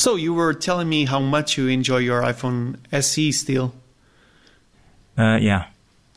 So 0.00 0.16
you 0.16 0.32
were 0.32 0.54
telling 0.54 0.88
me 0.88 1.04
how 1.04 1.20
much 1.20 1.58
you 1.58 1.68
enjoy 1.68 1.98
your 1.98 2.22
iPhone 2.22 2.76
SE 2.90 3.32
still. 3.32 3.74
Uh, 5.18 5.36
yeah. 5.38 5.66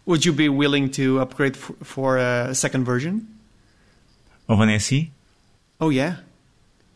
Would 0.06 0.24
you 0.24 0.32
be 0.32 0.48
willing 0.48 0.90
to 0.92 1.20
upgrade 1.20 1.58
f- 1.58 1.73
for 1.83 2.17
a 2.17 2.55
second 2.55 2.85
version? 2.85 3.27
Of 4.47 4.61
an 4.61 4.69
SE? 4.69 5.11
Oh 5.81 5.89
yeah. 5.89 6.15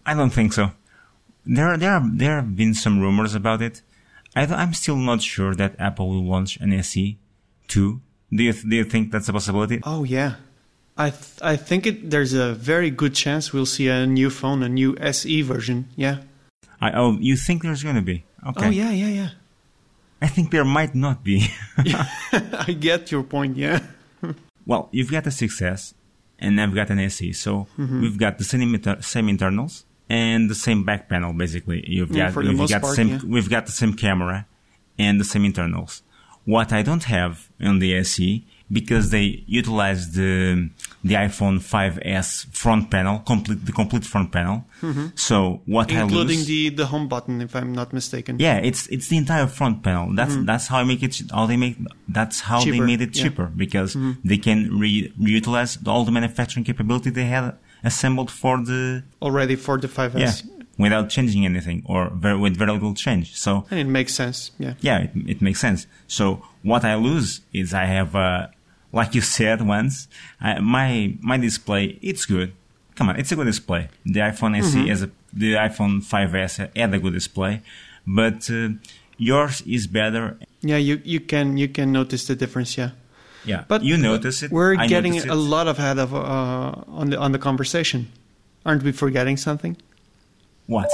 I 0.05 0.13
don't 0.13 0.29
think 0.29 0.53
so. 0.53 0.71
There, 1.45 1.75
there, 1.75 1.91
are, 1.91 2.03
there 2.09 2.35
have 2.35 2.55
been 2.55 2.73
some 2.73 3.01
rumors 3.01 3.35
about 3.35 3.61
it. 3.61 3.81
I, 4.33 4.43
am 4.43 4.73
still 4.73 4.95
not 4.95 5.21
sure 5.21 5.55
that 5.55 5.75
Apple 5.79 6.07
will 6.07 6.23
launch 6.23 6.55
an 6.55 6.71
SE 6.71 7.17
2. 7.67 7.99
Do 8.31 8.43
you, 8.43 8.53
do 8.53 8.75
you 8.77 8.85
think 8.85 9.11
that's 9.11 9.27
a 9.27 9.33
possibility? 9.33 9.81
Oh 9.83 10.05
yeah. 10.05 10.35
I 10.97 11.09
th- 11.09 11.41
I 11.41 11.57
think 11.57 11.85
it, 11.85 12.11
there's 12.11 12.31
a 12.31 12.53
very 12.53 12.91
good 12.91 13.13
chance 13.13 13.51
we'll 13.51 13.65
see 13.65 13.89
a 13.89 14.07
new 14.07 14.29
phone, 14.29 14.63
a 14.63 14.69
new 14.69 14.95
SE 14.99 15.41
version. 15.41 15.89
Yeah. 15.97 16.19
I, 16.81 16.91
oh, 16.91 17.17
you 17.19 17.35
think 17.35 17.63
there's 17.63 17.83
going 17.83 17.95
to 17.95 18.01
be? 18.01 18.23
Okay. 18.47 18.67
Oh 18.67 18.69
yeah, 18.69 18.91
yeah, 18.91 19.07
yeah. 19.07 19.29
I 20.21 20.27
think 20.27 20.51
there 20.51 20.65
might 20.65 20.95
not 20.95 21.23
be. 21.23 21.47
I 21.77 22.75
get 22.79 23.11
your 23.11 23.23
point. 23.23 23.55
Yeah. 23.57 23.79
well, 24.65 24.89
you've 24.91 25.11
got 25.11 25.27
a 25.27 25.29
6S, 25.29 25.93
and 26.39 26.59
I've 26.59 26.73
got 26.73 26.89
an 26.89 26.99
SE, 26.99 27.33
so 27.33 27.67
Mm-hmm. 27.77 28.01
we've 28.01 28.17
got 28.17 28.37
the 28.37 28.43
same 28.43 28.73
inter- 28.73 29.01
same 29.01 29.29
internals 29.29 29.85
and 30.09 30.49
the 30.49 30.55
same 30.55 30.83
back 30.83 31.07
panel. 31.09 31.33
Basically, 31.33 31.83
you've 31.87 32.11
got 32.13 32.33
the 32.33 32.43
you've 32.43 32.69
got 32.69 32.81
part, 32.81 32.95
same 32.95 33.09
yeah. 33.09 33.19
we've 33.27 33.49
got 33.49 33.65
the 33.65 33.71
same 33.71 33.93
camera 33.93 34.45
and 34.97 35.19
the 35.19 35.25
same 35.25 35.45
internals. 35.45 36.01
What 36.45 36.71
I 36.73 36.81
don't 36.81 37.03
have 37.03 37.49
on 37.61 37.79
the 37.79 37.93
SE 37.97 38.45
because 38.71 39.09
they 39.11 39.43
utilize 39.47 40.11
the 40.13 40.69
the 41.03 41.13
iPhone 41.13 41.59
5s 41.59 42.47
front 42.53 42.91
panel, 42.91 43.19
complete 43.19 43.65
the 43.65 43.71
complete 43.71 44.03
front 44.03 44.31
panel. 44.31 44.65
So 45.15 45.61
what 45.65 45.89
I 45.91 45.95
Mm-hmm. 45.95 46.01
Including 46.03 46.37
lose, 46.39 46.47
the 46.47 46.69
the 46.69 46.85
home 46.87 47.07
button, 47.07 47.41
if 47.41 47.55
I'm 47.55 47.73
not 47.73 47.93
mistaken. 47.93 48.39
yeah, 48.39 48.57
it's 48.57 48.87
it's 48.87 49.07
the 49.07 49.17
entire 49.17 49.47
front 49.47 49.83
panel. 49.83 50.13
That's 50.15 50.35
that's 50.45 50.67
how 50.67 50.79
I 50.79 50.83
make 50.83 51.01
it. 51.03 51.21
How 51.31 51.45
they 51.45 51.57
make 51.57 51.77
that's 52.07 52.41
how 52.41 52.59
they 52.59 52.65
Mm-hmm. 52.67 52.73
Cheaper, 52.73 52.85
made 52.85 53.01
it 53.01 53.15
yeah. 53.15 53.23
cheaper 53.23 53.45
because 53.63 53.95
they 54.23 54.37
can 54.37 54.77
re- 54.77 55.11
reutilize 55.19 55.71
all 55.87 56.03
the 56.03 56.11
manufacturing 56.11 56.65
capability 56.65 57.09
they 57.09 57.25
had 57.25 57.55
assembled 57.83 58.29
for 58.31 58.57
the 58.57 59.03
Already 59.21 59.55
for 59.55 59.77
the 59.77 59.87
5S. 59.87 60.19
yeah 60.19 60.33
without 60.79 61.09
changing 61.09 61.43
anything 61.43 61.81
or 61.85 62.11
very, 62.13 62.37
with 62.37 62.55
very 62.55 62.71
little 62.71 62.93
change. 62.93 63.35
So 63.35 63.65
And 63.71 63.79
it 63.79 63.87
makes 63.87 64.13
sense. 64.13 64.51
Yeah. 64.59 64.73
yeah, 64.79 64.97
it, 65.05 65.11
it 65.33 65.41
makes 65.41 65.59
sense. 65.59 65.87
So 66.07 66.43
what 66.61 66.85
I 66.85 66.93
lose 66.93 67.41
is 67.51 67.73
I 67.73 67.85
have, 67.85 68.15
uh, 68.15 68.47
like 68.91 69.15
you 69.15 69.21
said 69.21 69.61
once, 69.61 70.07
I, 70.41 70.59
my 70.59 71.15
my 71.21 71.37
display 71.37 71.97
it's 72.01 72.25
good. 72.25 72.53
Come 72.95 73.09
on, 73.09 73.19
it's 73.19 73.31
a 73.31 73.35
good 73.35 73.45
display. 73.45 73.89
The 74.05 74.21
iPhone 74.21 74.57
SE 74.63 74.87
has 74.87 75.03
a 75.03 75.09
the 75.33 75.53
iPhone 75.53 76.01
5s 76.01 76.69
had 76.75 76.93
a 76.93 76.99
good 76.99 77.13
display, 77.13 77.61
but 78.07 78.49
uh, 78.49 78.69
yours 79.17 79.61
is 79.67 79.85
better. 79.87 80.37
Yeah, 80.61 80.77
you, 80.77 81.01
you 81.03 81.19
can 81.19 81.57
you 81.57 81.67
can 81.67 81.91
notice 81.91 82.25
the 82.27 82.35
difference. 82.35 82.77
Yeah. 82.77 82.91
Yeah, 83.45 83.63
But 83.67 83.81
you 83.81 83.95
notice 83.97 84.43
it. 84.43 84.51
We're 84.51 84.75
I 84.75 84.87
getting 84.87 85.13
a 85.17 85.21
it. 85.23 85.35
lot 85.35 85.67
ahead 85.69 85.99
of 85.99 86.13
uh, 86.13 86.19
on 86.99 87.11
the 87.11 87.17
on 87.17 87.31
the 87.31 87.39
conversation. 87.39 88.07
Aren't 88.65 88.83
we 88.83 88.91
forgetting 88.91 89.37
something? 89.37 89.77
What? 90.65 90.89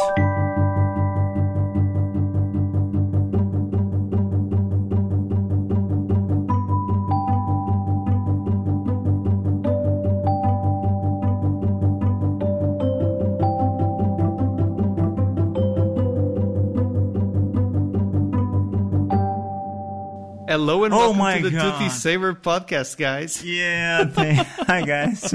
Hello 20.54 20.84
and 20.84 20.94
Oh 20.94 20.98
welcome 20.98 21.18
my 21.18 21.38
to 21.42 21.50
the 21.50 21.58
God. 21.58 21.80
Toothy 21.80 21.90
Saver 21.90 22.36
podcast, 22.36 22.96
guys. 22.96 23.44
Yeah. 23.44 24.06
Hi 24.68 24.84
guys. 24.86 25.34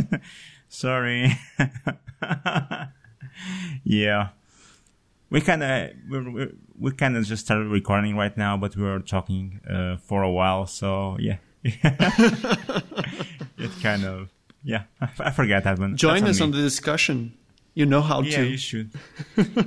Sorry. 0.69 1.37
yeah. 3.83 4.29
We 5.29 5.41
kind 5.41 5.65
of 5.65 5.91
we 6.09 6.21
we 6.31 6.49
we 6.79 6.93
kind 6.93 7.17
of 7.17 7.25
just 7.27 7.45
started 7.45 7.67
recording 7.67 8.17
right 8.17 8.37
now, 8.37 8.57
but 8.57 8.77
we 8.77 8.85
were 8.85 9.01
talking 9.01 9.59
uh, 9.69 9.97
for 9.97 10.23
a 10.23 10.31
while, 10.31 10.67
so 10.69 11.17
yeah. 11.19 11.39
it 11.65 11.73
kind 13.83 14.05
of 14.05 14.31
yeah. 14.63 14.85
I, 15.01 15.09
I 15.19 15.31
forgot 15.33 15.65
that 15.65 15.81
one. 15.81 15.97
Join 15.97 16.21
That's 16.23 16.37
us 16.37 16.43
on 16.43 16.53
me. 16.53 16.59
the 16.59 16.63
discussion. 16.63 17.35
You 17.75 17.87
know 17.87 18.03
how 18.03 18.21
Yeah, 18.23 18.37
to. 18.37 18.45
you 18.47 18.57
should. 18.57 18.93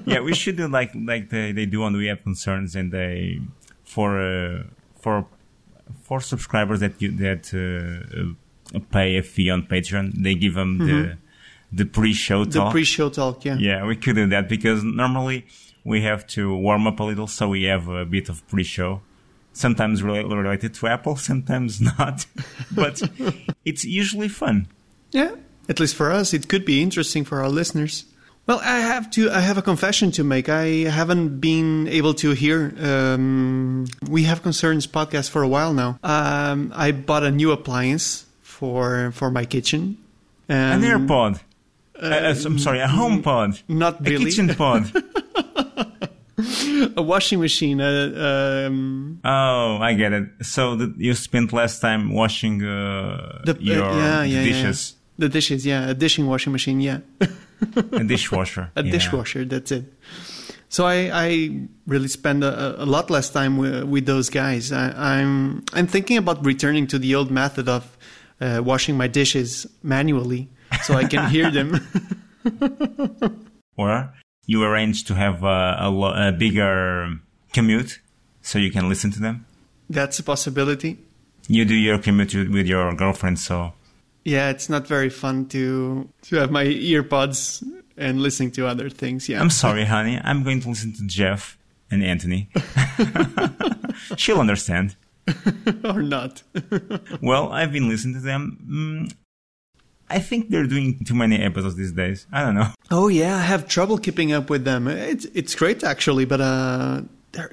yeah, 0.06 0.22
we 0.22 0.34
should 0.34 0.56
do 0.56 0.70
like 0.70 0.92
like 0.96 1.30
they, 1.30 1.52
they 1.52 1.66
do 1.66 1.84
on 1.84 1.98
We 1.98 2.06
Have 2.08 2.24
Concerns, 2.24 2.74
and 2.74 2.90
they 2.94 3.42
for 3.84 4.18
uh, 4.22 4.64
for 4.98 5.28
for 6.04 6.20
subscribers 6.22 6.80
that 6.80 7.02
you 7.02 7.12
that 7.18 7.44
uh, 7.54 8.78
uh, 8.78 8.80
pay 8.92 9.18
a 9.18 9.24
fee 9.24 9.50
on 9.50 9.64
Patreon, 9.64 10.14
they 10.24 10.36
give 10.36 10.54
them 10.56 10.78
the 10.80 11.18
the 11.72 11.86
pre-show 11.86 12.42
Mm-hmm. 12.42 12.52
the 12.52 12.60
talk. 12.60 12.72
pre-show 12.72 13.10
talk. 13.10 13.46
Yeah. 13.46 13.58
yeah, 13.60 13.86
we 13.86 13.96
could 13.96 14.16
do 14.16 14.28
that 14.28 14.50
because 14.50 14.84
normally 14.84 15.46
we 15.84 16.02
have 16.02 16.26
to 16.28 16.54
warm 16.56 16.86
up 16.88 17.00
a 17.00 17.04
little, 17.04 17.28
so 17.28 17.48
we 17.50 17.64
have 17.64 17.88
a 17.88 18.06
bit 18.06 18.30
of 18.30 18.46
pre-show. 18.48 19.02
Sometimes 19.54 20.02
related 20.04 20.74
to 20.76 20.88
Apple, 20.88 21.16
sometimes 21.32 21.82
not, 21.82 22.26
but 22.76 23.02
it's 23.66 23.84
usually 23.84 24.28
fun. 24.30 24.68
Yeah, 25.12 25.36
at 25.70 25.80
least 25.80 25.96
for 25.96 26.12
us, 26.12 26.34
it 26.34 26.48
could 26.48 26.66
be 26.66 26.82
interesting 26.82 27.26
for 27.26 27.42
our 27.42 27.50
listeners. 27.50 28.06
Well, 28.52 28.60
I 28.66 28.80
have 28.80 29.10
to. 29.12 29.32
I 29.32 29.40
have 29.40 29.58
a 29.58 29.62
confession 29.62 30.12
to 30.12 30.26
make. 30.26 30.50
I 30.50 30.84
haven't 30.92 31.40
been 31.40 31.88
able 31.88 32.14
to 32.16 32.32
hear. 32.32 32.74
Um, 32.84 33.88
we 34.10 34.24
have 34.24 34.44
concerns 34.44 34.88
podcast 34.88 35.30
for 35.30 35.42
a 35.42 35.48
while 35.48 35.74
now. 35.74 35.98
Um, 36.04 36.74
I 36.76 36.92
bought 36.92 37.24
a 37.24 37.32
new 37.32 37.54
appliance 37.54 38.26
for 38.42 39.14
for 39.14 39.32
my 39.32 39.46
kitchen. 39.46 39.98
An 40.50 40.82
AirPod. 40.82 41.40
Uh, 41.96 42.08
uh, 42.08 42.36
I'm 42.46 42.60
sorry, 42.60 42.82
a 42.82 42.88
HomePod. 42.88 43.64
not 43.70 44.06
A 44.06 44.18
kitchen 44.18 44.54
pod. 44.54 44.92
a 46.98 47.02
washing 47.02 47.40
machine. 47.40 47.80
Uh, 47.80 48.68
um, 48.68 49.22
oh, 49.24 49.78
I 49.78 49.94
get 49.94 50.12
it. 50.12 50.28
So 50.42 50.76
that 50.76 50.98
you 50.98 51.14
spent 51.14 51.54
less 51.54 51.80
time 51.80 52.12
washing 52.12 52.62
uh, 52.62 53.44
the, 53.46 53.56
uh, 53.56 53.60
your 53.62 53.78
yeah, 53.78 53.96
yeah, 53.96 54.24
yeah. 54.24 54.44
dishes. 54.44 54.96
The 55.18 55.30
dishes, 55.30 55.66
yeah, 55.66 55.92
a 55.92 55.94
dishing 55.94 56.28
washing 56.28 56.52
machine, 56.52 56.82
yeah. 56.82 57.00
A 57.92 58.04
dishwasher. 58.04 58.72
a 58.76 58.84
yeah. 58.84 58.92
dishwasher. 58.92 59.46
That's 59.46 59.72
it. 59.72 59.86
So 60.70 60.86
I, 60.86 61.12
I 61.14 61.68
really 61.86 62.08
spend 62.08 62.44
a, 62.44 62.82
a 62.82 62.86
lot 62.86 63.10
less 63.10 63.30
time 63.30 63.58
with, 63.58 63.84
with 63.84 64.06
those 64.06 64.30
guys. 64.30 64.72
I, 64.72 65.18
I'm 65.18 65.64
I'm 65.74 65.86
thinking 65.86 66.18
about 66.18 66.46
returning 66.46 66.88
to 66.88 66.98
the 66.98 67.14
old 67.14 67.30
method 67.30 67.68
of 67.68 67.98
uh, 68.40 68.62
washing 68.64 68.98
my 68.98 69.08
dishes 69.08 69.68
manually, 69.84 70.50
so 70.84 70.96
I 70.96 71.04
can 71.06 71.30
hear 71.30 71.52
them. 71.52 71.80
Or 73.78 74.14
you 74.46 74.64
arrange 74.64 75.06
to 75.06 75.16
have 75.16 75.44
a, 75.44 75.78
a, 75.80 75.90
lo- 75.90 76.14
a 76.14 76.32
bigger 76.32 77.20
commute 77.54 78.00
so 78.42 78.60
you 78.60 78.70
can 78.70 78.90
listen 78.90 79.12
to 79.12 79.20
them. 79.20 79.46
That's 79.90 80.20
a 80.20 80.24
possibility. 80.24 80.98
You 81.48 81.66
do 81.66 81.74
your 81.74 81.98
commute 81.98 82.36
with 82.36 82.50
with 82.50 82.68
your 82.68 82.94
girlfriend, 82.94 83.40
so 83.40 83.74
Yeah, 84.24 84.50
it's 84.50 84.70
not 84.70 84.88
very 84.88 85.10
fun 85.10 85.48
to 85.48 86.08
to 86.24 86.36
have 86.38 86.52
my 86.52 86.66
earpods 86.66 87.64
and 87.98 88.22
listening 88.22 88.52
to 88.52 88.68
other 88.68 88.90
things. 88.90 89.28
Yeah, 89.28 89.42
I'm 89.42 89.50
sorry, 89.50 89.86
honey. 89.86 90.20
I'm 90.24 90.44
going 90.44 90.62
to 90.62 90.70
listen 90.70 90.94
to 90.94 91.04
Jeff 91.06 91.58
and 91.90 92.04
Anthony. 92.04 92.50
She'll 94.18 94.40
understand. 94.40 94.96
or 95.84 96.02
not. 96.02 96.44
Well, 97.22 97.52
I've 97.52 97.72
been 97.72 97.88
listening 97.88 98.16
to 98.16 98.22
them. 98.22 98.58
Mm, 98.68 99.14
I 100.10 100.20
think 100.20 100.50
they're 100.50 100.66
doing 100.66 101.04
too 101.06 101.14
many 101.14 101.38
episodes 101.38 101.76
these 101.76 101.92
days. 101.92 102.26
I 102.32 102.44
don't 102.44 102.56
know. 102.56 102.70
Oh 102.90 103.08
yeah, 103.08 103.38
I 103.38 103.42
have 103.42 103.68
trouble 103.68 103.98
keeping 103.98 104.34
up 104.34 104.50
with 104.50 104.66
them. 104.66 104.88
It's 104.88 105.26
it's 105.34 105.56
great 105.56 105.84
actually, 105.84 106.26
but 106.26 106.42
uh, 106.42 107.02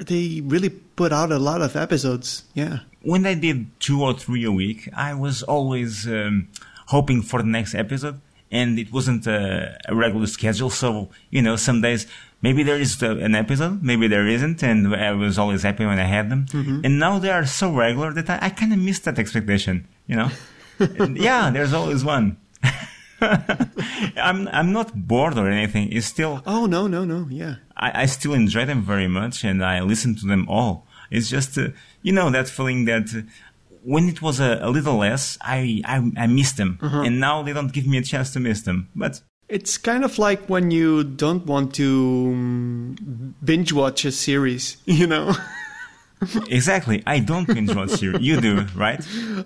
they 0.01 0.41
really 0.45 0.71
put 0.71 1.13
out 1.13 1.31
a 1.31 1.39
lot 1.39 1.61
of 1.63 1.77
episodes. 1.77 2.45
Yeah. 2.55 2.81
When 3.03 3.27
I 3.27 3.35
did 3.35 3.67
two 3.81 4.03
or 4.03 4.15
three 4.15 4.45
a 4.45 4.53
week, 4.53 4.89
I 4.95 5.15
was 5.15 5.43
always 5.43 6.07
um, 6.07 6.49
hoping 6.87 7.23
for 7.23 7.41
the 7.43 7.49
next 7.49 7.75
episode, 7.75 8.21
and 8.51 8.79
it 8.79 8.93
wasn't 8.93 9.27
a, 9.27 9.79
a 9.87 9.95
regular 9.95 10.27
schedule. 10.27 10.71
So 10.71 11.09
you 11.31 11.43
know, 11.43 11.57
some 11.57 11.81
days 11.81 12.07
maybe 12.43 12.63
there 12.63 12.79
is 12.79 13.01
an 13.03 13.35
episode, 13.35 13.83
maybe 13.83 14.09
there 14.09 14.27
isn't, 14.27 14.63
and 14.63 14.95
I 14.95 15.13
was 15.13 15.39
always 15.39 15.63
happy 15.63 15.87
when 15.87 15.99
I 15.99 16.05
had 16.05 16.31
them. 16.31 16.47
And 16.85 16.99
now 16.99 17.19
they 17.19 17.31
are 17.31 17.47
so 17.47 17.73
regular 17.73 18.13
that 18.13 18.29
I, 18.31 18.47
I 18.47 18.51
kind 18.51 18.73
of 18.73 18.79
missed 18.79 19.05
that 19.05 19.19
expectation. 19.19 19.87
You 20.07 20.17
know, 20.17 20.31
yeah, 21.15 21.51
there's 21.51 21.73
always 21.73 22.05
one. 22.05 22.37
I'm 23.21 24.49
I'm 24.49 24.73
not 24.73 24.95
bored 24.95 25.39
or 25.39 25.49
anything. 25.49 25.93
It's 25.93 26.07
still 26.07 26.43
Oh 26.47 26.67
no 26.67 26.87
no 26.87 27.05
no 27.05 27.27
yeah. 27.31 27.57
I, 27.77 28.03
I 28.03 28.07
still 28.07 28.33
enjoy 28.35 28.65
them 28.65 28.83
very 28.83 29.09
much 29.09 29.45
and 29.45 29.65
I 29.65 29.81
listen 29.81 30.15
to 30.17 30.27
them 30.27 30.49
all. 30.49 30.87
It's 31.11 31.29
just, 31.29 31.57
uh, 31.59 31.69
you 32.03 32.13
know, 32.13 32.31
that 32.31 32.49
feeling 32.49 32.85
that 32.87 33.15
uh, 33.15 33.23
when 33.83 34.09
it 34.09 34.21
was 34.21 34.41
a, 34.41 34.59
a 34.63 34.71
little 34.71 34.97
less, 34.99 35.39
I, 35.41 35.83
I, 35.85 36.11
I 36.17 36.27
missed 36.27 36.57
them. 36.57 36.79
And 36.83 37.21
now 37.21 37.43
they 37.43 37.53
don't 37.53 37.73
give 37.73 37.87
me 37.87 37.99
a 37.99 38.03
chance 38.03 38.33
to 38.35 38.41
miss 38.41 38.63
them. 38.63 38.89
But 38.95 39.21
It's 39.49 39.79
kind 39.79 40.05
of 40.05 40.19
like 40.19 40.47
when 40.49 40.71
you 40.71 41.05
don't 41.05 41.47
want 41.47 41.75
to 41.77 42.31
um, 42.33 43.35
binge 43.43 43.73
watch 43.73 44.05
a 44.05 44.13
series, 44.13 44.77
you 44.85 45.07
know. 45.07 45.35
exactly. 46.49 47.03
I 47.07 47.21
don't 47.21 47.47
binge 47.47 47.75
watch 47.75 47.91
series. 47.91 48.21
You 48.21 48.41
do, 48.41 48.67
right? 48.75 49.01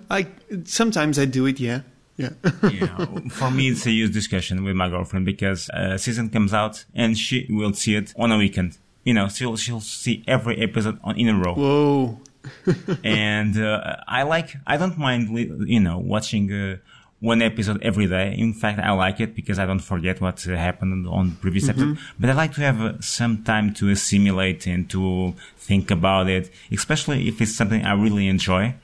I 0.09 0.27
sometimes 0.65 1.19
I 1.19 1.25
do 1.25 1.45
it, 1.45 1.59
yeah. 1.59 1.81
Yeah. 2.17 2.29
yeah. 2.71 3.05
For 3.29 3.49
me, 3.49 3.69
it's 3.69 3.85
a 3.87 3.91
huge 3.91 4.13
discussion 4.13 4.63
with 4.63 4.75
my 4.75 4.89
girlfriend 4.89 5.25
because 5.25 5.69
a 5.73 5.97
season 5.97 6.29
comes 6.29 6.53
out 6.53 6.85
and 6.93 7.17
she 7.17 7.47
will 7.49 7.73
see 7.73 7.95
it 7.95 8.13
on 8.17 8.31
a 8.31 8.37
weekend. 8.37 8.77
You 9.03 9.13
know, 9.13 9.27
she'll 9.27 9.57
she'll 9.57 9.81
see 9.81 10.23
every 10.27 10.61
episode 10.61 10.99
on 11.03 11.17
in 11.17 11.29
a 11.29 11.37
row. 11.37 11.53
Whoa. 11.53 12.19
and 13.03 13.57
uh, 13.57 13.97
I 14.07 14.23
like. 14.23 14.55
I 14.67 14.77
don't 14.77 14.97
mind, 14.97 15.29
you 15.69 15.79
know, 15.79 15.97
watching. 15.97 16.51
Uh, 16.51 16.77
one 17.23 17.41
episode 17.41 17.81
every 17.81 18.05
day. 18.05 18.35
In 18.37 18.53
fact, 18.53 18.79
I 18.79 18.91
like 18.91 19.21
it 19.21 19.33
because 19.33 19.57
I 19.57 19.65
don't 19.65 19.79
forget 19.79 20.19
what 20.19 20.45
uh, 20.45 20.57
happened 20.57 21.07
on 21.07 21.37
previous 21.39 21.69
mm-hmm. 21.69 21.91
episode. 21.91 21.97
But 22.19 22.29
I 22.31 22.33
like 22.33 22.53
to 22.55 22.61
have 22.61 22.81
uh, 22.81 22.99
some 22.99 23.43
time 23.45 23.73
to 23.75 23.89
assimilate 23.89 24.67
and 24.67 24.89
to 24.89 25.33
think 25.57 25.89
about 25.89 26.27
it, 26.27 26.51
especially 26.69 27.29
if 27.29 27.41
it's 27.41 27.55
something 27.55 27.85
I 27.85 27.93
really 27.93 28.27
enjoy. 28.27 28.75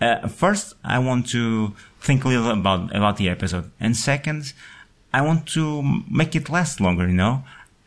Uh, 0.00 0.26
first, 0.28 0.72
I 0.82 0.98
want 0.98 1.28
to 1.30 1.74
think 2.00 2.24
a 2.24 2.28
little 2.28 2.50
about 2.50 2.96
about 2.96 3.18
the 3.18 3.28
episode, 3.28 3.70
and 3.78 3.94
second, 3.94 4.54
I 5.12 5.20
want 5.20 5.46
to 5.48 5.82
make 6.10 6.34
it 6.34 6.48
last 6.48 6.80
longer. 6.80 7.06
You 7.06 7.14
know, 7.14 7.44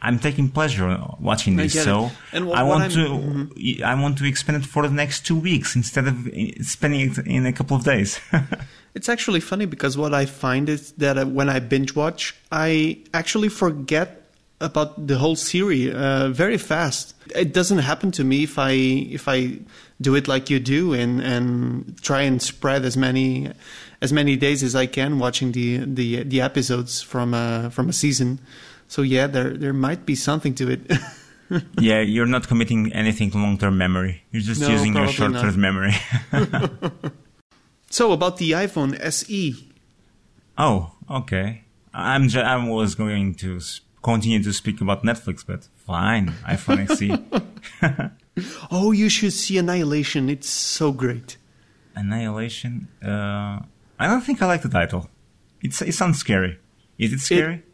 I'm 0.07 0.19
taking 0.19 0.49
pleasure 0.49 0.87
watching 1.19 1.57
this, 1.57 1.73
so 1.73 2.11
what, 2.31 2.57
I 2.57 2.63
want 2.63 2.93
to 2.93 3.05
mm-hmm. 3.09 3.83
I 3.83 3.93
want 4.01 4.17
to 4.19 4.25
expand 4.25 4.63
it 4.63 4.65
for 4.65 4.87
the 4.87 4.93
next 4.93 5.25
two 5.25 5.37
weeks 5.37 5.75
instead 5.75 6.07
of 6.07 6.27
uh, 6.27 6.63
spending 6.63 7.01
it 7.11 7.17
in 7.27 7.45
a 7.45 7.53
couple 7.53 7.75
of 7.75 7.83
days. 7.83 8.19
It's 8.97 9.09
actually 9.09 9.41
funny 9.41 9.67
because 9.67 9.95
what 9.95 10.15
I 10.15 10.25
find 10.25 10.67
is 10.67 10.91
that 10.93 11.19
uh, 11.19 11.25
when 11.25 11.49
I 11.49 11.59
binge 11.59 11.93
watch, 11.95 12.33
I 12.51 12.97
actually 13.13 13.49
forget 13.49 14.23
about 14.59 15.05
the 15.05 15.19
whole 15.19 15.35
series 15.35 15.93
uh, 15.93 16.29
very 16.29 16.57
fast. 16.57 17.13
It 17.35 17.53
doesn't 17.53 17.77
happen 17.77 18.09
to 18.13 18.23
me 18.23 18.41
if 18.41 18.57
I 18.57 18.71
if 18.71 19.27
I 19.27 19.59
do 20.01 20.15
it 20.15 20.27
like 20.27 20.49
you 20.49 20.59
do 20.59 20.93
and 20.93 21.21
and 21.21 22.01
try 22.01 22.21
and 22.21 22.41
spread 22.41 22.85
as 22.85 22.97
many 22.97 23.51
as 24.01 24.11
many 24.11 24.35
days 24.35 24.63
as 24.63 24.73
I 24.73 24.87
can 24.87 25.19
watching 25.19 25.51
the 25.51 25.77
the 25.85 26.23
the 26.23 26.41
episodes 26.41 27.01
from 27.01 27.35
a 27.35 27.69
from 27.69 27.89
a 27.89 27.93
season. 27.93 28.39
So 28.87 29.01
yeah, 29.01 29.27
there 29.27 29.55
there 29.57 29.73
might 29.73 30.05
be 30.05 30.15
something 30.15 30.53
to 30.55 30.71
it. 30.71 30.91
yeah, 31.79 32.01
you're 32.01 32.25
not 32.25 32.47
committing 32.47 32.91
anything 32.93 33.31
to 33.31 33.37
long 33.37 33.57
term 33.57 33.77
memory. 33.77 34.23
You're 34.31 34.41
just 34.41 34.61
no, 34.61 34.69
using 34.69 34.95
your 34.95 35.07
short 35.07 35.33
term 35.33 35.59
memory. 35.59 35.93
So 37.89 38.11
about 38.11 38.37
the 38.37 38.51
iPhone 38.51 38.99
SE. 38.99 39.73
Oh, 40.57 40.91
okay. 41.09 41.63
I'm 41.93 42.27
just, 42.27 42.45
I 42.45 42.57
was 42.67 42.95
going 42.95 43.35
to 43.35 43.59
continue 44.03 44.43
to 44.43 44.53
speak 44.53 44.81
about 44.81 45.03
Netflix, 45.03 45.45
but 45.45 45.67
fine, 45.75 46.29
iPhone 46.45 46.89
SE. 46.91 48.11
oh, 48.71 48.91
you 48.91 49.09
should 49.09 49.33
see 49.33 49.57
Annihilation. 49.57 50.29
It's 50.29 50.49
so 50.49 50.91
great. 50.91 51.37
Annihilation. 51.95 52.87
Uh, 53.01 53.61
I 53.99 54.07
don't 54.07 54.21
think 54.21 54.41
I 54.41 54.45
like 54.45 54.61
the 54.61 54.69
title. 54.69 55.09
It's 55.61 55.81
it 55.81 55.93
sounds 55.93 56.19
scary. 56.19 56.59
Is 56.99 57.13
it 57.13 57.19
scary? 57.19 57.55
It, 57.55 57.66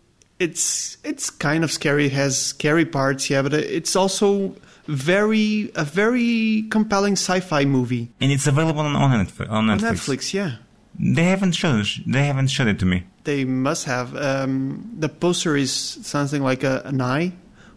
it's 0.43 0.97
it's 1.03 1.29
kind 1.29 1.63
of 1.63 1.71
scary. 1.71 2.05
It 2.07 2.13
has 2.13 2.37
scary 2.37 2.85
parts, 2.85 3.29
yeah, 3.29 3.41
but 3.41 3.53
it's 3.53 3.95
also 3.95 4.55
very 4.87 5.71
a 5.75 5.85
very 5.85 6.65
compelling 6.69 7.13
sci-fi 7.13 7.65
movie. 7.65 8.11
And 8.19 8.31
it's 8.31 8.47
available 8.47 8.81
on, 8.81 8.95
on, 8.95 9.25
Netflix, 9.25 9.49
on 9.49 9.67
Netflix. 9.67 10.33
Yeah. 10.33 10.57
They 10.99 11.23
haven't 11.23 11.53
shown 11.53 11.83
they 12.05 12.25
haven't 12.25 12.47
showed 12.47 12.67
it 12.67 12.79
to 12.79 12.85
me. 12.85 13.05
They 13.23 13.45
must 13.45 13.85
have. 13.85 14.15
Um, 14.15 14.91
the 14.99 15.09
poster 15.09 15.55
is 15.55 15.71
something 15.71 16.43
like 16.43 16.63
a, 16.63 16.81
an 16.85 17.01
eye 17.01 17.33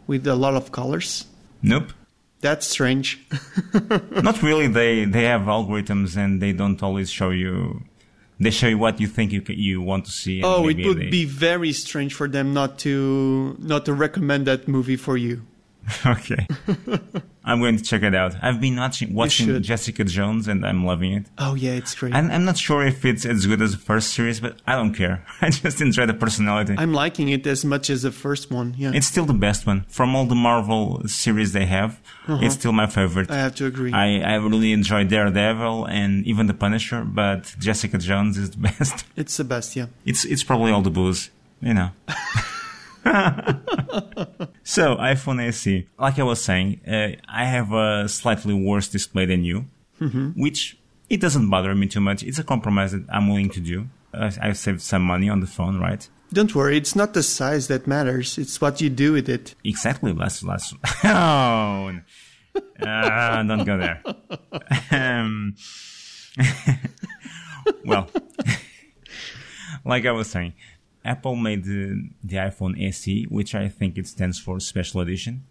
with 0.07 0.27
a 0.27 0.35
lot 0.35 0.55
of 0.55 0.73
colors. 0.73 1.25
Nope. 1.63 1.93
That's 2.41 2.67
strange. 2.67 3.25
Not 4.11 4.43
really. 4.43 4.67
They 4.67 5.05
they 5.05 5.25
have 5.25 5.43
algorithms 5.43 6.17
and 6.17 6.43
they 6.43 6.53
don't 6.53 6.83
always 6.83 7.11
show 7.11 7.31
you. 7.31 7.83
They 8.39 8.51
show 8.51 8.69
you 8.69 8.79
what 8.79 9.01
you 9.01 9.07
think 9.07 9.33
you 9.33 9.43
you 9.49 9.81
want 9.81 10.05
to 10.05 10.11
see. 10.11 10.43
oh, 10.45 10.69
it 10.69 10.85
would 10.85 10.99
they... 10.99 11.11
be 11.11 11.25
very 11.25 11.73
strange 11.73 12.13
for 12.13 12.29
them 12.29 12.53
not 12.53 12.79
to 12.81 13.57
not 13.59 13.87
to 13.87 13.95
recommend 13.95 14.47
that 14.47 14.69
movie 14.69 14.97
for 14.97 15.17
you. 15.17 15.43
okay. 16.07 16.47
I'm 17.45 17.61
going 17.61 17.77
to 17.77 17.83
check 17.83 18.03
it 18.03 18.15
out. 18.15 18.35
I've 18.43 18.61
been 18.61 18.77
watching 18.77 19.15
watching 19.15 19.63
Jessica 19.63 20.03
Jones 20.03 20.49
and 20.49 20.67
I'm 20.67 20.85
loving 20.85 21.13
it. 21.13 21.27
Oh 21.39 21.55
yeah, 21.55 21.73
it's 21.73 21.95
great. 21.95 22.13
And 22.13 22.33
I'm 22.33 22.45
not 22.45 22.59
sure 22.59 22.85
if 22.85 23.05
it's 23.05 23.25
as 23.25 23.47
good 23.47 23.63
as 23.63 23.71
the 23.73 23.79
first 23.79 24.13
series, 24.15 24.41
but 24.41 24.61
I 24.67 24.75
don't 24.75 24.93
care. 24.95 25.25
I 25.41 25.51
just 25.51 25.81
enjoy 25.81 26.07
the 26.07 26.15
personality. 26.15 26.75
I'm 26.77 26.93
liking 26.93 27.29
it 27.29 27.47
as 27.47 27.65
much 27.65 27.89
as 27.89 28.03
the 28.03 28.11
first 28.11 28.51
one. 28.51 28.75
Yeah. 28.77 28.91
It's 28.95 29.07
still 29.07 29.27
the 29.27 29.41
best 29.49 29.65
one 29.65 29.85
from 29.89 30.17
all 30.17 30.27
the 30.27 30.35
Marvel 30.35 31.03
series 31.07 31.53
they 31.53 31.67
have. 31.67 32.01
Uh-huh. 32.27 32.45
It's 32.45 32.57
still 32.57 32.73
my 32.73 32.89
favorite. 32.89 33.31
I 33.31 33.37
have 33.37 33.55
to 33.57 33.67
agree. 33.67 33.93
I, 33.93 34.21
I 34.21 34.35
really 34.35 34.73
enjoy 34.73 35.05
Daredevil 35.05 35.85
and 35.87 36.27
even 36.27 36.49
the 36.49 36.55
Punisher, 36.55 37.05
but 37.05 37.55
Jessica 37.61 37.99
Jones 37.99 38.37
is 38.39 38.51
the 38.51 38.59
best. 38.69 39.05
It's 39.15 39.37
the 39.37 39.45
best, 39.45 39.77
yeah. 39.77 39.87
It's 40.05 40.25
it's 40.25 40.43
probably 40.43 40.73
all 40.73 40.83
the 40.83 40.91
booze, 40.91 41.31
you 41.61 41.75
know. 41.75 41.91
so 44.65 44.97
iPhone 44.97 45.41
SE, 45.53 45.87
like 45.99 46.19
I 46.19 46.23
was 46.23 46.43
saying, 46.43 46.81
uh, 46.87 47.11
I 47.29 47.45
have 47.45 47.73
a 47.73 48.09
slightly 48.09 48.55
worse 48.55 48.89
display 48.89 49.27
than 49.27 49.45
you, 49.45 49.67
mm-hmm. 50.01 50.31
which 50.31 50.77
it 51.09 51.21
doesn't 51.21 51.49
bother 51.49 51.75
me 51.75 51.87
too 51.87 52.01
much. 52.01 52.23
It's 52.23 52.39
a 52.39 52.45
compromise 52.45 52.93
that 52.93 53.05
I'm 53.09 53.29
willing 53.29 53.51
to 53.51 53.61
do. 53.61 53.87
I've 54.13 54.57
saved 54.57 54.81
some 54.81 55.03
money 55.03 55.29
on 55.29 55.41
the 55.41 55.47
phone, 55.47 55.79
right? 55.79 56.09
Don't 56.33 56.53
worry, 56.55 56.77
it's 56.77 56.97
not 56.97 57.15
the 57.15 57.23
size 57.23 57.69
that 57.69 57.87
matters. 57.87 58.39
It's 58.39 58.61
what 58.61 58.81
you 58.81 58.91
do 58.91 59.13
with 59.13 59.29
it. 59.29 59.55
Exactly. 59.63 60.13
Last, 60.13 60.43
last. 60.43 60.75
oh, 61.05 62.01
uh, 62.81 63.43
don't 63.43 63.65
go 63.65 63.79
there. 63.79 64.03
Um, 64.91 65.55
well, 67.85 68.09
like 69.85 70.07
I 70.07 70.13
was 70.13 70.29
saying, 70.29 70.55
Apple 71.07 71.37
made 71.37 71.65
the, 71.65 72.09
the 72.23 72.37
iPhone 72.37 72.75
SE, 72.91 73.25
which 73.25 73.55
I 73.55 73.69
think 73.69 73.97
it 73.97 74.07
stands 74.07 74.39
for 74.39 74.61
Special 74.61 75.01
Edition. 75.01 75.45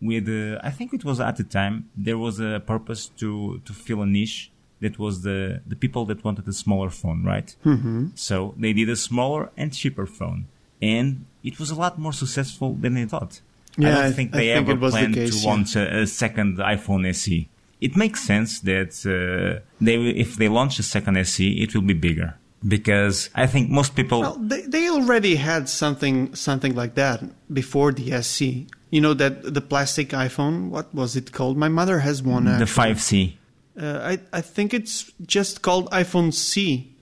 With 0.00 0.28
uh, 0.28 0.58
I 0.62 0.70
think 0.70 0.94
it 0.94 1.04
was 1.04 1.20
at 1.20 1.36
the 1.36 1.44
time 1.44 1.90
there 1.94 2.16
was 2.16 2.40
a 2.40 2.62
purpose 2.72 3.08
to 3.20 3.60
to 3.66 3.72
fill 3.74 4.00
a 4.00 4.06
niche 4.06 4.50
that 4.80 4.98
was 4.98 5.14
the 5.22 5.60
the 5.66 5.76
people 5.76 6.06
that 6.06 6.24
wanted 6.24 6.48
a 6.48 6.54
smaller 6.54 6.88
phone, 6.88 7.22
right? 7.22 7.54
Mm-hmm. 7.66 8.06
So 8.14 8.54
they 8.56 8.72
did 8.72 8.88
a 8.88 8.96
smaller 8.96 9.50
and 9.58 9.74
cheaper 9.74 10.06
phone, 10.06 10.46
and 10.80 11.26
it 11.44 11.58
was 11.60 11.70
a 11.70 11.74
lot 11.74 11.98
more 11.98 12.14
successful 12.14 12.70
than 12.82 12.94
they 12.94 13.04
thought. 13.04 13.42
Yeah, 13.76 13.98
I 13.98 14.02
don't 14.02 14.14
think 14.14 14.32
they 14.32 14.54
think 14.54 14.68
ever 14.68 14.90
planned 14.90 15.14
the 15.14 15.20
case, 15.20 15.30
to 15.30 15.36
yeah. 15.36 15.50
launch 15.50 15.76
a, 15.76 16.00
a, 16.00 16.06
second 16.06 16.56
iPhone 16.58 17.06
SE. 17.10 17.48
It 17.80 17.94
makes 17.96 18.24
sense 18.32 18.60
that 18.60 18.92
uh, 19.04 19.60
they 19.80 19.96
if 20.26 20.36
they 20.36 20.48
launch 20.48 20.78
a 20.78 20.82
second 20.82 21.18
SE, 21.18 21.46
it 21.64 21.74
will 21.74 21.88
be 21.92 21.98
bigger 22.08 22.39
because 22.66 23.30
I 23.34 23.46
think 23.46 23.70
most 23.70 23.96
people 23.96 24.20
well, 24.20 24.36
they, 24.38 24.62
they 24.62 24.88
already 24.88 25.36
had 25.36 25.68
something 25.68 26.34
something 26.34 26.74
like 26.74 26.94
that 26.94 27.22
before 27.52 27.92
the 27.92 28.12
SE. 28.12 28.66
You 28.90 29.00
know 29.00 29.14
that 29.14 29.54
the 29.54 29.60
plastic 29.60 30.10
iPhone. 30.10 30.68
What 30.68 30.94
was 30.94 31.16
it 31.16 31.32
called? 31.32 31.56
My 31.56 31.68
mother 31.68 32.00
has 32.00 32.22
one. 32.22 32.44
The 32.44 32.66
five 32.66 33.00
C. 33.00 33.38
Uh, 33.80 34.00
I 34.02 34.18
I 34.32 34.40
think 34.40 34.74
it's 34.74 35.12
just 35.24 35.62
called 35.62 35.90
iPhone 35.90 36.34
C. 36.34 36.94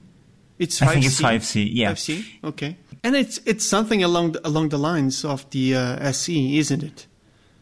It's 0.59 0.81
5C. 0.81 0.87
I 0.87 0.93
think 0.93 1.07
it's 1.07 1.21
five 1.21 1.45
C. 1.45 1.63
Yeah. 1.65 1.89
Five 1.89 1.99
C. 2.01 2.41
Okay. 2.45 2.77
And 3.03 3.17
it's 3.17 3.41
it's 3.47 3.65
something 3.65 4.03
along 4.03 4.33
the, 4.33 4.47
along 4.47 4.71
the 4.71 4.79
lines 4.79 5.25
of 5.25 5.49
the 5.51 5.77
uh, 5.77 6.11
SE, 6.11 6.59
isn't 6.59 6.83
it? 6.83 7.07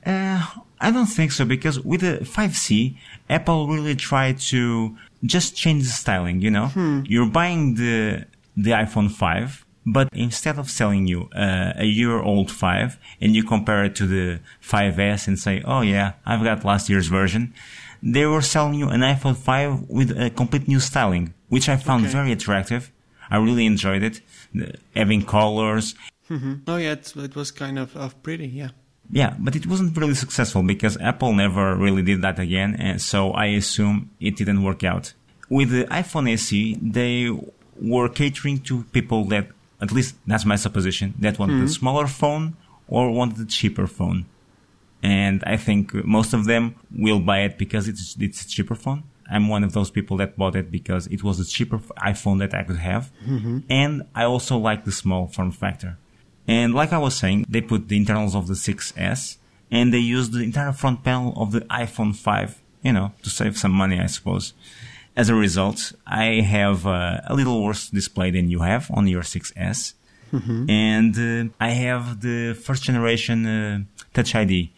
Uh, 0.04 0.44
I 0.80 0.90
don't 0.90 1.06
think 1.06 1.32
so 1.32 1.44
because 1.44 1.80
with 1.80 2.02
the 2.02 2.18
5C, 2.18 2.96
Apple 3.28 3.66
really 3.66 3.96
tried 3.96 4.38
to 4.38 4.96
just 5.24 5.56
change 5.56 5.84
the 5.84 5.90
styling, 5.90 6.40
you 6.40 6.50
know? 6.50 6.68
Hmm. 6.68 7.02
You're 7.06 7.30
buying 7.30 7.74
the, 7.74 8.24
the 8.56 8.70
iPhone 8.70 9.10
5, 9.10 9.64
but 9.86 10.08
instead 10.12 10.58
of 10.58 10.68
selling 10.70 11.06
you 11.06 11.28
uh, 11.34 11.72
a 11.76 11.84
year 11.84 12.20
old 12.20 12.50
5 12.50 12.98
and 13.20 13.34
you 13.34 13.44
compare 13.44 13.84
it 13.84 13.94
to 13.96 14.06
the 14.06 14.40
5S 14.62 15.28
and 15.28 15.38
say, 15.38 15.62
oh 15.64 15.80
yeah, 15.80 16.14
I've 16.24 16.42
got 16.42 16.64
last 16.64 16.88
year's 16.88 17.06
version, 17.08 17.54
they 18.02 18.26
were 18.26 18.42
selling 18.42 18.74
you 18.74 18.88
an 18.88 19.00
iPhone 19.00 19.36
5 19.36 19.88
with 19.88 20.10
a 20.18 20.30
complete 20.30 20.68
new 20.68 20.80
styling, 20.80 21.34
which 21.48 21.68
I 21.68 21.76
found 21.76 22.04
okay. 22.04 22.12
very 22.12 22.32
attractive. 22.32 22.92
I 23.30 23.38
really 23.38 23.66
enjoyed 23.66 24.02
it, 24.02 24.20
having 24.94 25.24
colors. 25.24 25.94
Mm-hmm. 26.30 26.54
Oh 26.66 26.76
yeah, 26.76 26.92
it 26.92 27.34
was 27.34 27.50
kind 27.50 27.78
of, 27.78 27.96
of 27.96 28.20
pretty, 28.22 28.48
yeah. 28.48 28.70
Yeah, 29.10 29.34
but 29.38 29.54
it 29.54 29.66
wasn't 29.66 29.96
really 29.96 30.14
successful 30.14 30.62
because 30.62 30.96
Apple 30.98 31.32
never 31.32 31.76
really 31.76 32.02
did 32.02 32.22
that 32.22 32.38
again, 32.38 32.76
and 32.78 33.00
so 33.00 33.32
I 33.32 33.46
assume 33.46 34.10
it 34.20 34.36
didn't 34.36 34.62
work 34.62 34.82
out. 34.84 35.14
With 35.48 35.70
the 35.70 35.84
iPhone 35.84 36.32
SE, 36.34 36.76
they 36.82 37.30
were 37.80 38.08
catering 38.08 38.58
to 38.60 38.82
people 38.92 39.24
that, 39.26 39.48
at 39.80 39.92
least 39.92 40.16
that's 40.26 40.44
my 40.44 40.56
supposition, 40.56 41.14
that 41.20 41.38
wanted 41.38 41.54
mm-hmm. 41.54 41.66
a 41.66 41.68
smaller 41.68 42.06
phone 42.06 42.56
or 42.88 43.10
wanted 43.10 43.38
a 43.38 43.46
cheaper 43.46 43.86
phone. 43.86 44.26
And 45.02 45.44
I 45.46 45.56
think 45.56 45.94
most 46.04 46.32
of 46.32 46.46
them 46.46 46.74
will 46.90 47.20
buy 47.20 47.40
it 47.40 47.58
because 47.58 47.86
it's 47.86 48.16
it's 48.18 48.44
a 48.44 48.48
cheaper 48.48 48.74
phone. 48.74 49.04
I'm 49.30 49.48
one 49.48 49.62
of 49.64 49.72
those 49.72 49.90
people 49.90 50.16
that 50.18 50.36
bought 50.36 50.56
it 50.56 50.70
because 50.70 51.06
it 51.08 51.22
was 51.22 51.38
a 51.38 51.44
cheaper 51.44 51.78
iPhone 51.78 52.38
that 52.38 52.54
I 52.54 52.62
could 52.62 52.78
have, 52.78 53.12
mm-hmm. 53.24 53.58
and 53.68 54.04
I 54.14 54.24
also 54.24 54.56
like 54.56 54.84
the 54.84 54.92
small 54.92 55.26
form 55.26 55.50
factor. 55.50 55.98
And 56.48 56.74
like 56.74 56.92
I 56.92 56.98
was 56.98 57.16
saying, 57.16 57.46
they 57.48 57.60
put 57.60 57.88
the 57.88 57.96
internals 57.96 58.34
of 58.34 58.46
the 58.46 58.54
6S 58.54 59.36
and 59.70 59.92
they 59.92 59.98
used 59.98 60.32
the 60.32 60.42
entire 60.42 60.72
front 60.72 61.02
panel 61.02 61.32
of 61.36 61.50
the 61.52 61.60
iPhone 61.62 62.14
5, 62.14 62.60
you 62.82 62.92
know, 62.92 63.12
to 63.22 63.30
save 63.30 63.56
some 63.58 63.72
money, 63.72 63.98
I 64.00 64.06
suppose. 64.06 64.52
As 65.16 65.28
a 65.28 65.34
result, 65.34 65.92
I 66.06 66.40
have 66.56 66.86
uh, 66.86 67.20
a 67.26 67.34
little 67.34 67.64
worse 67.64 67.88
display 67.88 68.30
than 68.30 68.48
you 68.50 68.60
have 68.60 68.90
on 68.92 69.06
your 69.08 69.22
6S. 69.22 69.94
And 70.68 71.16
uh, 71.18 71.52
I 71.58 71.70
have 71.70 72.20
the 72.20 72.52
first 72.52 72.82
generation 72.82 73.46
uh, 73.46 73.78
Touch 74.12 74.34
ID, 74.34 74.70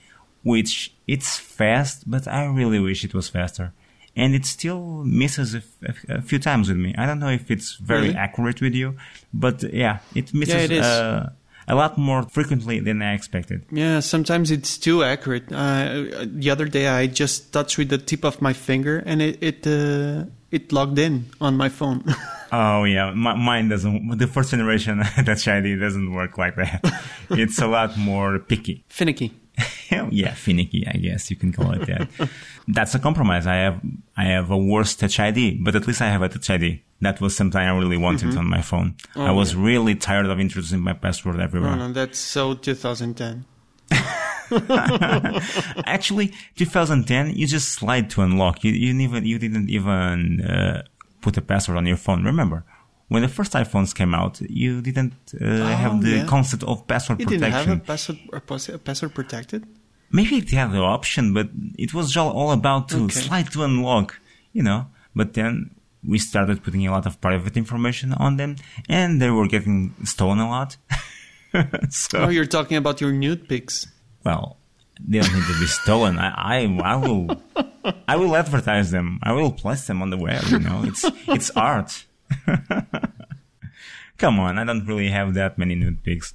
which 0.45 0.95
it's 1.09 1.37
fast, 1.37 2.09
but 2.09 2.29
I 2.29 2.45
really 2.47 2.79
wish 2.79 3.03
it 3.05 3.13
was 3.13 3.29
faster. 3.29 3.73
And 4.15 4.35
it 4.35 4.47
still 4.47 5.03
misses 5.05 5.55
a, 5.55 5.63
f- 5.89 6.05
a 6.09 6.23
few 6.23 6.39
times 6.39 6.69
with 6.69 6.77
me. 6.79 6.95
I 6.97 7.07
don't 7.07 7.19
know 7.19 7.31
if 7.31 7.51
it's 7.51 7.75
very 7.77 8.03
Really? 8.09 8.15
accurate 8.15 8.61
with 8.61 8.75
you, 8.75 8.97
but 9.35 9.63
yeah, 9.73 9.99
it 10.15 10.33
misses 10.33 10.55
it 10.65 10.71
is. 10.71 10.85
Uh, 10.87 11.31
a 11.69 11.75
lot 11.75 11.99
more 11.99 12.23
frequently 12.23 12.81
than 12.81 13.03
I 13.03 13.15
expected. 13.15 13.65
Yeah, 13.71 14.01
sometimes 14.01 14.51
it's 14.51 14.79
too 14.79 15.05
accurate. 15.05 15.53
Uh, 15.53 16.25
the 16.25 16.51
other 16.51 16.67
day, 16.67 16.89
I 16.89 17.07
just 17.07 17.53
touched 17.53 17.79
with 17.79 17.91
the 17.91 17.99
tip 17.99 18.25
of 18.25 18.41
my 18.43 18.53
finger, 18.53 19.03
and 19.07 19.23
it 19.23 19.39
it 19.43 19.67
uh, 19.67 20.25
it 20.51 20.73
logged 20.73 20.99
in 20.99 21.27
on 21.41 21.57
my 21.57 21.69
phone. 21.69 22.05
Oh 22.51 22.85
yeah, 22.85 23.13
my, 23.13 23.35
mine 23.35 23.69
doesn't. 23.69 24.17
The 24.17 24.27
first 24.27 24.53
generation 24.53 25.01
Touch 25.25 25.47
ID 25.47 25.77
doesn't 25.77 26.13
work 26.13 26.39
like 26.39 26.57
that. 26.57 26.81
it's 27.31 27.61
a 27.61 27.67
lot 27.67 27.99
more 27.99 28.39
picky. 28.39 28.85
Finicky. 28.89 29.35
yeah, 30.11 30.35
finicky, 30.35 30.87
I 30.87 30.99
guess 30.99 31.31
you 31.31 31.37
can 31.37 31.53
call 31.53 31.73
it 31.73 31.87
that. 31.87 32.09
That's 32.69 32.95
a 32.95 32.99
compromise. 32.99 33.47
I 33.47 33.57
have 33.57 33.81
I 34.17 34.25
have 34.25 34.51
a 34.51 34.59
worse 34.59 34.95
Touch 34.95 35.19
ID, 35.19 35.59
but 35.63 35.75
at 35.75 35.87
least 35.87 36.01
I 36.03 36.09
have 36.09 36.23
a 36.23 36.29
Touch 36.29 36.51
ID. 36.51 36.83
That 37.01 37.21
was 37.21 37.37
something 37.37 37.61
I 37.61 37.71
really 37.77 37.97
wanted 37.97 38.37
on 38.37 38.47
my 38.47 38.61
phone. 38.61 38.97
I 39.15 39.31
was 39.31 39.55
really 39.55 39.95
tired 39.95 40.27
of 40.27 40.41
introducing 40.41 40.81
my 40.81 40.95
password 40.95 41.41
everywhere. 41.41 41.73
Oh 41.73 41.77
no, 41.77 41.93
that's 41.93 42.19
so 42.19 42.55
2010. 42.55 43.45
Actually, 45.87 46.33
2010, 46.57 47.35
you 47.37 47.47
just 47.47 47.69
slide 47.69 48.11
to 48.11 48.23
unlock. 48.23 48.65
You, 48.65 48.73
you 48.73 48.99
even 49.01 49.25
you 49.25 49.39
didn't 49.39 49.71
even 49.71 50.41
uh, 50.41 50.83
put 51.21 51.37
a 51.37 51.43
password 51.43 51.77
on 51.77 51.87
your 51.87 51.97
phone. 51.97 52.25
Remember, 52.25 52.65
when 53.09 53.23
the 53.23 53.29
first 53.29 53.53
iPhones 53.53 53.95
came 53.95 54.15
out, 54.15 54.41
you 54.63 54.81
didn't 54.83 55.15
uh, 55.41 55.45
have 55.85 55.95
the 56.03 56.13
Oh, 56.15 56.17
yeah. 56.19 56.27
concept 56.27 56.63
of 56.65 56.87
password 56.87 57.21
You 57.21 57.27
didn't 57.27 57.53
have 57.53 57.69
a 57.69 57.77
password 57.91 58.19
a 58.75 58.79
password 58.79 59.15
protected. 59.15 59.67
Maybe 60.11 60.37
it 60.39 60.51
had 60.51 60.73
the 60.73 60.79
option, 60.97 61.35
but 61.35 61.49
it 61.85 61.93
was 61.93 62.17
all 62.17 62.31
all 62.39 62.51
about 62.53 62.89
to 62.91 62.99
Okay. 63.05 63.21
slide 63.27 63.49
to 63.53 63.63
unlock, 63.65 64.09
you 64.53 64.63
know. 64.63 64.81
But 65.15 65.29
then 65.35 65.71
we 66.13 66.19
started 66.19 66.63
putting 66.65 66.87
a 66.87 66.91
lot 66.97 67.05
of 67.07 67.21
private 67.21 67.57
information 67.57 68.13
on 68.15 68.37
them, 68.37 68.57
and 68.89 69.21
they 69.21 69.31
were 69.31 69.49
getting 69.49 69.95
stolen 70.05 70.39
a 70.39 70.49
lot. 70.49 70.77
so, 71.91 72.19
Oh, 72.25 72.29
you're 72.29 72.47
talking 72.47 72.77
about 72.77 73.01
your 73.01 73.13
nude 73.13 73.49
pics. 73.49 73.87
well, 74.25 74.57
they 75.09 75.21
don't 75.21 75.33
need 75.35 75.45
to 75.53 75.59
be 75.61 75.67
stolen. 75.67 76.19
I, 76.19 76.29
I, 76.57 76.59
I 76.93 76.97
will, 76.97 77.23
I 78.09 78.17
will 78.17 78.35
advertise 78.37 78.91
them. 78.91 79.19
I 79.23 79.33
will 79.33 79.53
place 79.53 79.87
them 79.87 80.03
on 80.03 80.11
the 80.11 80.17
web. 80.19 80.43
You 80.51 80.59
know, 80.59 80.83
it's 80.85 81.05
it's 81.29 81.51
art. 81.53 82.05
Come 84.19 84.41
on, 84.41 84.59
I 84.59 84.65
don't 84.65 84.87
really 84.87 85.09
have 85.09 85.35
that 85.35 85.59
many 85.59 85.75
nude 85.75 86.03
pics. 86.03 86.35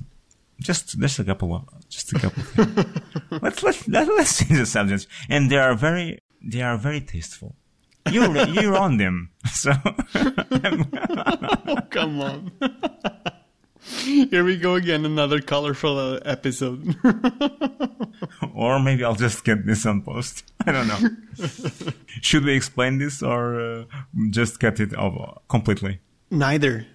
Just 0.59 0.99
there's 0.99 1.19
a 1.19 1.23
couple. 1.23 1.53
Of, 1.55 1.89
just 1.89 2.13
a 2.13 2.19
couple. 2.19 2.43
Things. 2.43 2.85
let's 3.41 3.63
let's 3.63 3.87
let, 3.87 4.07
let's 4.07 4.37
change 4.45 4.59
the 4.59 4.65
subject. 4.65 5.07
And 5.29 5.51
they 5.51 5.57
are 5.57 5.75
very 5.75 6.19
they 6.41 6.61
are 6.61 6.77
very 6.77 7.01
tasteful. 7.01 7.55
You're 8.09 8.35
you're 8.47 8.77
on 8.77 8.97
them, 8.97 9.31
so 9.51 9.73
Oh, 10.15 11.77
come 11.89 12.21
on. 12.21 12.51
Here 14.03 14.43
we 14.43 14.57
go 14.57 14.75
again, 14.75 15.05
another 15.05 15.41
colorful 15.41 15.97
uh, 15.97 16.19
episode. 16.23 16.95
or 18.55 18.79
maybe 18.79 19.03
I'll 19.03 19.15
just 19.15 19.43
get 19.43 19.65
this 19.65 19.85
on 19.85 20.01
post. 20.01 20.51
I 20.65 20.71
don't 20.71 20.87
know. 20.87 20.99
Should 22.21 22.45
we 22.45 22.53
explain 22.53 22.97
this 22.97 23.21
or 23.21 23.59
uh, 23.59 23.83
just 24.29 24.59
cut 24.59 24.79
it 24.79 24.95
off 24.95 25.41
completely? 25.49 25.99
Neither. 26.31 26.87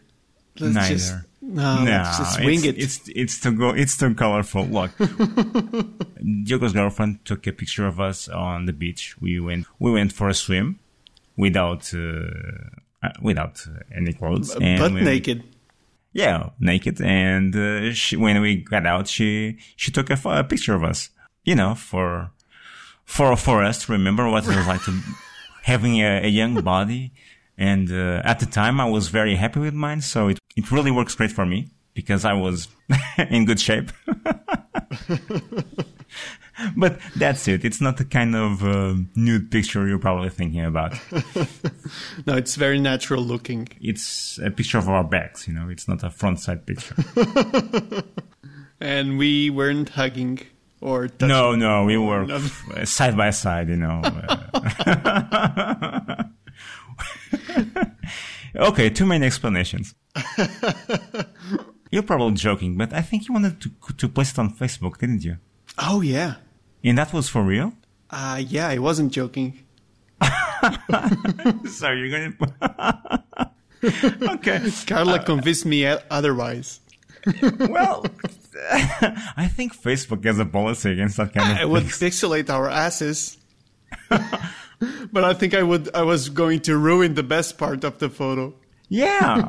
Let's 0.58 0.74
Neither. 0.74 0.94
Just, 0.94 1.14
no, 1.40 1.84
no, 1.84 1.90
let's 1.90 2.18
just 2.18 2.40
wing 2.40 2.64
it's, 2.64 2.66
it. 2.66 2.78
It's 2.78 3.08
it's 3.14 3.40
too 3.40 3.52
go. 3.52 3.70
It's 3.70 3.96
too 3.96 4.14
colorful. 4.14 4.64
Look, 4.64 4.90
Diogo's 6.44 6.72
girlfriend 6.72 7.24
took 7.24 7.46
a 7.46 7.52
picture 7.52 7.86
of 7.86 8.00
us 8.00 8.28
on 8.28 8.66
the 8.66 8.72
beach. 8.72 9.16
We 9.20 9.38
went 9.40 9.66
we 9.78 9.92
went 9.92 10.12
for 10.12 10.28
a 10.28 10.34
swim 10.34 10.80
without 11.36 11.94
uh, 11.94 12.30
uh, 13.02 13.10
without 13.22 13.64
any 13.94 14.12
clothes, 14.14 14.56
and 14.56 14.80
Butt 14.80 14.92
when- 14.92 15.04
naked. 15.04 15.44
Yeah, 16.12 16.50
naked. 16.58 17.00
And 17.00 17.54
uh, 17.54 17.92
she, 17.92 18.16
when 18.16 18.40
we 18.40 18.56
got 18.56 18.86
out, 18.86 19.08
she 19.08 19.58
she 19.76 19.90
took 19.90 20.10
a, 20.10 20.18
a 20.24 20.44
picture 20.44 20.74
of 20.74 20.84
us. 20.84 21.10
You 21.44 21.54
know, 21.54 21.74
for 21.74 22.30
for 23.04 23.36
for 23.36 23.62
us 23.62 23.86
to 23.86 23.92
remember 23.92 24.28
what 24.28 24.44
it 24.44 24.56
was 24.56 24.66
like 24.66 24.84
to 24.84 25.00
having 25.62 26.00
a, 26.00 26.24
a 26.24 26.28
young 26.28 26.60
body. 26.62 27.12
And 27.56 27.90
uh, 27.90 28.22
at 28.24 28.38
the 28.38 28.46
time, 28.46 28.80
I 28.80 28.88
was 28.88 29.08
very 29.08 29.34
happy 29.34 29.60
with 29.60 29.74
mine, 29.74 30.00
so 30.00 30.28
it 30.28 30.38
it 30.56 30.70
really 30.70 30.90
works 30.90 31.14
great 31.14 31.32
for 31.32 31.46
me 31.46 31.68
because 31.94 32.24
I 32.24 32.32
was 32.32 32.68
in 33.30 33.44
good 33.44 33.60
shape. 33.60 33.90
but 36.76 36.98
that's 37.16 37.46
it. 37.48 37.64
It's 37.64 37.80
not 37.80 37.96
the 37.96 38.04
kind 38.04 38.34
of 38.36 38.62
uh, 38.64 38.94
nude 39.14 39.50
picture 39.50 39.86
you're 39.86 39.98
probably 39.98 40.30
thinking 40.30 40.64
about. 40.64 40.94
No, 42.26 42.36
it's 42.36 42.56
very 42.56 42.78
natural 42.80 43.22
looking. 43.22 43.68
It's 43.80 44.38
a 44.44 44.50
picture 44.50 44.76
of 44.78 44.88
our 44.88 45.04
backs. 45.04 45.46
You 45.48 45.54
know, 45.54 45.68
it's 45.70 45.88
not 45.88 46.02
a 46.04 46.10
front 46.10 46.40
side 46.40 46.66
picture. 46.66 46.94
And 48.80 49.18
we 49.18 49.50
weren't 49.50 49.88
hugging 49.88 50.38
or 50.80 51.08
touching. 51.08 51.28
No, 51.28 51.56
no, 51.56 51.84
we 51.84 51.96
were 51.96 52.24
No. 52.26 52.36
uh, 52.76 52.84
side 52.84 53.16
by 53.16 53.30
side, 53.30 53.68
you 53.68 53.76
know. 53.76 54.02
okay, 58.56 58.90
too 58.90 59.06
many 59.06 59.26
explanations. 59.26 59.94
You're 61.90 62.02
probably 62.02 62.34
joking, 62.34 62.76
but 62.76 62.92
I 62.92 63.00
think 63.02 63.26
you 63.28 63.32
wanted 63.34 63.60
to 63.62 63.70
to 63.96 64.08
place 64.08 64.30
it 64.32 64.38
on 64.38 64.50
Facebook, 64.54 64.98
didn't 64.98 65.24
you? 65.24 65.38
Oh, 65.78 66.00
yeah. 66.02 66.34
And 66.84 66.98
that 66.98 67.12
was 67.12 67.28
for 67.28 67.42
real. 67.42 67.72
Uh, 68.10 68.40
yeah, 68.46 68.68
I 68.68 68.78
wasn't 68.78 69.12
joking. 69.12 69.64
So 71.68 71.90
you're 71.92 72.10
gonna. 72.10 73.52
okay. 74.34 74.70
Carla 74.86 75.22
convinced 75.22 75.66
me 75.66 75.86
otherwise. 76.10 76.80
Well, 77.58 78.06
I 79.36 79.48
think 79.48 79.76
Facebook 79.76 80.24
has 80.24 80.38
a 80.38 80.46
policy 80.46 80.90
against 80.92 81.18
that 81.18 81.32
kind 81.34 81.52
of 81.52 81.58
I 81.58 81.64
would 81.64 81.82
things. 81.84 81.98
pixelate 82.20 82.48
our 82.48 82.68
asses. 82.68 83.36
but 84.08 85.24
I 85.24 85.34
think 85.34 85.54
I 85.54 85.62
would. 85.62 85.94
I 85.94 86.02
was 86.02 86.28
going 86.28 86.60
to 86.60 86.76
ruin 86.76 87.14
the 87.14 87.22
best 87.22 87.58
part 87.58 87.84
of 87.84 87.98
the 87.98 88.08
photo. 88.08 88.54
Yeah. 88.88 89.48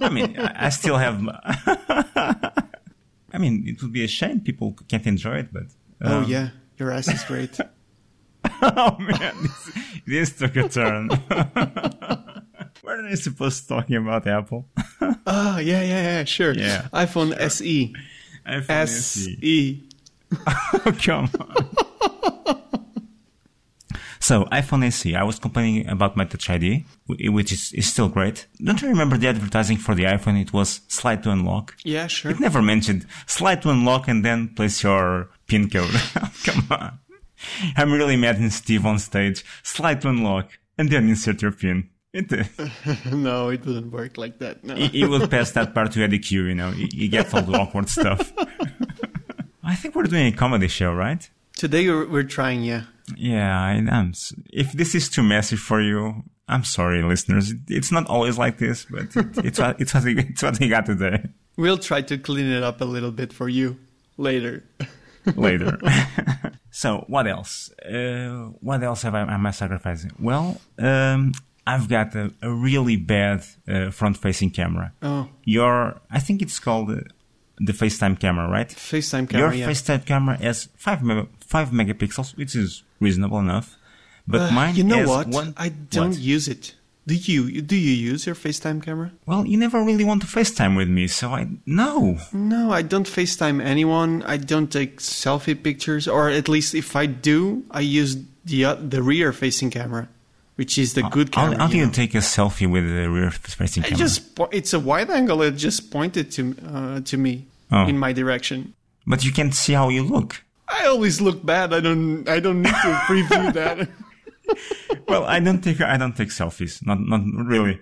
I 0.00 0.08
mean, 0.10 0.38
I 0.38 0.66
I 0.66 0.68
still 0.68 0.98
have. 0.98 1.18
I 3.32 3.38
mean, 3.38 3.64
it 3.66 3.82
would 3.82 3.92
be 3.92 4.04
a 4.04 4.08
shame 4.08 4.40
people 4.40 4.76
can't 4.88 5.06
enjoy 5.06 5.38
it, 5.38 5.52
but. 5.52 5.64
oh 6.02 6.18
um, 6.18 6.24
yeah, 6.28 6.50
your 6.78 6.90
ass 6.90 7.08
is 7.08 7.24
great. 7.24 7.58
Oh 8.60 8.96
man, 8.98 9.34
this, 9.42 9.70
this 10.06 10.38
took 10.38 10.56
a 10.56 10.68
turn. 10.68 11.08
Weren't 12.84 13.06
I 13.06 13.14
supposed 13.14 13.62
to 13.62 13.68
talking 13.68 13.96
about 13.96 14.26
Apple? 14.26 14.68
oh 15.00 15.58
yeah, 15.58 15.82
yeah, 15.82 15.82
yeah, 15.82 16.24
sure. 16.24 16.52
Yeah. 16.52 16.88
iPhone 16.92 17.34
SE. 17.40 17.94
iPhone 18.46 18.86
SE. 18.88 19.88
Oh, 20.46 20.92
come 21.02 21.30
on. 21.40 21.84
So 24.20 24.44
iPhone 24.46 24.86
SE, 24.86 25.14
I 25.14 25.22
was 25.22 25.38
complaining 25.38 25.86
about 25.86 26.16
my 26.16 26.24
Touch 26.24 26.48
ID, 26.48 26.86
which 27.06 27.52
is, 27.52 27.74
is 27.74 27.86
still 27.86 28.08
great. 28.08 28.46
Don't 28.56 28.80
you 28.80 28.88
remember 28.88 29.18
the 29.18 29.28
advertising 29.28 29.76
for 29.76 29.94
the 29.94 30.04
iPhone? 30.04 30.40
It 30.40 30.50
was 30.50 30.80
slide 30.88 31.22
to 31.24 31.30
unlock. 31.30 31.76
Yeah, 31.84 32.06
sure. 32.06 32.30
It 32.30 32.40
never 32.40 32.62
mentioned 32.62 33.06
slide 33.26 33.60
to 33.62 33.68
unlock 33.68 34.08
and 34.08 34.24
then 34.24 34.48
place 34.48 34.82
your 34.82 35.28
pin 35.46 35.70
code. 35.70 35.90
Come 36.44 36.66
on. 36.70 36.98
I'm 37.76 37.92
really 37.92 38.16
mad 38.16 38.36
in 38.36 38.50
Steve 38.50 38.86
on 38.86 38.98
stage. 38.98 39.44
Slide 39.62 40.00
to 40.02 40.08
unlock 40.08 40.50
and 40.78 40.90
then 40.90 41.08
insert 41.08 41.42
your 41.42 41.52
pin. 41.52 41.90
It, 42.12 42.32
uh, 42.32 42.44
no, 43.14 43.48
it 43.48 43.66
wouldn't 43.66 43.92
work 43.92 44.16
like 44.16 44.38
that. 44.38 44.62
No. 44.62 44.76
he, 44.76 44.86
he 44.88 45.04
will 45.04 45.26
pass 45.26 45.50
that 45.52 45.74
part 45.74 45.92
to 45.92 46.02
Eddy 46.02 46.20
Cue, 46.20 46.44
you 46.44 46.54
know. 46.54 46.70
He, 46.70 46.88
he 46.92 47.08
gets 47.08 47.34
all 47.34 47.42
the 47.42 47.52
awkward 47.58 47.88
stuff. 47.88 48.32
I 49.64 49.74
think 49.74 49.94
we're 49.96 50.04
doing 50.04 50.32
a 50.32 50.36
comedy 50.36 50.68
show, 50.68 50.92
right? 50.92 51.28
Today 51.56 51.88
we're, 51.88 52.08
we're 52.08 52.22
trying, 52.22 52.62
yeah. 52.62 52.82
Yeah, 53.16 53.60
I 53.60 53.72
am. 53.74 54.12
If 54.52 54.72
this 54.72 54.94
is 54.94 55.08
too 55.08 55.22
messy 55.22 55.56
for 55.56 55.80
you, 55.80 56.22
I'm 56.48 56.64
sorry, 56.64 57.02
listeners. 57.02 57.52
It's 57.68 57.90
not 57.90 58.06
always 58.06 58.38
like 58.38 58.58
this, 58.58 58.86
but 58.88 59.16
it, 59.16 59.38
it's 59.44 59.58
what 59.58 59.80
it's 59.80 59.94
what 59.94 60.04
we, 60.04 60.18
it's 60.18 60.42
what 60.42 60.58
we 60.58 60.68
got 60.68 60.86
today. 60.86 61.24
We'll 61.56 61.78
try 61.78 62.02
to 62.02 62.18
clean 62.18 62.46
it 62.46 62.62
up 62.62 62.80
a 62.80 62.84
little 62.84 63.12
bit 63.12 63.32
for 63.32 63.48
you 63.48 63.76
later. 64.16 64.64
Later. 65.36 65.78
so 66.70 67.04
what 67.08 67.26
else? 67.26 67.70
Uh, 67.82 68.50
what 68.60 68.82
else 68.82 69.02
have 69.02 69.14
I 69.14 69.22
am 69.22 69.46
I 69.46 69.50
sacrificing? 69.52 70.12
Well, 70.18 70.60
um, 70.78 71.32
I've 71.66 71.88
got 71.88 72.14
a, 72.14 72.32
a 72.42 72.50
really 72.52 72.96
bad 72.96 73.42
uh, 73.66 73.90
front-facing 73.90 74.50
camera. 74.50 74.92
Oh, 75.02 75.28
Your, 75.44 76.00
I 76.10 76.20
think 76.20 76.42
it's 76.42 76.58
called 76.58 76.90
uh, 76.90 76.96
the 77.58 77.72
FaceTime 77.72 78.18
camera, 78.20 78.48
right? 78.50 78.68
FaceTime 78.68 79.28
camera. 79.30 79.48
Your 79.48 79.54
yeah. 79.60 79.70
FaceTime 79.70 80.04
camera 80.04 80.36
has 80.36 80.68
five 80.76 81.02
me- 81.02 81.28
five 81.40 81.70
megapixels, 81.70 82.36
which 82.36 82.54
is 82.54 82.82
reasonable 83.00 83.38
enough. 83.38 83.76
But 84.26 84.40
Uh, 84.42 84.50
mine 84.52 84.74
you 84.76 84.84
know 84.84 84.98
has 84.98 85.08
what? 85.08 85.26
one. 85.28 85.54
I 85.56 85.68
don't 85.70 86.10
what? 86.10 86.18
use 86.18 86.48
it. 86.48 86.74
Do 87.06 87.14
you? 87.14 87.60
Do 87.60 87.76
you 87.76 87.92
use 88.12 88.24
your 88.24 88.34
FaceTime 88.34 88.82
camera? 88.82 89.12
Well, 89.26 89.44
you 89.46 89.58
never 89.58 89.82
really 89.82 90.04
want 90.04 90.22
to 90.22 90.26
FaceTime 90.28 90.74
with 90.76 90.88
me, 90.88 91.06
so 91.06 91.34
I 91.34 91.48
no. 91.66 92.18
No, 92.32 92.72
I 92.72 92.80
don't 92.82 93.06
FaceTime 93.06 93.62
anyone. 93.62 94.22
I 94.22 94.38
don't 94.38 94.72
take 94.72 95.00
selfie 95.00 95.60
pictures, 95.62 96.08
or 96.08 96.30
at 96.30 96.48
least 96.48 96.74
if 96.74 96.96
I 96.96 97.04
do, 97.06 97.62
I 97.70 97.80
use 97.80 98.16
the 98.46 98.64
uh, 98.64 98.74
the 98.76 99.02
rear 99.02 99.32
facing 99.34 99.68
camera, 99.70 100.08
which 100.56 100.78
is 100.78 100.94
the 100.94 101.02
good 101.02 101.28
I'll, 101.36 101.48
camera. 101.50 101.62
I'll 101.62 101.70
you 101.70 101.76
even 101.84 101.88
know. 101.88 101.94
take 101.94 102.14
a 102.14 102.18
selfie 102.24 102.70
with 102.70 102.84
the 102.88 103.10
rear 103.10 103.30
facing 103.30 103.82
I 103.84 103.88
camera. 103.88 103.98
just 103.98 104.34
po- 104.34 104.48
it's 104.50 104.72
a 104.72 104.80
wide 104.80 105.10
angle. 105.10 105.42
It 105.42 105.56
just 105.56 105.90
pointed 105.90 106.30
to 106.32 106.54
uh, 106.66 107.00
to 107.00 107.16
me 107.18 107.46
Oh. 107.70 107.86
in 107.86 107.98
my 107.98 108.12
direction. 108.12 108.72
But 109.06 109.24
you 109.24 109.32
can't 109.32 109.54
see 109.54 109.72
how 109.74 109.88
you 109.90 110.04
look. 110.04 110.42
I 110.68 110.86
always 110.86 111.20
look 111.20 111.44
bad. 111.44 111.74
I 111.74 111.80
don't. 111.80 112.26
I 112.28 112.40
don't 112.40 112.62
need 112.62 112.72
to 112.72 112.92
preview 113.08 113.52
that. 113.52 113.88
well, 115.08 115.24
I 115.24 115.40
don't 115.40 115.62
take 115.62 115.80
I 115.80 115.96
don't 115.96 116.16
take 116.16 116.28
selfies. 116.28 116.84
Not 116.86 117.00
not 117.00 117.22
really, 117.46 117.80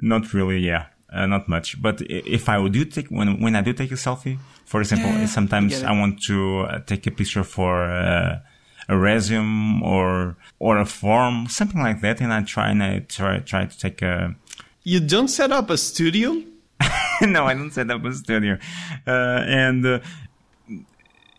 not 0.00 0.32
really. 0.34 0.58
Yeah, 0.58 0.86
uh, 1.12 1.26
not 1.26 1.48
much. 1.48 1.80
But 1.80 2.02
if 2.08 2.48
I 2.48 2.66
do 2.68 2.84
take 2.84 3.08
when 3.08 3.40
when 3.40 3.56
I 3.56 3.62
do 3.62 3.72
take 3.72 3.92
a 3.92 3.96
selfie, 3.96 4.38
for 4.64 4.80
example, 4.80 5.10
Yeah, 5.10 5.26
sometimes. 5.26 5.82
I, 5.82 5.92
want 5.92 6.22
to 6.28 6.60
uh, 6.60 6.78
take 6.80 7.06
a 7.06 7.10
picture 7.10 7.44
for 7.44 7.84
uh, 7.84 8.40
a 8.88 8.96
resume 8.96 9.82
or 9.82 10.36
or 10.58 10.78
a 10.78 10.86
form, 10.86 11.46
something 11.48 11.80
like 11.80 12.00
that, 12.00 12.20
and 12.20 12.32
I 12.32 12.42
try 12.42 12.70
and 12.70 12.82
I 12.82 13.00
try 13.00 13.38
try 13.40 13.66
to 13.66 13.78
take 13.78 14.02
a. 14.02 14.34
you 14.82 15.00
don't 15.00 15.28
set 15.28 15.52
up 15.52 15.70
a 15.70 15.76
studio. 15.76 16.42
no, 17.22 17.44
I 17.44 17.54
don't 17.54 17.70
set 17.72 17.90
up 17.90 18.04
a 18.04 18.12
studio, 18.12 18.58
uh, 19.06 19.44
and. 19.46 19.86
Uh, 19.86 19.98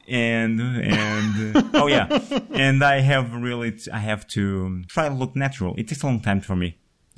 and 0.08 0.60
and 0.60 1.56
uh, 1.56 1.64
oh 1.76 1.88
yeah 1.88 2.08
and 2.54 2.84
i 2.84 3.00
have 3.00 3.34
really 3.34 3.72
t- 3.72 3.90
i 3.92 3.98
have 4.00 4.28
to 4.28 4.84
try 4.88 5.08
to 5.08 5.16
look 5.16 5.36
natural 5.36 5.74
it 5.78 5.88
takes 5.88 6.04
a 6.04 6.06
long 6.06 6.20
time 6.20 6.42
for 6.42 6.56
me 6.56 6.78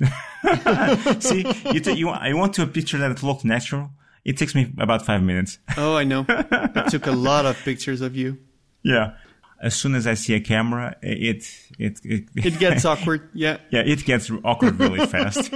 see 1.20 1.44
you, 1.72 1.80
t- 1.80 1.92
you 1.92 2.08
i 2.10 2.32
want 2.32 2.54
to 2.54 2.62
a 2.62 2.66
picture 2.66 2.98
that 2.98 3.22
looks 3.22 3.44
natural 3.44 3.90
it 4.24 4.36
takes 4.36 4.54
me 4.54 4.72
about 4.78 5.04
five 5.06 5.22
minutes 5.22 5.58
Oh, 5.76 5.94
I 5.96 6.02
know. 6.04 6.24
I 6.28 6.86
took 6.90 7.06
a 7.06 7.12
lot 7.12 7.46
of 7.46 7.56
pictures 7.64 8.00
of 8.00 8.14
you. 8.16 8.38
yeah 8.82 9.14
as 9.62 9.74
soon 9.74 9.94
as 9.94 10.06
i 10.06 10.12
see 10.14 10.34
a 10.34 10.40
camera 10.40 10.96
it 11.02 11.48
it 11.78 11.98
it, 12.04 12.24
It 12.36 12.58
gets 12.58 12.84
awkward. 12.84 13.30
Yeah. 13.32 13.56
yeah 13.70 13.80
it 13.80 14.04
gets 14.04 14.30
awkward 14.44 14.78
really 14.78 15.06
fast 15.06 15.50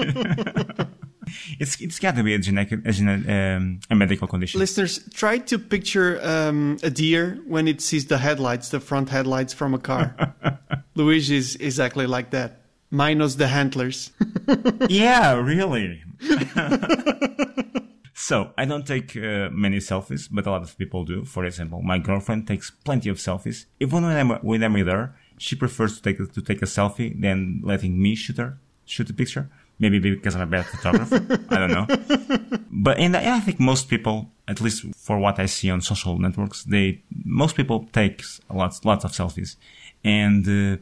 it's 1.59 1.81
it's 1.81 1.99
got 1.99 2.17
to 2.17 2.23
be 2.23 2.35
a 2.35 2.39
genetic 2.39 2.81
a, 2.85 3.57
um, 3.57 3.81
a 3.91 3.95
medical 3.95 4.27
condition 4.27 4.61
Listeners, 4.61 5.01
try 5.15 5.39
to 5.39 5.59
picture 5.59 6.21
um, 6.23 6.77
a 6.83 6.91
deer 6.91 7.41
when 7.47 7.67
it 7.67 7.81
sees 7.81 8.07
the 8.07 8.19
headlights, 8.19 8.69
the 8.69 8.79
front 8.79 9.09
headlights 9.09 9.55
from 9.55 9.73
a 9.73 9.79
car. 9.79 10.15
Luigi 10.95 11.37
is 11.37 11.57
exactly 11.57 12.07
like 12.07 12.31
that, 12.31 12.61
minus 12.91 13.37
the 13.37 13.49
handlers. 13.49 14.11
yeah, 14.89 15.33
really. 15.35 16.03
so 18.15 18.53
I 18.59 18.67
don't 18.67 18.87
take 18.87 19.17
uh, 19.17 19.49
many 19.51 19.79
selfies, 19.79 20.29
but 20.31 20.47
a 20.47 20.51
lot 20.51 20.63
of 20.63 20.77
people 20.77 21.05
do. 21.05 21.25
For 21.25 21.45
example, 21.47 21.81
my 21.81 21.99
girlfriend 21.99 22.47
takes 22.47 22.71
plenty 22.71 23.09
of 23.09 23.17
selfies. 23.17 23.65
Even 23.81 24.03
when 24.05 24.17
I'm 24.17 24.31
when 24.43 24.63
I'm 24.63 24.75
with 24.75 24.89
her, 24.89 25.15
she 25.39 25.57
prefers 25.57 25.97
to 25.97 26.03
take 26.03 26.21
a, 26.21 26.27
to 26.27 26.43
take 26.43 26.61
a 26.61 26.67
selfie 26.67 27.19
than 27.19 27.63
letting 27.65 28.01
me 28.01 28.15
shoot 28.15 28.37
her 28.37 28.59
shoot 28.91 29.09
a 29.09 29.15
picture. 29.15 29.49
Maybe 29.81 29.99
because 29.99 30.37
I'm 30.37 30.43
a 30.43 30.47
bad 30.47 30.67
photographer. 30.67 31.17
I 31.51 31.57
don't 31.59 31.73
know. 31.73 31.87
But 32.71 32.99
and 32.99 33.17
I 33.17 33.37
I 33.37 33.41
think 33.41 33.59
most 33.59 33.89
people, 33.89 34.31
at 34.47 34.61
least 34.61 34.85
for 34.95 35.19
what 35.19 35.39
I 35.39 35.47
see 35.47 35.71
on 35.71 35.81
social 35.81 36.19
networks, 36.19 36.63
they 36.65 37.03
most 37.25 37.57
people 37.57 37.89
take 37.93 38.23
lots 38.49 38.85
lots 38.85 39.05
of 39.05 39.13
selfies, 39.13 39.57
and. 40.05 40.47
Uh, 40.47 40.77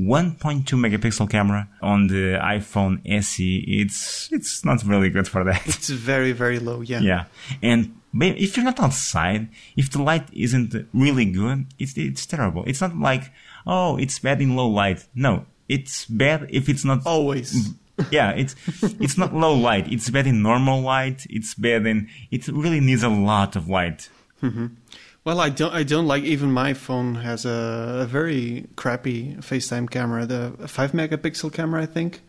1.2 0.00 0.64
megapixel 0.64 1.28
camera 1.28 1.68
on 1.82 2.06
the 2.08 2.38
iPhone 2.42 3.00
SE. 3.22 3.58
It's 3.68 4.32
it's 4.32 4.64
not 4.64 4.82
really 4.84 5.10
good 5.10 5.28
for 5.28 5.44
that. 5.44 5.62
It's 5.66 5.90
very, 5.90 6.32
very 6.32 6.58
low. 6.58 6.80
Yeah. 6.80 7.00
yeah, 7.00 7.24
and 7.62 7.94
if 8.20 8.56
you're 8.56 8.64
not 8.64 8.80
outside, 8.80 9.48
if 9.76 9.90
the 9.90 10.02
light 10.02 10.28
isn't 10.32 10.74
really 10.92 11.26
good, 11.26 11.66
it's 11.78 11.96
it's 11.96 12.26
terrible. 12.26 12.64
It's 12.66 12.80
not 12.80 12.96
like 12.96 13.30
oh, 13.66 13.96
it's 13.98 14.18
bad 14.18 14.40
in 14.40 14.56
low 14.56 14.68
light. 14.68 15.06
No, 15.14 15.46
it's 15.68 16.06
bad 16.06 16.46
if 16.50 16.68
it's 16.68 16.84
not. 16.84 17.06
Always. 17.06 17.74
Yeah, 18.10 18.30
it's 18.30 18.54
it's 19.00 19.16
not 19.18 19.34
low 19.34 19.54
light. 19.54 19.90
It's 19.90 20.10
bad 20.10 20.26
in 20.26 20.42
normal 20.42 20.80
light. 20.80 21.26
It's 21.30 21.54
bad 21.54 21.86
in. 21.86 22.08
It 22.30 22.48
really 22.48 22.80
needs 22.80 23.02
a 23.02 23.08
lot 23.08 23.56
of 23.56 23.68
light. 23.68 24.08
Well, 25.24 25.40
I 25.40 25.50
don't. 25.50 25.72
I 25.72 25.84
don't 25.84 26.06
like. 26.06 26.24
Even 26.24 26.50
my 26.50 26.74
phone 26.74 27.14
has 27.16 27.44
a, 27.44 28.00
a 28.02 28.06
very 28.06 28.66
crappy 28.74 29.36
FaceTime 29.36 29.88
camera, 29.88 30.26
the 30.26 30.52
five 30.66 30.92
megapixel 30.92 31.52
camera, 31.52 31.82
I 31.82 31.86
think, 31.86 32.22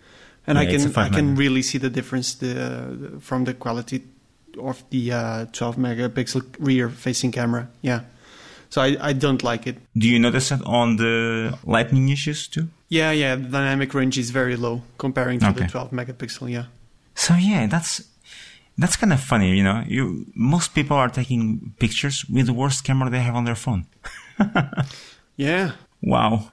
and 0.45 0.59
I 0.59 0.63
Yeah, 0.63 0.75
a 0.75 0.77
can 0.77 0.97
I 0.97 1.09
can 1.09 1.36
really 1.36 1.63
see 1.63 1.79
the 1.79 1.89
difference 1.89 2.36
the, 2.36 2.53
the 2.53 3.19
from 3.19 3.45
the 3.45 3.55
quality 3.55 4.03
of 4.59 4.83
the 4.91 5.12
uh, 5.12 5.45
12 5.51 5.77
megapixel 5.77 6.55
rear 6.59 6.89
facing 6.89 7.31
camera. 7.31 7.67
Yeah, 7.81 8.01
so 8.69 8.81
I, 8.81 8.97
I 8.99 9.13
don't 9.13 9.43
like 9.43 9.67
it. 9.67 9.77
Do 9.95 10.07
you 10.07 10.19
notice 10.19 10.49
that 10.49 10.63
on 10.65 10.97
the 10.97 11.57
lightning 11.63 12.09
issues 12.09 12.47
too? 12.47 12.69
Yeah, 12.93 13.12
yeah, 13.12 13.36
the 13.36 13.49
dynamic 13.49 13.93
range 13.93 14.17
is 14.19 14.29
very 14.29 14.56
low 14.56 14.82
comparing 14.97 15.39
to 15.39 15.51
the 15.51 15.65
12 15.65 15.91
megapixel. 15.91 16.49
Yeah. 16.49 16.65
So 17.15 17.34
yeah, 17.34 17.67
that's 17.67 17.91
that's 18.77 18.95
kind 18.95 19.13
of 19.13 19.19
funny, 19.19 19.49
you 19.58 19.63
know. 19.63 19.84
You 19.88 20.25
most 20.36 20.75
people 20.75 20.97
are 20.97 21.10
taking 21.10 21.73
pictures 21.79 22.25
with 22.29 22.45
the 22.45 22.53
worst 22.53 22.84
camera 22.84 23.10
they 23.10 23.23
have 23.27 23.36
on 23.36 23.45
their 23.45 23.60
phone. 23.65 23.86
Yeah. 25.36 25.71
Wow. 26.01 26.51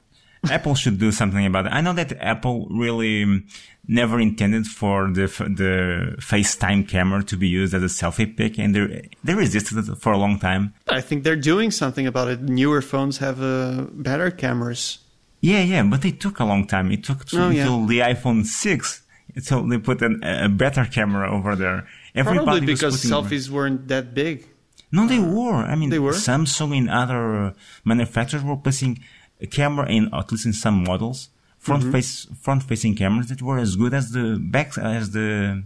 Apple 0.50 0.74
should 0.74 0.98
do 0.98 1.12
something 1.12 1.44
about 1.44 1.66
it. 1.66 1.72
I 1.72 1.82
know 1.82 1.92
that 1.92 2.12
Apple 2.18 2.66
really 2.70 3.24
um, 3.24 3.44
never 3.86 4.18
intended 4.18 4.66
for 4.66 5.12
the 5.12 5.26
the 5.60 6.16
FaceTime 6.18 6.88
camera 6.88 7.22
to 7.24 7.36
be 7.36 7.46
used 7.46 7.74
as 7.74 7.82
a 7.82 7.92
selfie 8.00 8.34
pic, 8.34 8.58
and 8.58 8.74
they 8.74 9.10
they 9.22 9.34
resisted 9.34 9.76
it 9.76 9.98
for 9.98 10.12
a 10.12 10.18
long 10.18 10.38
time. 10.38 10.72
I 10.88 11.02
think 11.02 11.24
they're 11.24 11.44
doing 11.52 11.70
something 11.70 12.06
about 12.06 12.28
it. 12.28 12.40
Newer 12.40 12.80
phones 12.80 13.18
have 13.18 13.42
uh, 13.42 13.84
better 13.92 14.30
cameras. 14.30 14.98
Yeah, 15.40 15.62
yeah, 15.62 15.82
but 15.82 16.04
it 16.04 16.20
took 16.20 16.38
a 16.40 16.44
long 16.44 16.66
time. 16.66 16.90
It 16.92 17.02
took 17.04 17.24
to, 17.26 17.44
Oh, 17.44 17.48
yeah. 17.50 17.62
until 17.62 17.86
the 17.86 18.00
iPhone 18.00 18.44
six 18.44 19.02
until 19.34 19.66
they 19.66 19.78
put 19.78 20.02
an, 20.02 20.22
a 20.24 20.48
better 20.48 20.84
camera 20.84 21.30
over 21.32 21.54
there. 21.56 21.86
Everybody 22.14 22.44
Probably 22.44 22.66
because 22.66 23.02
selfies 23.04 23.48
weren't 23.48 23.88
that 23.88 24.12
big. 24.12 24.46
No, 24.92 25.06
they 25.06 25.20
were. 25.20 25.54
I 25.54 25.76
mean, 25.76 25.90
They 25.90 26.00
were? 26.00 26.12
Samsung 26.12 26.76
and 26.76 26.90
other 26.90 27.54
manufacturers 27.84 28.42
were 28.42 28.56
placing 28.56 28.98
a 29.40 29.46
camera 29.46 29.88
in, 29.88 30.12
at 30.12 30.30
least 30.32 30.46
in 30.46 30.52
some 30.52 30.82
models, 30.84 31.28
front 31.58 31.84
Mm-hmm. 31.84 31.92
face, 31.92 32.26
front 32.42 32.62
facing 32.64 32.96
cameras 32.96 33.28
that 33.28 33.40
were 33.40 33.58
as 33.58 33.76
good 33.76 33.94
as 33.94 34.10
the 34.10 34.36
back, 34.40 34.76
as 34.78 35.12
the 35.12 35.62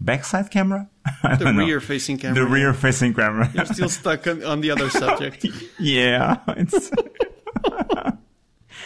backside 0.00 0.50
camera. 0.50 0.88
The 1.38 1.52
rear 1.54 1.80
facing 1.80 2.16
camera. 2.18 2.42
The 2.42 2.46
rear 2.50 2.72
facing 2.72 3.12
camera. 3.14 3.50
You're 3.54 3.66
still 3.66 3.88
stuck 3.90 4.26
on, 4.26 4.42
on 4.42 4.60
the 4.62 4.70
other 4.70 4.88
subject. 5.02 5.44
yeah, 5.78 6.38
it's. 6.48 6.90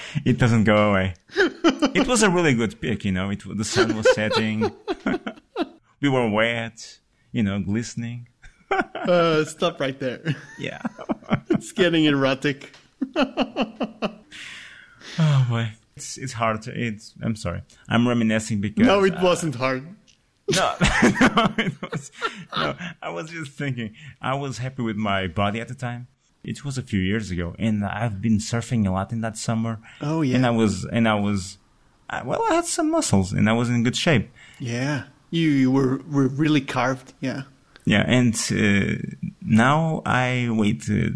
it 0.25 0.39
doesn't 0.39 0.65
go 0.65 0.91
away. 0.91 1.15
It 1.95 2.07
was 2.07 2.23
a 2.23 2.31
really 2.31 2.55
good 2.55 2.81
pic, 2.81 3.05
you 3.05 3.13
know. 3.13 3.31
It 3.31 3.43
the 3.57 3.65
sun 3.65 3.97
was 3.97 4.13
setting. 4.15 4.73
we 6.01 6.09
were 6.09 6.29
wet, 6.29 6.99
you 7.33 7.43
know, 7.43 7.61
glistening. 7.61 8.29
Uh, 9.07 9.45
stop 9.45 9.79
right 9.79 10.01
there. 10.01 10.21
Yeah. 10.59 10.83
It's 11.51 11.71
getting 11.71 12.05
erotic. 12.07 12.73
Oh 15.19 15.47
boy, 15.49 15.71
it's 15.97 16.19
it's 16.19 16.33
hard. 16.33 16.63
To, 16.63 16.73
it's 16.75 17.15
I'm 17.23 17.37
sorry. 17.37 17.63
I'm 17.89 18.07
reminiscing 18.09 18.61
because 18.61 18.85
No, 18.87 19.05
it 19.05 19.17
uh, 19.17 19.23
wasn't 19.23 19.55
hard. 19.55 19.87
no, 20.53 20.75
no, 20.81 21.55
it 21.59 21.73
was, 21.81 22.11
no. 22.57 22.77
I 23.01 23.09
was 23.11 23.31
just 23.31 23.53
thinking. 23.53 23.95
I 24.21 24.35
was 24.35 24.59
happy 24.59 24.83
with 24.83 24.97
my 24.97 25.27
body 25.29 25.61
at 25.61 25.69
the 25.69 25.75
time. 25.75 26.09
It 26.47 26.65
was 26.65 26.79
a 26.79 26.83
few 26.83 27.01
years 27.01 27.31
ago, 27.33 27.57
and 27.59 27.85
I've 27.85 28.23
been 28.23 28.39
surfing 28.39 28.87
a 28.87 28.93
lot 28.93 29.13
in 29.13 29.21
that 29.21 29.37
summer. 29.37 29.79
Oh, 30.01 30.23
yeah. 30.23 30.37
and 30.37 30.47
I 30.47 30.51
was 30.51 30.85
and 30.85 31.09
I 31.09 31.17
was, 31.17 31.59
I, 32.09 32.23
well, 32.23 32.43
I 32.49 32.55
had 32.55 32.67
some 32.67 32.91
muscles, 32.91 33.33
and 33.33 33.51
I 33.51 33.53
was 33.53 33.69
in 33.69 33.83
good 33.83 33.97
shape. 33.97 34.31
Yeah. 34.61 35.05
You, 35.31 35.49
you 35.51 35.71
were, 35.73 36.01
were 36.09 36.29
really 36.29 36.61
carved. 36.61 37.13
Yeah. 37.21 37.43
Yeah, 37.85 38.05
and 38.07 38.35
uh, 38.51 38.97
now 39.43 40.03
I 40.05 40.49
weigh 40.51 40.79
uh, 40.91 41.11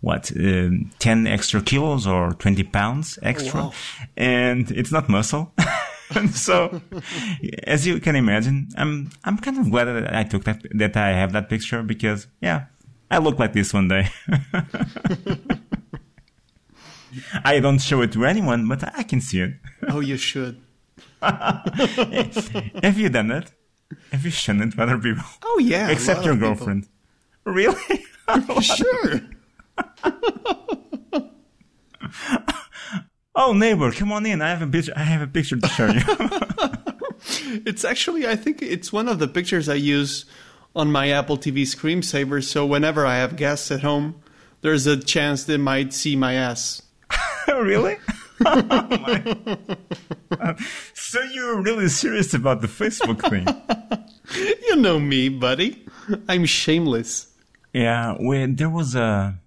what 0.00 0.30
um, 0.36 0.90
ten 0.98 1.26
extra 1.26 1.60
kilos 1.60 2.06
or 2.06 2.32
twenty 2.32 2.62
pounds 2.62 3.18
extra, 3.22 3.60
wow. 3.64 3.72
and 4.16 4.70
it's 4.70 4.92
not 4.92 5.08
muscle. 5.08 5.52
So, 6.30 6.80
as 7.64 7.84
you 7.84 7.98
can 7.98 8.14
imagine, 8.14 8.68
I'm 8.76 9.10
I'm 9.24 9.38
kind 9.38 9.58
of 9.58 9.68
glad 9.70 9.86
that 9.86 10.14
I 10.14 10.22
took 10.22 10.44
that 10.44 10.62
that 10.74 10.96
I 10.96 11.08
have 11.08 11.32
that 11.32 11.48
picture 11.48 11.82
because 11.82 12.28
yeah, 12.40 12.66
I 13.10 13.18
look 13.18 13.38
like 13.38 13.52
this 13.52 13.72
one 13.72 13.88
day. 13.88 14.08
I 17.44 17.60
don't 17.60 17.78
show 17.78 18.02
it 18.02 18.12
to 18.12 18.24
anyone, 18.26 18.68
but 18.68 18.82
I 18.96 19.02
can 19.04 19.20
see 19.20 19.40
it. 19.40 19.54
Oh, 19.88 20.00
you 20.00 20.16
should. 20.16 20.60
Have 21.22 22.98
you 22.98 23.08
done 23.08 23.30
it? 23.30 23.52
Have 24.12 24.24
you 24.24 24.30
shown 24.30 24.60
it 24.62 24.72
to 24.72 24.82
other 24.82 24.98
people? 24.98 25.22
Oh, 25.44 25.58
yeah. 25.62 25.88
Except 25.88 26.24
your 26.24 26.34
of 26.34 26.40
people. 26.40 26.54
girlfriend. 26.56 26.88
Really? 27.44 28.04
sure. 28.60 29.20
Oh, 33.34 33.52
neighbor, 33.52 33.92
come 33.92 34.12
on 34.12 34.26
in. 34.26 34.40
I 34.42 34.48
have 34.48 34.62
a 34.62 34.66
picture. 34.66 34.92
I 34.96 35.02
have 35.04 35.22
a 35.22 35.26
picture 35.26 35.56
to 35.56 35.68
show 35.68 35.86
you. 35.86 36.00
It's 37.66 37.84
actually, 37.84 38.26
I 38.26 38.34
think 38.36 38.62
it's 38.62 38.92
one 38.92 39.08
of 39.08 39.18
the 39.18 39.28
pictures 39.28 39.68
I 39.68 39.74
use 39.74 40.24
on 40.76 40.92
my 40.92 41.08
Apple 41.08 41.38
TV 41.38 41.62
screensaver. 41.62 42.44
So 42.44 42.64
whenever 42.66 43.06
I 43.06 43.16
have 43.16 43.34
guests 43.36 43.70
at 43.72 43.80
home, 43.80 44.22
there's 44.60 44.86
a 44.86 44.96
chance 44.96 45.44
they 45.44 45.56
might 45.56 45.92
see 45.94 46.14
my 46.14 46.34
ass. 46.34 46.82
really? 47.48 47.96
so 50.94 51.22
you're 51.32 51.62
really 51.62 51.88
serious 51.88 52.34
about 52.34 52.60
the 52.60 52.68
Facebook 52.68 53.28
thing? 53.28 53.46
You 54.68 54.74
know 54.74 54.98
me, 54.98 55.28
buddy. 55.28 55.86
I'm 56.28 56.44
shameless. 56.46 57.28
Yeah, 57.72 58.16
we, 58.20 58.46
there 58.46 58.68
was 58.68 58.96
a. 58.96 59.38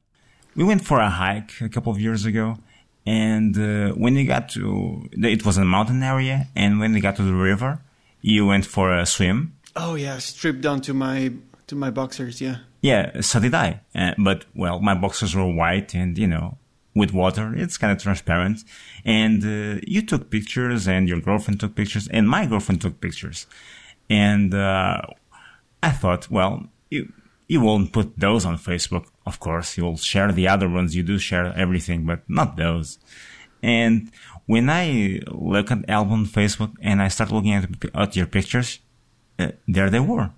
We 0.56 0.64
went 0.64 0.86
for 0.86 1.00
a 1.02 1.10
hike 1.10 1.60
a 1.60 1.68
couple 1.68 1.92
of 1.92 2.00
years 2.00 2.26
ago, 2.26 2.58
and 3.06 3.58
uh, 3.58 3.90
when 3.96 4.16
you 4.16 4.26
got 4.26 4.48
to, 4.52 5.10
it 5.12 5.46
was 5.46 5.58
a 5.58 5.66
mountain 5.66 6.02
area, 6.02 6.48
and 6.56 6.80
when 6.80 6.94
we 6.94 7.02
got 7.02 7.18
to 7.18 7.24
the 7.24 7.34
river, 7.34 7.82
you 8.22 8.46
went 8.46 8.66
for 8.66 8.98
a 8.98 9.06
swim. 9.06 9.59
Oh 9.82 9.96
yeah, 9.96 10.18
stripped 10.20 10.60
down 10.60 10.82
to 10.82 10.94
my 10.94 11.32
to 11.68 11.76
my 11.76 11.90
boxers. 11.90 12.42
Yeah. 12.42 12.58
Yeah, 12.82 13.22
so 13.22 13.40
did 13.40 13.54
I. 13.54 13.82
Uh, 13.96 14.14
but 14.18 14.46
well, 14.54 14.80
my 14.80 14.94
boxers 14.94 15.34
were 15.36 15.48
white, 15.48 15.94
and 15.96 16.18
you 16.18 16.28
know, 16.28 16.58
with 16.94 17.14
water, 17.14 17.54
it's 17.56 17.78
kind 17.78 17.94
of 17.94 18.02
transparent. 18.04 18.64
And 19.06 19.42
uh, 19.44 19.80
you 19.88 20.02
took 20.02 20.30
pictures, 20.30 20.86
and 20.88 21.08
your 21.08 21.22
girlfriend 21.22 21.62
took 21.62 21.76
pictures, 21.76 22.10
and 22.10 22.28
my 22.28 22.46
girlfriend 22.46 22.82
took 22.82 23.00
pictures. 23.00 23.48
And 24.10 24.54
uh, 24.54 25.02
I 25.82 25.92
thought, 25.92 26.30
well, 26.30 26.68
you 26.90 27.14
you 27.48 27.62
won't 27.62 27.94
put 27.94 28.20
those 28.20 28.44
on 28.46 28.58
Facebook, 28.58 29.06
of 29.26 29.40
course. 29.40 29.78
You'll 29.78 29.98
share 29.98 30.32
the 30.34 30.48
other 30.50 30.68
ones. 30.68 30.94
You 30.96 31.04
do 31.04 31.18
share 31.20 31.54
everything, 31.58 32.06
but 32.06 32.22
not 32.28 32.58
those. 32.58 33.00
And 33.64 34.12
when 34.46 34.70
I 34.70 35.22
look 35.28 35.72
at 35.72 35.90
album 35.90 36.26
Facebook 36.26 36.74
and 36.82 37.02
I 37.02 37.08
start 37.08 37.32
looking 37.32 37.54
at, 37.54 37.70
at 37.94 38.16
your 38.16 38.26
pictures, 38.26 38.80
uh, 39.40 39.52
there 39.68 39.90
they 39.90 40.00
were. 40.00 40.30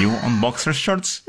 You 0.00 0.10
on 0.26 0.40
boxer 0.40 0.72
shorts. 0.72 1.22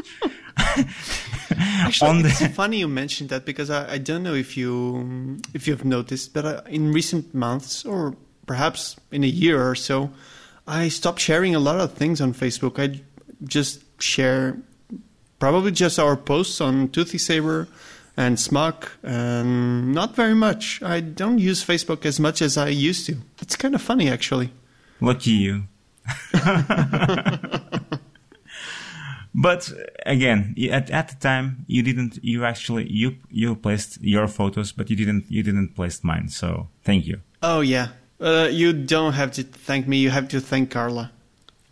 Actually, 0.57 2.09
On 2.09 2.21
the- 2.21 2.29
it's 2.29 2.55
funny 2.55 2.79
you 2.79 2.87
mentioned 2.87 3.29
that 3.29 3.45
because 3.45 3.69
I, 3.69 3.93
I 3.93 3.97
don't 3.97 4.23
know 4.23 4.33
if 4.33 4.57
you 4.57 5.39
if 5.53 5.67
you've 5.67 5.85
noticed, 5.85 6.33
but 6.33 6.45
uh, 6.45 6.61
in 6.67 6.91
recent 6.91 7.33
months 7.33 7.85
or 7.85 8.15
perhaps 8.47 8.95
in 9.11 9.23
a 9.23 9.27
year 9.27 9.61
or 9.69 9.75
so, 9.75 10.09
I 10.67 10.89
stopped 10.89 11.19
sharing 11.19 11.53
a 11.55 11.59
lot 11.59 11.79
of 11.79 11.93
things 11.93 12.19
on 12.21 12.33
Facebook. 12.33 12.79
I 12.79 13.01
just 13.43 13.83
share 14.01 14.57
probably 15.39 15.71
just 15.71 15.99
our 15.99 16.15
posts 16.17 16.59
on 16.61 16.89
Toothy 16.89 17.17
Saber 17.17 17.67
and 18.17 18.39
Smock, 18.39 18.91
and 19.03 19.93
not 19.93 20.15
very 20.15 20.33
much. 20.35 20.81
I 20.81 21.01
don't 21.01 21.37
use 21.37 21.63
Facebook 21.63 22.05
as 22.05 22.17
much 22.19 22.41
as 22.41 22.57
I 22.57 22.69
used 22.69 23.05
to. 23.07 23.17
It's 23.41 23.57
kind 23.57 23.75
of 23.75 23.81
funny, 23.81 24.09
actually. 24.09 24.51
Lucky 25.01 25.31
you. 25.31 25.63
but 29.33 29.71
again, 30.05 30.55
at, 30.71 30.89
at 30.89 31.09
the 31.09 31.15
time, 31.19 31.65
you 31.67 31.83
didn't. 31.83 32.19
You 32.23 32.45
actually 32.45 32.89
you 32.91 33.15
you 33.29 33.55
placed 33.55 34.01
your 34.01 34.27
photos, 34.27 34.71
but 34.71 34.89
you 34.89 34.95
didn't 34.95 35.25
you 35.29 35.43
didn't 35.43 35.75
place 35.75 36.03
mine. 36.03 36.29
So 36.29 36.69
thank 36.83 37.05
you. 37.05 37.21
Oh 37.41 37.61
yeah, 37.61 37.89
uh, 38.21 38.47
you 38.51 38.73
don't 38.73 39.13
have 39.13 39.31
to 39.33 39.43
thank 39.43 39.87
me. 39.87 39.97
You 39.97 40.09
have 40.09 40.27
to 40.29 40.39
thank 40.39 40.71
Carla. 40.71 41.11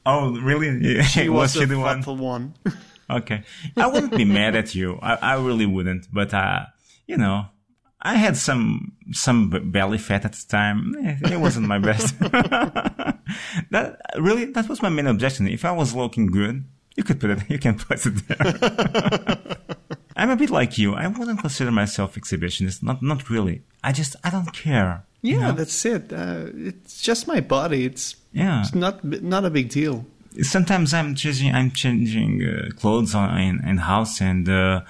Oh 0.06 0.36
really? 0.41 1.02
She 1.04 1.30
was, 1.38 1.54
she 1.54 1.60
the 1.65 1.76
the 1.76 1.80
one? 1.80 2.04
one. 2.04 2.54
Okay, 3.10 3.43
I 3.76 3.88
wouldn't 3.88 4.15
be 4.15 4.24
mad 4.26 4.56
at 4.56 4.74
you. 4.74 4.98
I, 5.02 5.15
I 5.15 5.34
really 5.36 5.65
wouldn't. 5.65 6.08
But 6.12 6.34
uh, 6.34 6.65
you 7.06 7.17
know, 7.17 7.46
I 8.02 8.15
had 8.15 8.38
some 8.38 8.93
some 9.12 9.50
belly 9.50 9.98
fat 9.98 10.24
at 10.26 10.32
the 10.34 10.46
time. 10.48 10.96
Eh, 11.04 11.34
It 11.34 11.39
wasn't 11.39 11.67
my 11.67 11.80
best. 11.80 12.15
that 13.71 13.99
really 14.17 14.45
that 14.45 14.67
was 14.69 14.81
my 14.81 14.89
main 14.89 15.07
objection. 15.07 15.47
If 15.47 15.63
I 15.65 15.71
was 15.71 15.93
looking 15.95 16.27
good, 16.27 16.63
you 16.95 17.03
could 17.03 17.19
put 17.19 17.29
it. 17.31 17.39
You 17.49 17.59
can 17.59 17.75
place 17.75 18.05
it 18.05 18.15
there. 18.27 19.38
I'm 20.15 20.29
a 20.29 20.36
bit 20.36 20.49
like 20.51 20.77
you. 20.77 20.93
I 20.93 21.07
wouldn't 21.07 21.39
consider 21.39 21.71
myself 21.71 22.15
exhibitionist. 22.15 22.83
Not 22.83 23.01
not 23.01 23.29
really. 23.29 23.62
I 23.83 23.91
just 23.91 24.15
I 24.23 24.29
don't 24.29 24.51
care. 24.53 25.03
you 25.21 25.38
Yeah, 25.39 25.47
know? 25.47 25.51
that's 25.53 25.86
it. 25.86 26.13
Uh, 26.13 26.45
it's 26.69 27.01
just 27.01 27.27
my 27.27 27.39
body. 27.41 27.86
It's 27.86 28.15
yeah. 28.31 28.62
it's 28.62 28.75
not 28.75 29.03
not 29.03 29.43
a 29.45 29.49
big 29.49 29.69
deal. 29.69 30.05
sometimes 30.41 30.93
I'm 30.93 31.13
changing 31.15 31.53
I'm 31.53 31.71
changing 31.71 32.31
uh, 32.43 32.69
clothes 32.79 33.13
on, 33.15 33.29
in 33.39 33.55
in 33.69 33.77
house 33.77 34.21
and 34.21 34.47
uh, 34.49 34.81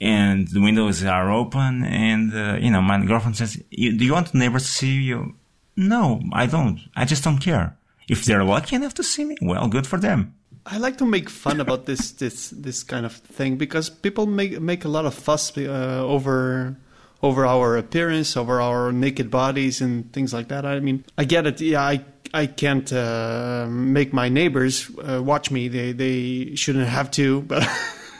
and 0.00 0.48
the 0.48 0.60
windows 0.60 1.02
are 1.04 1.30
open 1.32 1.84
and 1.84 2.32
uh, 2.34 2.56
you 2.64 2.70
know 2.70 2.82
my 2.82 2.96
girlfriend 3.04 3.36
says 3.36 3.52
"You- 3.70 3.96
do 3.98 4.04
you 4.04 4.12
want 4.12 4.32
the 4.32 4.38
neighbors 4.38 4.64
to 4.64 4.72
see 4.80 4.92
you 5.10 5.34
no 5.76 6.20
I 6.32 6.46
don't 6.46 6.80
I 6.94 7.04
just 7.04 7.24
don't 7.24 7.38
care 7.38 7.76
if 8.08 8.24
they're 8.24 8.44
lucky 8.44 8.76
enough 8.76 8.94
to 8.94 9.02
see 9.02 9.24
me 9.24 9.36
well 9.40 9.68
good 9.68 9.86
for 9.86 9.98
them 9.98 10.34
I 10.68 10.78
like 10.78 10.98
to 10.98 11.06
make 11.06 11.30
fun 11.30 11.60
about 11.60 11.86
this 11.86 12.10
this 12.10 12.50
this 12.50 12.82
kind 12.82 13.06
of 13.06 13.12
thing 13.12 13.56
because 13.56 13.88
people 13.88 14.26
make 14.26 14.60
make 14.60 14.84
a 14.84 14.88
lot 14.88 15.06
of 15.06 15.14
fuss 15.14 15.56
uh, 15.56 16.02
over 16.04 16.76
over 17.22 17.46
our 17.46 17.76
appearance, 17.76 18.36
over 18.36 18.60
our 18.60 18.92
naked 18.92 19.30
bodies 19.30 19.80
and 19.80 20.12
things 20.12 20.32
like 20.32 20.48
that. 20.48 20.66
I 20.66 20.80
mean, 20.80 21.04
I 21.16 21.24
get 21.24 21.46
it. 21.46 21.60
Yeah, 21.60 21.82
I 21.82 22.04
I 22.34 22.46
can't 22.46 22.92
uh, 22.92 23.66
make 23.70 24.12
my 24.12 24.28
neighbors 24.28 24.90
uh, 24.98 25.22
watch 25.22 25.50
me. 25.50 25.68
They 25.68 25.92
they 25.92 26.54
shouldn't 26.56 26.88
have 26.88 27.10
to, 27.12 27.42
but 27.42 27.66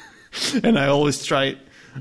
and 0.63 0.79
I 0.79 0.87
always 0.87 1.25
try 1.25 1.57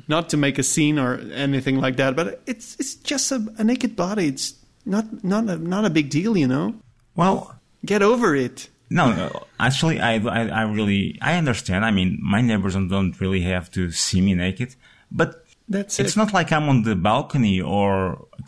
not 0.08 0.30
to 0.30 0.38
make 0.38 0.60
a 0.60 0.64
scene 0.64 1.00
or 1.00 1.18
anything 1.34 1.80
like 1.80 1.98
that. 1.98 2.16
But 2.16 2.42
it's 2.46 2.76
it's 2.80 2.96
just 2.96 3.32
a, 3.32 3.46
a 3.58 3.64
naked 3.64 3.96
body. 3.96 4.28
It's 4.28 4.54
not 4.86 5.06
not 5.24 5.44
a, 5.50 5.58
not 5.58 5.84
a 5.86 5.90
big 5.90 6.10
deal, 6.10 6.36
you 6.38 6.48
know. 6.48 6.76
well 7.16 7.38
Get 7.86 8.02
over 8.02 8.36
it. 8.36 8.70
no 8.90 9.06
no, 9.22 9.28
actually 9.60 10.00
I, 10.00 10.14
I 10.40 10.42
I 10.62 10.64
really 10.78 11.18
I 11.22 11.38
understand 11.42 11.86
I 11.86 11.92
mean 11.92 12.18
my 12.36 12.42
neighbors 12.42 12.74
don't, 12.76 13.14
really 13.24 13.42
have 13.54 13.70
to 13.78 13.82
see 13.92 14.22
me 14.22 14.34
naked 14.36 14.76
but 15.12 15.30
That's 15.70 16.00
it's 16.00 16.14
it. 16.16 16.20
not 16.22 16.34
like 16.38 16.50
I'm 16.56 16.68
on 16.70 16.84
the 16.90 16.96
balcony 16.96 17.58
or 17.62 17.94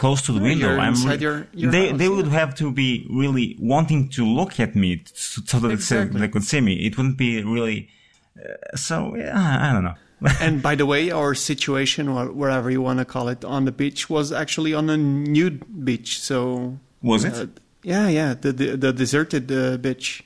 close 0.02 0.22
to 0.28 0.32
the 0.36 0.40
No, 0.40 0.50
window. 0.50 0.72
I'm 0.86 0.96
your- 1.20 1.48
your 1.62 1.72
they 1.76 1.86
house, 1.90 1.98
they 2.00 2.06
yeah. 2.10 2.16
would 2.16 2.28
have 2.42 2.52
to 2.62 2.66
be 2.72 2.90
really 3.22 3.48
wanting 3.74 4.02
to 4.18 4.22
look 4.40 4.54
at 4.66 4.72
me 4.76 4.90
so, 5.14 5.42
so 5.50 5.56
that 5.64 5.72
Exactly. 5.72 6.20
they 6.22 6.28
could 6.34 6.44
see 6.52 6.62
me. 6.62 6.74
It 6.88 6.94
wouldn't 6.98 7.18
be 7.18 7.32
really. 7.56 7.90
Uh, 8.38 8.76
so 8.86 9.16
yeah, 9.16 9.34
I 9.66 9.74
don't 9.74 9.84
know. 9.88 9.96
and 10.42 10.62
by 10.62 10.76
the 10.76 10.86
way, 10.86 11.12
our 11.12 11.36
situation, 11.36 12.08
or 12.08 12.32
wherever 12.32 12.72
you 12.72 12.82
want 12.82 13.00
to 13.00 13.06
call 13.06 13.28
it, 13.30 13.46
on 13.46 13.66
the 13.66 13.72
beach 13.72 14.10
was 14.10 14.32
actually 14.32 14.74
on 14.74 14.90
a 14.90 14.98
nude 14.98 15.86
beach. 15.86 16.20
So 16.20 16.78
Was 17.04 17.24
it? 17.24 17.34
uh, 17.36 17.48
yeah, 17.84 18.08
yeah, 18.10 18.34
the 18.34 18.52
the, 18.52 18.78
the 18.78 18.92
deserted 18.94 19.52
uh, 19.52 19.78
beach. 19.78 20.24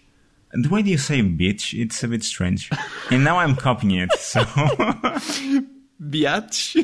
the 0.54 0.69
way 0.69 0.82
you 0.82 0.97
say 0.97 1.21
"bitch," 1.21 1.73
it's 1.77 2.04
a 2.04 2.08
bit 2.08 2.23
strange. 2.23 2.69
and 3.12 3.23
now 3.23 3.38
I'm 3.39 3.56
copying 3.56 3.99
it. 3.99 4.12
So 4.19 4.43
Biatch. 6.01 6.84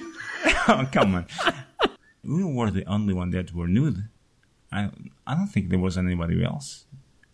oh, 0.67 0.87
come 0.91 1.15
on, 1.15 1.25
we 2.23 2.43
were 2.43 2.71
the 2.71 2.85
only 2.85 3.13
one 3.13 3.31
that 3.31 3.53
were 3.53 3.67
nude. 3.67 4.03
I 4.71 4.89
I 5.25 5.35
don't 5.35 5.47
think 5.47 5.69
there 5.69 5.79
was 5.79 5.97
anybody 5.97 6.43
else. 6.43 6.85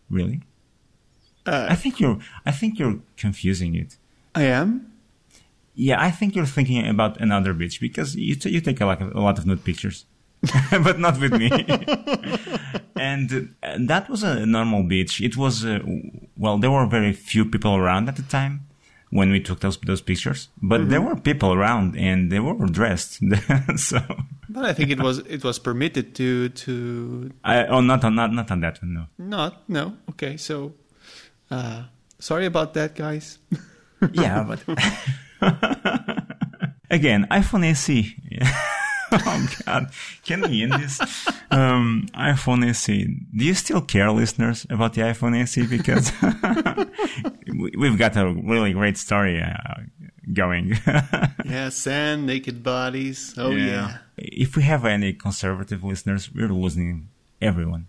Really, 0.09 0.41
Uh, 1.45 1.65
I 1.69 1.75
think 1.75 1.99
you're 1.99 2.19
I 2.45 2.51
think 2.51 2.77
you're 2.79 2.99
confusing 3.17 3.75
it. 3.75 3.97
I 4.35 4.43
am. 4.43 4.92
Yeah, 5.75 6.01
I 6.01 6.11
think 6.11 6.35
you're 6.35 6.45
thinking 6.45 6.87
about 6.87 7.19
another 7.19 7.53
beach 7.53 7.79
because 7.81 8.15
you 8.15 8.35
t- 8.35 8.49
you 8.49 8.61
take 8.61 8.79
a 8.81 8.85
lot 8.85 9.01
of, 9.01 9.15
a 9.15 9.19
lot 9.19 9.39
of 9.39 9.45
nude 9.45 9.63
pictures, 9.63 10.05
but 10.71 10.99
not 10.99 11.19
with 11.19 11.33
me. 11.33 11.49
and 12.95 13.55
uh, 13.63 13.77
that 13.79 14.09
was 14.09 14.23
a 14.23 14.45
normal 14.45 14.83
beach. 14.83 15.21
It 15.21 15.35
was 15.35 15.65
uh, 15.65 15.79
well, 16.37 16.57
there 16.57 16.71
were 16.71 16.85
very 16.85 17.13
few 17.13 17.45
people 17.45 17.75
around 17.75 18.07
at 18.07 18.17
the 18.17 18.23
time 18.23 18.67
when 19.09 19.31
we 19.31 19.39
took 19.39 19.59
those 19.59 19.77
those 19.77 20.01
pictures, 20.01 20.49
but 20.61 20.89
there 20.89 21.01
were 21.01 21.15
people 21.15 21.53
around 21.53 21.95
and 21.97 22.31
they 22.31 22.39
were 22.39 22.67
dressed. 22.67 23.19
so 23.77 23.99
But 24.49 24.65
I 24.65 24.73
think 24.73 24.91
it 24.91 24.99
was 24.99 25.19
it 25.19 25.43
was 25.43 25.59
permitted 25.59 26.15
to 26.15 26.49
to 26.49 27.31
I 27.43 27.65
oh 27.65 27.81
not 27.81 28.03
on 28.03 28.15
not 28.15 28.31
not 28.31 28.51
on 28.51 28.59
that 28.61 28.81
one 28.81 28.93
no. 28.93 29.05
not 29.17 29.69
no. 29.69 29.93
Okay, 30.11 30.37
so 30.37 30.73
uh, 31.51 31.83
sorry 32.19 32.45
about 32.45 32.73
that, 32.73 32.95
guys. 32.95 33.39
Yeah, 34.11 34.43
but 34.43 34.59
again, 36.89 37.27
iPhone 37.31 37.65
SE. 37.75 38.15
oh 39.11 39.47
God, 39.65 39.89
can 40.25 40.41
we 40.41 40.63
end 40.63 40.73
this? 40.73 40.99
Um, 41.51 42.07
iPhone 42.15 42.67
SE. 42.73 43.05
Do 43.35 43.45
you 43.45 43.53
still 43.53 43.81
care, 43.81 44.11
listeners, 44.11 44.65
about 44.69 44.93
the 44.93 45.01
iPhone 45.01 45.39
SE? 45.43 45.65
Because 45.67 46.11
we- 47.47 47.73
we've 47.77 47.97
got 47.97 48.15
a 48.17 48.27
really 48.33 48.73
great 48.73 48.97
story 48.97 49.41
uh, 49.41 49.53
going. 50.33 50.77
yeah, 51.45 51.69
sand, 51.69 52.25
naked 52.25 52.63
bodies. 52.63 53.33
Oh 53.37 53.51
yeah. 53.51 53.97
If 54.17 54.55
we 54.55 54.63
have 54.63 54.85
any 54.85 55.13
conservative 55.13 55.83
listeners, 55.83 56.31
we're 56.33 56.47
losing 56.49 57.09
everyone. 57.41 57.87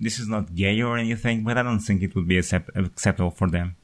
this 0.00 0.18
is 0.18 0.28
not 0.28 0.54
gay 0.54 0.80
or 0.80 0.96
anything, 0.96 1.42
but 1.44 1.58
I 1.58 1.62
don't 1.62 1.80
think 1.80 2.02
it 2.02 2.14
would 2.14 2.26
be 2.28 2.38
accept- 2.38 2.70
acceptable 2.76 3.30
for 3.30 3.48
them. 3.50 3.76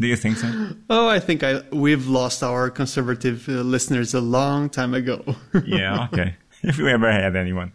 Do 0.00 0.06
you 0.08 0.16
think 0.16 0.36
so? 0.38 0.48
Oh, 0.90 1.06
I 1.08 1.20
think 1.20 1.42
I 1.44 1.62
we've 1.70 2.06
lost 2.08 2.42
our 2.42 2.68
conservative 2.70 3.48
uh, 3.48 3.52
listeners 3.62 4.12
a 4.14 4.20
long 4.20 4.68
time 4.68 4.92
ago. 4.94 5.22
yeah, 5.66 6.08
okay. 6.12 6.36
If 6.62 6.78
we 6.78 6.90
ever 6.90 7.12
had 7.12 7.36
anyone. 7.36 7.72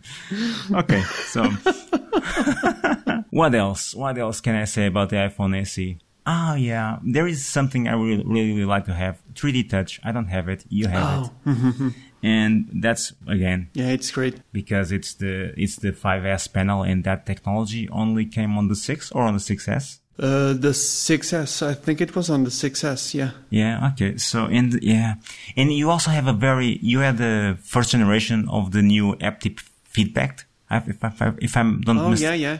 Okay, 0.71 1.01
so 1.01 1.43
what 3.29 3.53
else? 3.55 3.93
What 3.95 4.17
else 4.17 4.41
can 4.41 4.55
I 4.55 4.65
say 4.65 4.87
about 4.87 5.09
the 5.09 5.17
iPhone 5.17 5.55
SE? 5.61 5.97
Oh 6.25 6.55
yeah, 6.55 6.97
there 7.03 7.27
is 7.27 7.45
something 7.45 7.87
I 7.87 7.93
really, 7.93 8.23
really, 8.23 8.51
really 8.53 8.65
like 8.65 8.85
to 8.85 8.93
have. 8.93 9.21
3D 9.33 9.69
Touch. 9.69 9.99
I 10.03 10.11
don't 10.11 10.27
have 10.27 10.49
it. 10.49 10.65
You 10.69 10.87
have 10.87 11.31
Oh. 11.45 11.51
it, 11.51 11.93
and 12.23 12.67
that's 12.81 13.13
again 13.27 13.69
yeah, 13.73 13.87
it's 13.89 14.11
great. 14.11 14.41
because 14.51 14.91
it's 14.91 15.13
the 15.13 15.53
it's 15.57 15.77
the 15.77 15.91
5S 15.93 16.51
panel, 16.51 16.83
and 16.83 17.03
that 17.05 17.25
technology 17.25 17.87
only 17.89 18.25
came 18.25 18.57
on 18.57 18.67
the 18.67 18.75
6 18.75 19.11
or 19.13 19.23
on 19.23 19.33
the 19.33 19.39
6S. 19.39 19.99
Uh, 20.19 20.51
the 20.51 20.73
6S, 20.73 21.65
I 21.65 21.73
think 21.73 22.01
it 22.01 22.13
was 22.13 22.29
on 22.29 22.43
the 22.43 22.49
6S. 22.49 23.13
Yeah. 23.13 23.31
Yeah. 23.49 23.91
Okay. 23.93 24.17
So 24.17 24.45
and 24.45 24.77
yeah, 24.83 25.15
and 25.55 25.71
you 25.71 25.89
also 25.89 26.11
have 26.11 26.27
a 26.27 26.33
very 26.33 26.77
you 26.81 26.99
had 26.99 27.17
the 27.17 27.57
first 27.63 27.91
generation 27.91 28.49
of 28.49 28.71
the 28.71 28.81
new 28.81 29.15
haptic 29.15 29.61
feedback. 29.85 30.45
If 30.69 31.03
I, 31.03 31.33
if 31.41 31.55
I'm 31.55 31.81
don't 31.81 31.97
Oh 31.97 32.09
mis- 32.09 32.21
yeah, 32.21 32.33
yeah, 32.33 32.57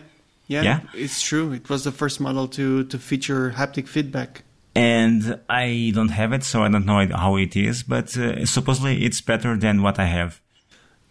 yeah. 0.48 0.64
Yeah? 0.64 0.80
It's 0.94 1.22
true. 1.22 1.52
It 1.52 1.70
was 1.70 1.84
the 1.84 1.92
first 1.92 2.20
model 2.20 2.48
to 2.48 2.86
to 2.86 2.98
feature 2.98 3.52
haptic 3.52 3.88
feedback. 3.88 4.44
and 4.76 5.40
I 5.50 5.92
don't 5.94 6.10
have 6.12 6.32
it, 6.34 6.44
so 6.44 6.64
I 6.64 6.70
don't 6.70 6.86
know 6.86 7.06
how 7.16 7.36
it 7.38 7.56
is. 7.56 7.84
But 7.84 8.16
uh, 8.18 8.46
supposedly 8.46 9.04
it's 9.04 9.22
better 9.22 9.58
than 9.58 9.82
what 9.82 10.00
I 10.00 10.06
have. 10.06 10.40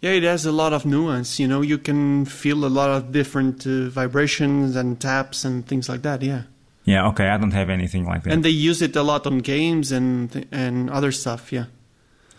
Yeah, 0.01 0.11
it 0.11 0.23
has 0.23 0.45
a 0.45 0.51
lot 0.51 0.71
of 0.73 0.85
nuance. 0.85 1.39
You 1.39 1.47
know, 1.47 1.61
you 1.61 1.77
can 1.77 2.25
feel 2.25 2.63
a 2.65 2.69
lot 2.69 2.89
of 2.89 3.11
different 3.11 3.65
uh, 3.67 3.89
vibrations 3.89 4.75
and 4.75 4.99
taps 4.99 5.43
and 5.45 5.65
things 5.67 5.89
like 5.89 6.01
that. 6.03 6.21
Yeah, 6.21 6.43
Yeah. 6.85 7.07
Okay. 7.09 7.27
I 7.27 7.37
don't 7.37 7.51
have 7.53 7.69
anything 7.69 8.05
like 8.05 8.23
that. 8.23 8.33
and 8.33 8.43
they 8.43 8.49
use 8.69 8.81
it 8.81 8.95
a 8.95 9.03
lot 9.03 9.25
on 9.27 9.39
games 9.39 9.91
and 9.91 10.31
th- 10.31 10.47
and 10.51 10.89
other 10.89 11.11
stuff. 11.11 11.51
Yeah, 11.51 11.65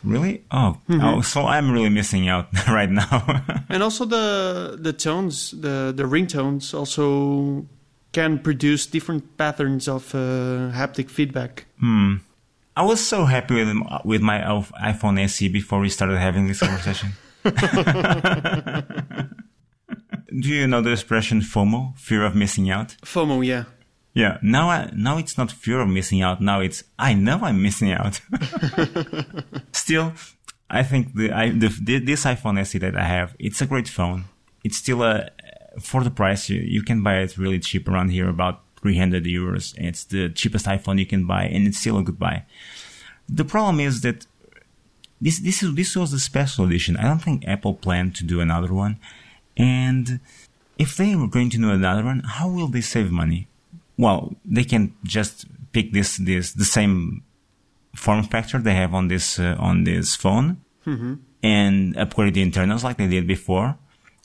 really? 0.03 0.43
Oh. 0.51 0.79
Mm-hmm. 0.89 1.05
Oh. 1.05 1.21
So 1.23 1.47
I'm 1.47 1.71
really 1.71 1.91
missing 1.91 2.29
out 2.29 2.49
right 2.69 2.91
now. 2.91 3.43
and 3.69 3.83
also 3.83 4.05
the 4.07 4.79
the 4.81 4.93
tones, 4.93 5.51
the 5.53 5.93
the 5.95 6.05
ringtones 6.05 6.73
also 6.75 7.67
can 8.13 8.39
produce 8.39 8.87
different 8.91 9.37
patterns 9.37 9.87
of 9.87 10.15
uh, 10.15 10.73
haptic 10.75 11.11
feedback. 11.11 11.67
hmm. 11.79 12.17
I 12.77 12.83
was 12.83 13.01
so 13.07 13.25
happy 13.27 13.55
with 13.55 13.69
with 14.05 14.23
my 14.23 14.39
iPhone 14.81 15.19
SE 15.29 15.49
before 15.49 15.81
we 15.81 15.89
started 15.91 16.19
having 16.19 16.47
this 16.49 16.61
conversation. 16.61 17.11
Do 20.41 20.49
you 20.49 20.67
know 20.67 20.81
the 20.81 20.93
expression 20.93 21.41
FOMO, 21.41 21.97
fear 21.99 22.25
of 22.25 22.35
missing 22.35 22.71
out? 22.71 22.97
FOMO, 23.03 23.45
yeah. 23.45 23.65
Yeah, 24.13 24.39
now 24.43 24.71
I, 24.71 24.91
now 24.95 25.19
it's 25.19 25.39
not 25.39 25.51
fear 25.53 25.81
of 25.81 25.89
missing 25.89 26.23
out. 26.23 26.41
Now 26.41 26.61
it's 26.61 26.85
I 26.99 27.15
know 27.15 27.41
I'm 27.43 27.63
missing 27.63 27.93
out. 27.93 28.21
still, 29.73 30.13
I 30.69 30.83
think 30.83 31.15
the, 31.15 31.33
I, 31.33 31.51
the 31.51 31.69
this 32.05 32.25
iPhone 32.25 32.59
SE 32.61 32.79
that 32.79 32.97
I 32.97 33.05
have, 33.05 33.37
it's 33.39 33.61
a 33.61 33.67
great 33.67 33.89
phone. 33.89 34.25
It's 34.65 34.77
still 34.77 35.03
a 35.03 35.31
for 35.81 36.03
the 36.03 36.11
price 36.11 36.49
you, 36.49 36.61
you 36.61 36.83
can 36.83 37.03
buy 37.03 37.19
it 37.19 37.39
really 37.39 37.61
cheap 37.61 37.89
around 37.89 38.11
here, 38.11 38.29
about 38.29 38.63
300 38.81 39.25
euros. 39.25 39.75
It's 39.79 40.05
the 40.05 40.29
cheapest 40.31 40.67
iPhone 40.67 40.99
you 40.99 41.07
can 41.07 41.27
buy, 41.27 41.45
and 41.45 41.67
it's 41.67 41.79
still 41.79 41.99
a 41.99 42.03
good 42.03 42.19
buy. 42.19 42.45
The 43.29 43.45
problem 43.45 43.79
is 43.79 44.01
that 44.01 44.27
this 45.21 45.39
this 45.41 45.63
is 45.63 45.75
this 45.75 45.95
was 45.97 46.13
a 46.13 46.19
special 46.21 46.65
edition. 46.65 46.97
I 46.97 47.03
don't 47.03 47.23
think 47.23 47.47
Apple 47.47 47.75
planned 47.75 48.15
to 48.17 48.25
do 48.25 48.41
another 48.41 48.73
one, 48.73 48.99
and 49.57 50.21
if 50.79 50.97
they 50.97 51.15
were 51.15 51.29
going 51.29 51.51
to 51.51 51.59
do 51.59 51.71
another 51.71 52.05
one, 52.05 52.21
how 52.21 52.49
will 52.49 52.69
they 52.69 52.81
save 52.81 53.11
money? 53.11 53.47
Well, 53.99 54.35
they 54.45 54.65
can 54.65 54.95
just 55.05 55.47
pick 55.73 55.93
this 55.93 56.17
this 56.17 56.53
the 56.53 56.65
same 56.65 57.23
form 57.95 58.23
factor 58.25 58.59
they 58.59 58.75
have 58.75 58.95
on 58.95 59.09
this 59.09 59.39
uh, 59.39 59.57
on 59.59 59.85
this 59.85 60.17
phone 60.17 60.59
and 61.43 61.97
upgrade 61.97 62.35
the 62.35 62.43
internals 62.43 62.83
like 62.83 62.97
they 62.97 63.07
did 63.09 63.27
before. 63.27 63.77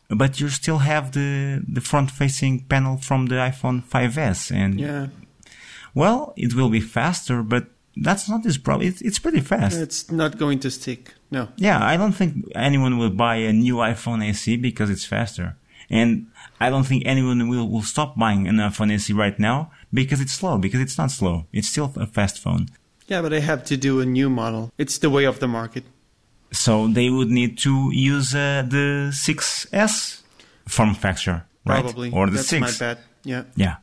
But 0.07 0.39
you 0.39 0.49
still 0.49 0.79
have 0.79 1.11
the 1.11 1.61
the 1.67 1.81
front 1.81 2.11
facing 2.11 2.61
panel 2.69 2.97
from 2.97 3.25
the 3.27 3.35
iPhone 3.35 3.83
5s, 3.83 4.51
and 4.51 4.79
Yeah, 4.79 5.07
well, 5.93 6.33
it 6.37 6.53
will 6.53 6.69
be 6.69 6.79
faster, 6.81 7.41
but 7.43 7.63
that's 7.97 8.29
not 8.29 8.43
this 8.43 8.57
problem. 8.57 8.87
It's, 8.87 9.01
it's 9.01 9.19
pretty 9.19 9.39
fast. 9.41 9.77
it's 9.77 10.11
not 10.11 10.37
going 10.37 10.59
to 10.59 10.71
stick. 10.71 11.13
No. 11.31 11.49
Yeah, 11.55 11.83
I 11.83 11.97
don't 11.97 12.13
think 12.13 12.45
anyone 12.55 12.97
will 12.97 13.09
buy 13.09 13.35
a 13.35 13.53
new 13.53 13.75
iPhone 13.75 14.27
SE 14.29 14.57
because 14.57 14.89
it's 14.89 15.05
faster. 15.05 15.55
And 15.89 16.27
I 16.59 16.69
don't 16.69 16.83
think 16.85 17.03
anyone 17.05 17.47
will, 17.47 17.69
will 17.69 17.83
stop 17.83 18.17
buying 18.17 18.47
an 18.47 18.55
iPhone 18.57 18.91
SE 18.93 19.13
right 19.13 19.37
now 19.39 19.71
because 19.93 20.19
it's 20.19 20.33
slow, 20.33 20.57
because 20.57 20.81
it's 20.81 20.97
not 20.97 21.11
slow. 21.11 21.45
It's 21.53 21.67
still 21.67 21.93
a 21.95 22.07
fast 22.07 22.39
phone. 22.39 22.67
Yeah, 23.07 23.21
but 23.21 23.29
they 23.29 23.41
have 23.41 23.63
to 23.65 23.77
do 23.77 24.01
a 24.01 24.05
new 24.05 24.29
model. 24.29 24.71
It's 24.77 24.97
the 24.97 25.09
way 25.09 25.25
of 25.25 25.39
the 25.39 25.47
market. 25.47 25.83
So 26.51 26.87
they 26.87 27.09
would 27.09 27.29
need 27.29 27.57
to 27.59 27.91
use 27.93 28.33
uh, 28.33 28.63
the 28.67 29.11
6S 29.13 30.21
form 30.67 30.95
factor, 30.95 31.45
right? 31.65 31.83
Probably. 31.83 32.11
Or 32.11 32.27
the 32.27 32.37
That's 32.37 32.47
6. 32.47 32.61
my 32.61 32.71
bet. 32.79 33.03
Yeah. 33.23 33.43
Yeah. 33.55 33.75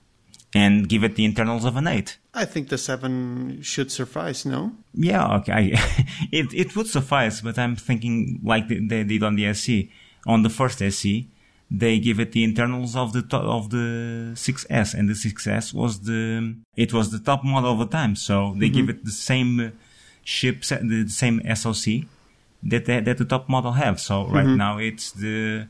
And 0.54 0.88
give 0.88 1.04
it 1.04 1.14
the 1.16 1.24
internals 1.24 1.64
of 1.64 1.76
an 1.76 1.86
8. 1.86 2.18
I 2.34 2.44
think 2.46 2.68
the 2.68 2.78
7 2.78 3.60
should 3.62 3.92
suffice, 3.92 4.46
no? 4.46 4.72
Yeah, 4.94 5.36
okay. 5.38 5.74
It 6.32 6.52
it 6.54 6.74
would 6.76 6.86
suffice, 6.86 7.40
but 7.42 7.58
I'm 7.58 7.76
thinking 7.76 8.40
like 8.42 8.68
they, 8.68 9.04
did 9.04 9.22
on 9.22 9.36
the 9.36 9.46
SE. 9.48 9.90
On 10.26 10.42
the 10.42 10.48
first 10.48 10.80
SE, 10.80 11.26
they 11.70 11.98
give 11.98 12.18
it 12.20 12.32
the 12.32 12.42
internals 12.44 12.96
of 12.96 13.12
the 13.12 13.22
to- 13.22 13.36
of 13.58 13.68
the 13.70 14.32
6S, 14.34 14.94
and 14.94 15.08
the 15.10 15.14
6S 15.14 15.74
was 15.74 16.00
the 16.08 16.54
it 16.76 16.92
was 16.92 17.10
the 17.10 17.18
top 17.18 17.44
model 17.44 17.72
of 17.72 17.78
the 17.84 17.90
time. 17.98 18.16
So 18.16 18.54
they 18.58 18.68
give 18.70 18.88
it 18.88 19.04
the 19.04 19.10
same 19.30 19.72
chip, 20.24 20.62
the 20.64 21.08
same 21.08 21.36
SoC 21.54 21.84
that 22.62 22.84
they, 22.86 23.00
that 23.00 23.18
the 23.18 23.24
top 23.34 23.48
model 23.48 23.72
have. 23.72 24.00
So 24.00 24.26
right 24.26 24.46
now 24.64 24.78
it's 24.78 25.12
the 25.12 25.66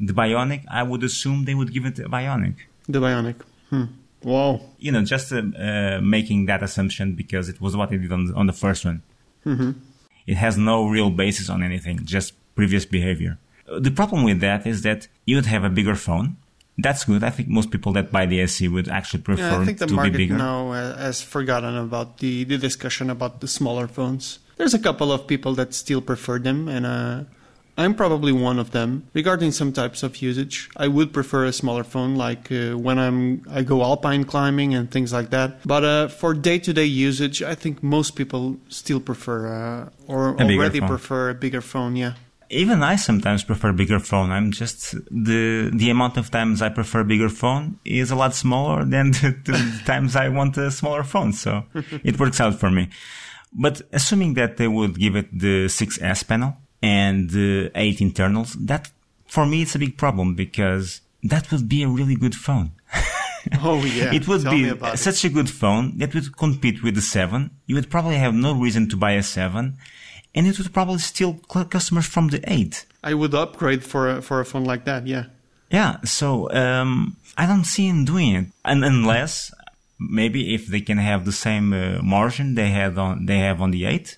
the 0.00 0.12
Bionic. 0.12 0.62
I 0.70 0.82
would 0.82 1.02
assume 1.04 1.44
they 1.44 1.54
would 1.54 1.72
give 1.74 1.84
it 1.90 1.98
a 1.98 2.08
Bionic 2.08 2.54
The 2.88 3.00
Bionic. 3.00 3.36
Hmm. 3.70 3.84
Wow. 4.32 4.60
you 4.84 4.90
know, 4.94 5.02
just 5.14 5.26
uh, 5.32 5.36
uh, 5.38 6.00
making 6.16 6.40
that 6.50 6.60
assumption 6.68 7.06
because 7.22 7.44
it 7.52 7.58
was 7.64 7.72
what 7.78 7.88
they 7.90 7.98
did 8.04 8.12
on 8.12 8.22
the, 8.26 8.34
on 8.40 8.46
the 8.50 8.52
first 8.64 8.82
one. 8.90 8.98
It 10.26 10.36
has 10.46 10.54
no 10.58 10.76
real 10.96 11.10
basis 11.10 11.48
on 11.48 11.62
anything, 11.62 11.96
just 12.04 12.28
previous 12.56 12.84
behavior. 12.98 13.32
Uh, 13.70 13.78
The 13.86 13.92
problem 14.00 14.20
with 14.24 14.40
that 14.40 14.66
is 14.66 14.82
that 14.82 15.00
you'd 15.28 15.46
have 15.54 15.64
a 15.64 15.70
bigger 15.78 15.94
phone. 15.94 16.26
That's 16.86 17.04
good. 17.04 17.22
I 17.22 17.30
think 17.30 17.48
most 17.48 17.70
people 17.70 17.92
that 17.92 18.10
buy 18.16 18.26
the 18.26 18.40
SE 18.42 18.66
would 18.74 18.88
actually 18.88 19.22
prefer 19.22 19.42
Yeah, 19.50 19.60
I 19.62 19.64
think 19.64 19.78
the 19.78 19.86
to 19.86 19.92
be 19.92 19.96
market 19.96 20.16
bigger. 20.22 20.36
now 20.36 20.72
uh, 20.72 20.96
has 21.06 21.22
forgotten 21.22 21.74
about 21.76 22.18
the, 22.18 22.44
the 22.44 22.58
discussion 22.58 23.08
about 23.08 23.40
the 23.40 23.48
smaller 23.48 23.86
phones. 23.86 24.40
There's 24.58 24.74
a 24.74 24.78
couple 24.88 25.12
of 25.12 25.26
people 25.26 25.54
that 25.54 25.72
still 25.74 26.00
prefer 26.02 26.38
them, 26.38 26.68
and 26.68 26.84
uh, 26.84 27.24
I'm 27.78 27.94
probably 27.94 28.32
one 28.32 28.58
of 28.58 28.70
them. 28.70 29.08
Regarding 29.12 29.52
some 29.52 29.72
types 29.72 30.02
of 30.02 30.22
usage, 30.22 30.70
I 30.76 30.88
would 30.88 31.12
prefer 31.12 31.44
a 31.44 31.52
smaller 31.52 31.84
phone, 31.84 32.16
like 32.16 32.50
uh, 32.50 32.72
when 32.78 32.98
I'm 32.98 33.42
I 33.50 33.62
go 33.62 33.82
alpine 33.82 34.24
climbing 34.24 34.74
and 34.74 34.90
things 34.90 35.12
like 35.12 35.30
that. 35.30 35.66
But 35.66 35.84
uh, 35.84 36.08
for 36.08 36.32
day-to-day 36.32 36.84
usage, 36.84 37.42
I 37.42 37.54
think 37.54 37.82
most 37.82 38.16
people 38.16 38.56
still 38.68 39.00
prefer 39.00 39.46
uh, 39.46 39.90
or 40.06 40.36
A 40.40 40.42
already 40.42 40.80
prefer 40.80 41.30
a 41.30 41.34
bigger 41.34 41.60
phone. 41.60 41.96
Yeah. 41.96 42.14
Even 42.48 42.82
I 42.82 42.96
sometimes 42.96 43.42
prefer 43.42 43.72
bigger 43.72 43.98
phone. 43.98 44.30
I'm 44.30 44.52
just 44.52 44.94
the 45.10 45.70
the 45.74 45.90
amount 45.90 46.16
of 46.16 46.30
times 46.30 46.62
I 46.62 46.70
prefer 46.70 47.04
bigger 47.04 47.28
phone 47.28 47.78
is 47.84 48.10
a 48.10 48.16
lot 48.16 48.34
smaller 48.34 48.84
than 48.84 49.10
the, 49.18 49.36
the 49.44 49.82
times 49.84 50.16
I 50.16 50.28
want 50.28 50.56
a 50.56 50.70
smaller 50.70 51.02
phone. 51.02 51.32
So 51.32 51.64
it 52.04 52.18
works 52.18 52.40
out 52.40 52.54
for 52.54 52.70
me. 52.70 52.88
But 53.52 53.82
assuming 53.92 54.34
that 54.34 54.56
they 54.56 54.68
would 54.68 54.98
give 54.98 55.16
it 55.16 55.28
the 55.32 55.66
6S 55.66 56.26
panel 56.26 56.56
and 56.86 57.30
the 57.30 57.70
8 57.74 58.00
internals, 58.00 58.50
that 58.70 58.82
for 59.34 59.44
me 59.46 59.56
it's 59.62 59.74
a 59.74 59.78
big 59.84 59.94
problem 59.96 60.28
because 60.44 61.00
that 61.32 61.44
would 61.50 61.66
be 61.68 61.82
a 61.82 61.88
really 61.98 62.16
good 62.24 62.34
phone. 62.46 62.68
Oh 63.62 63.80
yeah. 63.84 64.12
it 64.18 64.26
would 64.28 64.42
Tell 64.42 64.52
be 64.56 64.68
about 64.68 64.94
it. 64.94 64.98
such 64.98 65.20
a 65.24 65.28
good 65.38 65.48
phone 65.60 65.84
that 65.98 66.12
would 66.14 66.28
compete 66.36 66.82
with 66.82 66.94
the 66.96 67.00
7. 67.00 67.50
You 67.68 67.74
would 67.76 67.88
probably 67.94 68.16
have 68.24 68.34
no 68.34 68.52
reason 68.64 68.88
to 68.90 68.96
buy 68.96 69.12
a 69.12 69.22
7 69.22 69.76
and 70.34 70.46
it 70.50 70.58
would 70.58 70.72
probably 70.74 70.98
steal 70.98 71.34
customers 71.76 72.06
from 72.14 72.26
the 72.28 72.40
8. 72.44 72.84
I 73.04 73.14
would 73.14 73.34
upgrade 73.34 73.82
for 73.84 74.02
a, 74.10 74.14
for 74.20 74.40
a 74.40 74.44
phone 74.44 74.64
like 74.64 74.84
that. 74.84 75.06
Yeah. 75.06 75.24
Yeah, 75.70 75.92
so 76.04 76.50
um, 76.62 77.16
I 77.38 77.46
don't 77.46 77.64
see 77.74 77.86
him 77.88 78.04
doing 78.04 78.34
it, 78.40 78.46
and 78.64 78.84
unless 78.84 79.52
maybe 79.98 80.40
if 80.54 80.66
they 80.66 80.80
can 80.80 80.98
have 80.98 81.24
the 81.24 81.32
same 81.32 81.72
uh, 81.72 82.02
margin 82.02 82.54
they 82.54 82.68
had 82.70 82.98
on 82.98 83.26
they 83.26 83.38
have 83.38 83.60
on 83.64 83.70
the 83.72 83.84
eight. 83.92 84.08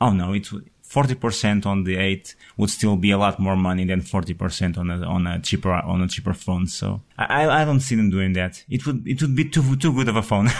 Oh 0.00 0.12
no, 0.12 0.34
it 0.34 0.46
forty 0.94 1.14
percent 1.14 1.66
on 1.66 1.84
the 1.84 1.96
eight 1.96 2.34
would 2.56 2.70
still 2.70 2.96
be 2.96 3.10
a 3.12 3.18
lot 3.18 3.38
more 3.38 3.56
money 3.56 3.84
than 3.86 4.00
forty 4.00 4.34
percent 4.34 4.76
on 4.78 4.90
a 4.90 4.96
on 5.06 5.26
a 5.26 5.38
cheaper 5.40 5.72
on 5.72 6.02
a 6.02 6.08
cheaper 6.08 6.34
phone. 6.34 6.66
So 6.66 7.00
I 7.18 7.48
I 7.60 7.64
don't 7.64 7.80
see 7.88 7.96
them 7.96 8.10
doing 8.10 8.32
that. 8.34 8.64
It 8.68 8.86
would 8.86 9.06
it 9.06 9.20
would 9.22 9.34
be 9.36 9.44
too 9.54 9.76
too 9.76 9.92
good 9.92 10.08
of 10.08 10.16
a 10.16 10.22
phone. 10.22 10.48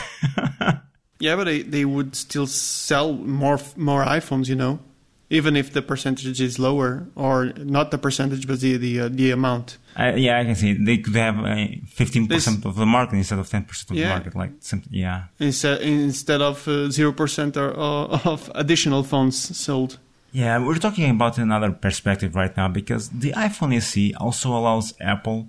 Yeah, 1.20 1.34
but 1.34 1.44
they, 1.44 1.62
they 1.62 1.84
would 1.84 2.14
still 2.14 2.46
sell 2.46 3.12
more 3.12 3.58
more 3.76 4.04
iPhones, 4.04 4.48
you 4.48 4.54
know. 4.54 4.78
even 5.30 5.56
if 5.56 5.72
the 5.72 5.82
percentage 5.82 6.40
is 6.40 6.58
lower, 6.58 6.90
or 7.16 7.46
not 7.76 7.90
the 7.90 7.98
percentage, 7.98 8.46
but 8.46 8.60
the 8.60 8.76
the, 8.78 9.00
uh, 9.00 9.08
the 9.10 9.30
amount. 9.32 9.78
Uh, 9.98 10.12
yeah, 10.16 10.38
I 10.40 10.44
can 10.44 10.54
see 10.54 10.72
they 10.74 10.98
could 10.98 11.16
have 11.16 11.36
uh, 11.44 11.66
fifteen 12.00 12.28
percent 12.28 12.64
of 12.64 12.76
the 12.76 12.86
market 12.86 13.16
instead 13.16 13.38
of 13.40 13.48
ten 13.50 13.64
percent 13.64 13.90
of 13.90 13.96
Yeah. 13.96 14.04
the 14.04 14.14
market. 14.14 14.34
Like 14.36 14.52
something, 14.60 14.92
yeah. 14.94 15.24
Instead 15.40 15.80
instead 15.82 16.40
of 16.40 16.66
uh, 16.68 16.88
zero 16.90 17.12
percent 17.12 17.56
or 17.56 17.70
uh, 17.76 18.20
of 18.34 18.40
additional 18.54 19.02
phones 19.02 19.36
sold. 19.64 19.98
Yeah, 20.32 20.58
we're 20.58 20.76
talking 20.76 21.10
about 21.10 21.38
another 21.38 21.70
perspective 21.72 22.34
right 22.34 22.54
now 22.56 22.68
because 22.68 23.08
the 23.08 23.32
iPhone 23.32 23.74
SE 23.76 24.14
also 24.14 24.50
allows 24.50 24.94
Apple 25.00 25.48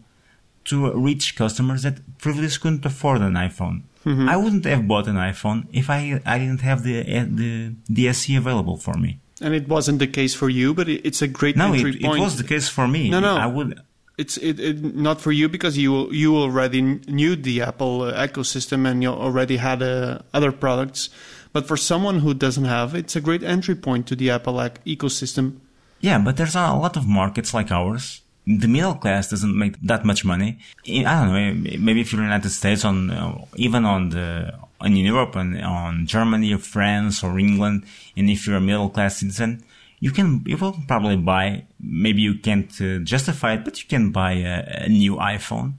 to 0.66 0.92
reach 0.94 1.36
customers 1.36 1.84
that 1.84 2.18
previously 2.18 2.62
couldn't 2.62 2.86
afford 2.86 3.22
an 3.22 3.34
iPhone. 3.34 3.84
I 4.06 4.38
wouldn't 4.38 4.66
have 4.66 4.88
bought 4.88 5.08
an 5.08 5.18
iPhone 5.18 5.68
if 5.72 5.88
I 5.90 6.20
I 6.26 6.40
didn't 6.40 6.62
have 6.62 6.84
the 6.84 7.04
the 7.26 7.76
the 7.88 8.08
SE 8.08 8.36
available 8.36 8.78
for 8.78 8.96
me. 8.96 9.20
And 9.42 9.54
it 9.54 9.68
wasn't 9.68 10.00
the 10.00 10.08
case 10.08 10.34
for 10.34 10.50
you, 10.50 10.74
but 10.74 10.90
it, 10.90 11.06
it's 11.06 11.22
a 11.22 11.28
great 11.28 11.56
No, 11.56 11.74
entry 11.74 11.92
it, 11.92 12.04
it 12.04 12.20
was 12.20 12.38
the 12.38 12.44
case 12.44 12.68
for 12.68 12.88
me. 12.88 13.10
No, 13.10 13.20
no. 13.20 13.38
I 13.38 13.46
would. 13.46 13.80
It's 14.18 14.36
it, 14.38 14.60
it 14.60 14.84
not 14.96 15.22
for 15.22 15.32
you 15.32 15.48
because 15.48 15.78
you 15.78 16.12
you 16.12 16.36
already 16.36 16.82
knew 16.82 17.36
the 17.36 17.62
Apple 17.62 18.02
uh, 18.04 18.28
ecosystem 18.28 18.88
and 18.90 19.04
you 19.04 19.10
already 19.10 19.58
had 19.58 19.84
uh, 19.84 20.20
other 20.34 20.52
products. 20.52 21.10
But 21.52 21.68
for 21.68 21.78
someone 21.78 22.20
who 22.20 22.34
doesn't 22.34 22.66
have, 22.66 22.94
it's 22.94 23.16
a 23.16 23.22
great 23.22 23.44
entry 23.44 23.76
point 23.76 24.08
to 24.08 24.16
the 24.16 24.30
Apple 24.30 24.56
ecosystem. 24.86 25.58
Yeah, 26.00 26.20
but 26.20 26.38
there's 26.38 26.56
a 26.56 26.74
lot 26.74 26.96
of 26.96 27.08
markets 27.08 27.54
like 27.54 27.72
ours. 27.72 28.22
The 28.46 28.68
middle 28.68 28.96
class 28.96 29.30
doesn't 29.30 29.58
make 29.58 29.80
that 29.82 30.06
much 30.06 30.24
money. 30.26 30.60
I 30.88 31.04
don't 31.04 31.34
know. 31.34 31.78
Maybe 31.80 32.02
if 32.02 32.12
you're 32.12 32.22
in 32.22 32.28
the 32.28 32.34
United 32.34 32.50
States, 32.50 32.86
on 32.86 33.12
uh, 33.12 33.46
even 33.56 33.86
on 33.86 34.10
the 34.10 34.54
in 34.82 34.96
Europe 34.96 35.36
and 35.36 35.62
on 35.62 36.08
Germany 36.08 36.54
or 36.54 36.58
France 36.58 37.24
or 37.24 37.38
England, 37.38 37.84
and 38.16 38.30
if 38.30 38.48
you're 38.48 38.56
a 38.56 38.62
middle 38.62 38.90
class 38.90 39.18
citizen, 39.18 39.64
you 40.00 40.12
can 40.12 40.44
you 40.46 40.58
will 40.58 40.78
probably 40.88 41.18
buy. 41.18 41.66
Maybe 41.80 42.22
you 42.22 42.36
can't 42.36 42.72
uh, 42.82 43.00
justify 43.00 43.54
it, 43.54 43.66
but 43.66 43.82
you 43.82 43.88
can 43.88 44.12
buy 44.12 44.34
a, 44.34 44.86
a 44.86 44.90
new 44.90 45.18
iPhone, 45.18 45.74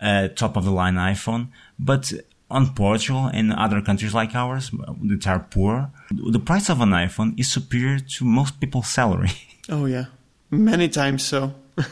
uh, 0.00 0.28
top 0.28 0.56
of 0.56 0.64
the 0.64 0.72
line 0.72 0.96
iPhone. 0.96 1.48
But 1.78 2.12
on 2.50 2.74
Portugal 2.74 3.26
and 3.32 3.52
other 3.52 3.80
countries 3.80 4.14
like 4.14 4.34
ours 4.34 4.70
that 5.02 5.26
are 5.26 5.40
poor, 5.40 5.90
the 6.10 6.38
price 6.38 6.68
of 6.68 6.80
an 6.80 6.90
iPhone 6.90 7.38
is 7.38 7.50
superior 7.52 7.98
to 7.98 8.24
most 8.24 8.60
people's 8.60 8.88
salary. 8.88 9.30
Oh 9.68 9.86
yeah, 9.86 10.04
many 10.48 10.88
times 10.88 11.24
so. 11.24 11.52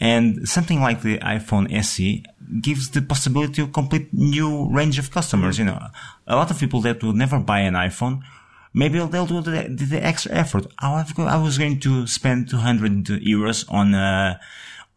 And 0.00 0.46
something 0.46 0.82
like 0.82 1.00
the 1.00 1.18
iPhone 1.20 1.72
SE 1.72 2.22
gives 2.60 2.90
the 2.90 3.00
possibility 3.00 3.62
of 3.62 3.72
complete 3.72 4.12
new 4.12 4.68
range 4.70 4.98
of 4.98 5.10
customers. 5.10 5.58
You 5.58 5.64
know, 5.64 5.80
a 6.26 6.36
lot 6.36 6.50
of 6.50 6.58
people 6.58 6.82
that 6.82 7.02
would 7.02 7.16
never 7.16 7.38
buy 7.38 7.60
an 7.60 7.72
iPhone, 7.72 8.22
maybe 8.74 8.98
they'll 8.98 9.26
do 9.26 9.40
the, 9.40 9.68
the 9.68 10.04
extra 10.04 10.32
effort. 10.32 10.66
I 10.78 10.90
was 10.90 11.12
I 11.18 11.36
was 11.42 11.56
going 11.56 11.80
to 11.80 12.06
spend 12.06 12.50
200 12.50 13.06
euros 13.06 13.64
on 13.72 13.94
a, 13.94 14.40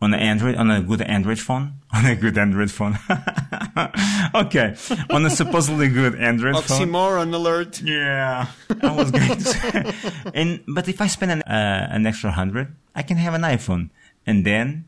on 0.02 0.14
an 0.14 0.20
Android, 0.20 0.56
on 0.56 0.70
a 0.70 0.82
good 0.82 1.02
Android 1.02 1.40
phone, 1.40 1.74
on 1.94 2.06
a 2.06 2.16
good 2.16 2.38
Android 2.38 2.70
phone. 2.72 2.98
okay. 4.36 4.76
On 5.10 5.26
a 5.26 5.30
supposedly 5.30 5.90
good 5.90 6.16
Android 6.16 6.64
phone. 6.64 6.80
Oxymoron 6.90 7.34
alert. 7.34 7.82
Yeah, 7.82 8.48
I 8.82 8.92
was 8.92 9.12
going 9.12 9.28
to 9.38 9.42
say. 9.42 9.94
And 10.34 10.64
but 10.68 10.88
if 10.88 11.02
I 11.02 11.08
spend 11.08 11.32
an, 11.32 11.42
uh, 11.44 11.88
an 11.92 12.06
extra 12.06 12.32
hundred, 12.32 12.76
I 12.96 13.02
can 13.04 13.18
have 13.18 13.34
an 13.34 13.42
iPhone, 13.42 13.90
and 14.26 14.46
then 14.46 14.86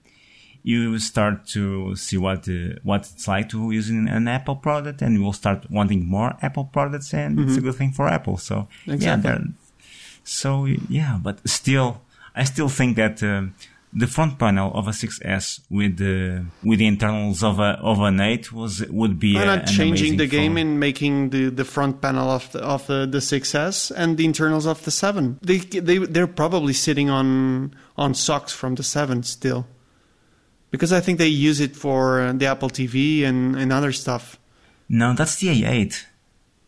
you 0.62 1.00
start 1.00 1.48
to 1.48 1.95
see 1.95 2.17
what 2.17 2.48
uh, 2.48 2.76
what 2.84 3.02
it's 3.12 3.28
like 3.28 3.50
to 3.50 3.72
using 3.72 4.08
an 4.10 4.28
Apple 4.28 4.56
product, 4.58 5.02
and 5.02 5.15
you 5.15 5.24
will 5.24 5.34
start 5.34 5.65
wanting 5.72 6.06
more 6.06 6.36
Apple 6.41 6.65
products, 6.65 7.13
and 7.13 7.39
it's 7.39 7.58
a 7.58 7.62
good 7.62 7.76
thing 7.76 7.91
for 7.91 8.08
Apple. 8.08 8.38
So 8.38 8.67
yeah, 8.86 8.93
Exactly. 8.93 9.24
there- 9.32 9.43
so 10.24 10.65
yeah, 10.65 11.17
but 11.22 11.39
still, 11.50 12.02
I 12.36 12.43
still 12.43 12.69
think 12.69 12.95
that. 12.98 13.24
um 13.24 13.56
the 13.91 14.08
front 14.08 14.38
panel 14.38 14.71
of 14.75 14.88
a 14.88 14.91
6S 14.91 15.62
with 15.69 15.97
the 15.97 16.45
with 16.63 16.80
the 16.80 16.86
internals 16.86 17.43
of 17.43 17.60
a 17.60 17.80
of 17.82 17.99
an 18.02 18.19
8 18.19 18.52
was 18.54 18.86
would 18.89 19.19
be 19.19 19.34
Why 19.36 19.45
not 19.45 19.65
changing 19.65 20.17
the 20.17 20.28
game 20.28 20.54
phone. 20.54 20.58
and 20.62 20.80
making 20.80 21.30
the, 21.32 21.49
the 21.49 21.65
front 21.65 21.99
panel 21.99 22.30
of 22.30 22.52
the, 22.52 22.60
of 22.60 22.86
the, 22.88 23.08
the 23.08 23.17
6S 23.17 23.91
and 23.95 24.17
the 24.17 24.25
internals 24.25 24.67
of 24.67 24.84
the 24.86 24.91
7? 24.91 25.39
They 25.41 25.58
they 25.58 25.97
they're 25.97 26.28
probably 26.28 26.73
sitting 26.73 27.10
on 27.10 27.73
on 27.97 28.13
SoCs 28.13 28.52
from 28.52 28.75
the 28.75 28.84
7 28.84 29.23
still, 29.23 29.65
because 30.69 30.93
I 30.93 30.99
think 30.99 31.17
they 31.17 31.28
use 31.28 31.60
it 31.60 31.75
for 31.75 32.21
uh, 32.21 32.34
the 32.34 32.45
Apple 32.45 32.69
TV 32.69 33.23
and, 33.23 33.56
and 33.56 33.73
other 33.73 33.91
stuff. 33.91 34.39
No, 34.88 35.13
that's 35.13 35.36
the 35.38 35.47
A8. 35.47 36.06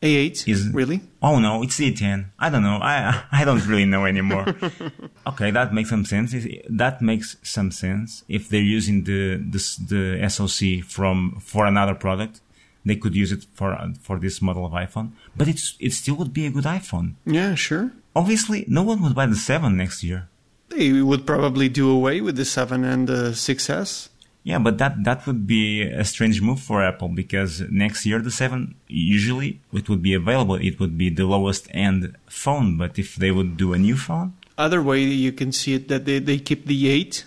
A8 0.02 0.48
Is- 0.48 0.70
really? 0.74 1.02
Oh 1.22 1.38
no, 1.40 1.62
it's 1.64 1.80
A10. 1.80 2.26
I 2.40 2.50
don't 2.50 2.64
know. 2.64 2.80
I 2.82 3.24
I 3.32 3.46
don't 3.46 3.66
really 3.68 3.86
know 3.86 4.06
anymore. 4.06 4.46
okay, 5.28 5.52
that 5.52 5.74
makes 5.74 5.90
some 5.90 6.06
sense. 6.06 6.34
That 6.70 7.02
makes 7.02 7.38
some 7.44 7.72
sense. 7.72 8.24
If 8.28 8.50
they're 8.50 8.62
using 8.78 9.04
the 9.04 9.38
this, 9.38 9.76
the 9.76 10.28
SoC 10.28 10.84
from 10.84 11.38
for 11.40 11.66
another 11.66 11.94
product, 11.96 12.42
they 12.84 12.96
could 12.96 13.16
use 13.16 13.32
it 13.32 13.46
for 13.54 13.78
for 14.02 14.18
this 14.20 14.42
model 14.42 14.66
of 14.66 14.72
iPhone. 14.74 15.12
But 15.36 15.48
it's 15.48 15.76
it 15.80 15.92
still 15.94 16.16
would 16.16 16.34
be 16.34 16.46
a 16.48 16.52
good 16.52 16.66
iPhone. 16.66 17.14
Yeah, 17.26 17.54
sure. 17.56 17.92
Obviously, 18.16 18.66
no 18.68 18.84
one 18.84 19.02
would 19.04 19.16
buy 19.16 19.28
the 19.28 19.36
seven 19.36 19.78
next 19.78 20.04
year. 20.04 20.28
They 20.70 21.02
would 21.02 21.28
probably 21.28 21.68
do 21.70 21.90
away 21.90 22.22
with 22.22 22.38
the 22.38 22.46
7 22.46 22.86
and 22.86 23.06
the 23.06 23.32
6S. 23.32 24.08
Yeah, 24.44 24.58
but 24.58 24.80
that 24.80 25.04
that 25.04 25.28
would 25.28 25.46
be 25.46 25.84
a 25.84 26.04
strange 26.04 26.42
move 26.42 26.60
for 26.60 26.84
Apple 26.84 27.10
because 27.10 27.62
next 27.70 28.06
year 28.06 28.20
the 28.20 28.32
seven 28.32 28.76
usually 28.88 29.60
it 29.72 29.88
would 29.88 30.02
be 30.02 30.14
available. 30.16 30.56
It 30.56 30.80
would 30.80 30.98
be 30.98 31.10
the 31.10 31.26
lowest 31.26 31.68
end 31.72 32.16
phone. 32.28 32.78
But 32.78 32.98
if 32.98 33.16
they 33.16 33.32
would 33.32 33.56
do 33.56 33.74
a 33.74 33.78
new 33.78 33.98
phone, 33.98 34.34
Other 34.58 34.82
way 34.82 35.00
you 35.02 35.32
can 35.32 35.52
see 35.52 35.74
it 35.74 35.88
that 35.88 36.06
they, 36.06 36.20
they 36.20 36.38
keep 36.38 36.68
the 36.68 36.88
8, 36.88 37.26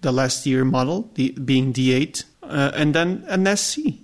the 0.00 0.10
last 0.10 0.46
year 0.46 0.64
model, 0.64 1.08
the, 1.14 1.30
being 1.30 1.72
the 1.72 1.92
8, 1.92 2.24
uh, 2.42 2.72
and 2.74 2.94
then 2.94 3.24
an 3.28 3.46
SE, 3.46 4.00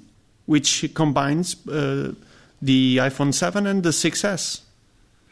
which 0.47 0.95
combines 0.95 1.57
uh, 1.67 2.13
the 2.61 2.99
iPhone 2.99 3.35
7 3.35 3.67
and 3.67 3.83
the 3.83 3.91
6S. 3.91 4.61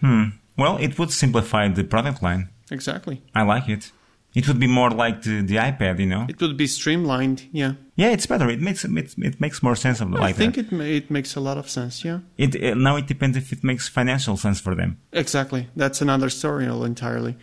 hmm, 0.01 0.25
well, 0.57 0.77
it 0.79 0.99
would 0.99 1.13
simplify 1.13 1.69
the 1.69 1.85
product 1.85 2.23
line. 2.23 2.49
Exactly. 2.71 3.23
I 3.35 3.43
like 3.43 3.69
it. 3.69 3.93
It 4.33 4.47
would 4.47 4.61
be 4.61 4.69
more 4.69 4.91
like 4.91 5.23
the, 5.23 5.43
the 5.43 5.57
iPad, 5.57 5.99
you 5.99 6.07
know. 6.07 6.27
It 6.29 6.41
would 6.41 6.57
be 6.57 6.69
streamlined, 6.69 7.49
yeah. 7.51 7.73
Yeah, 7.97 8.11
it's 8.11 8.27
better. 8.27 8.49
It 8.49 8.61
makes 8.61 8.85
it, 8.85 8.91
it 9.19 9.41
makes 9.41 9.63
more 9.63 9.75
sense 9.75 10.01
of 10.01 10.15
I 10.15 10.19
like 10.19 10.37
think 10.37 10.55
that. 10.55 10.73
it, 10.73 10.81
it 10.81 11.11
makes 11.11 11.35
a 11.35 11.41
lot 11.41 11.59
of 11.59 11.69
sense, 11.69 12.05
yeah. 12.05 12.21
It, 12.39 12.55
it 12.55 12.77
now 12.77 12.97
it 12.97 13.07
depends 13.09 13.37
if 13.37 13.53
it 13.53 13.65
makes 13.65 13.89
financial 13.89 14.37
sense 14.37 14.61
for 14.61 14.75
them. 14.77 14.99
Exactly. 15.13 15.69
That's 15.75 16.01
another 16.01 16.31
story 16.31 16.65
entirely. 16.67 17.37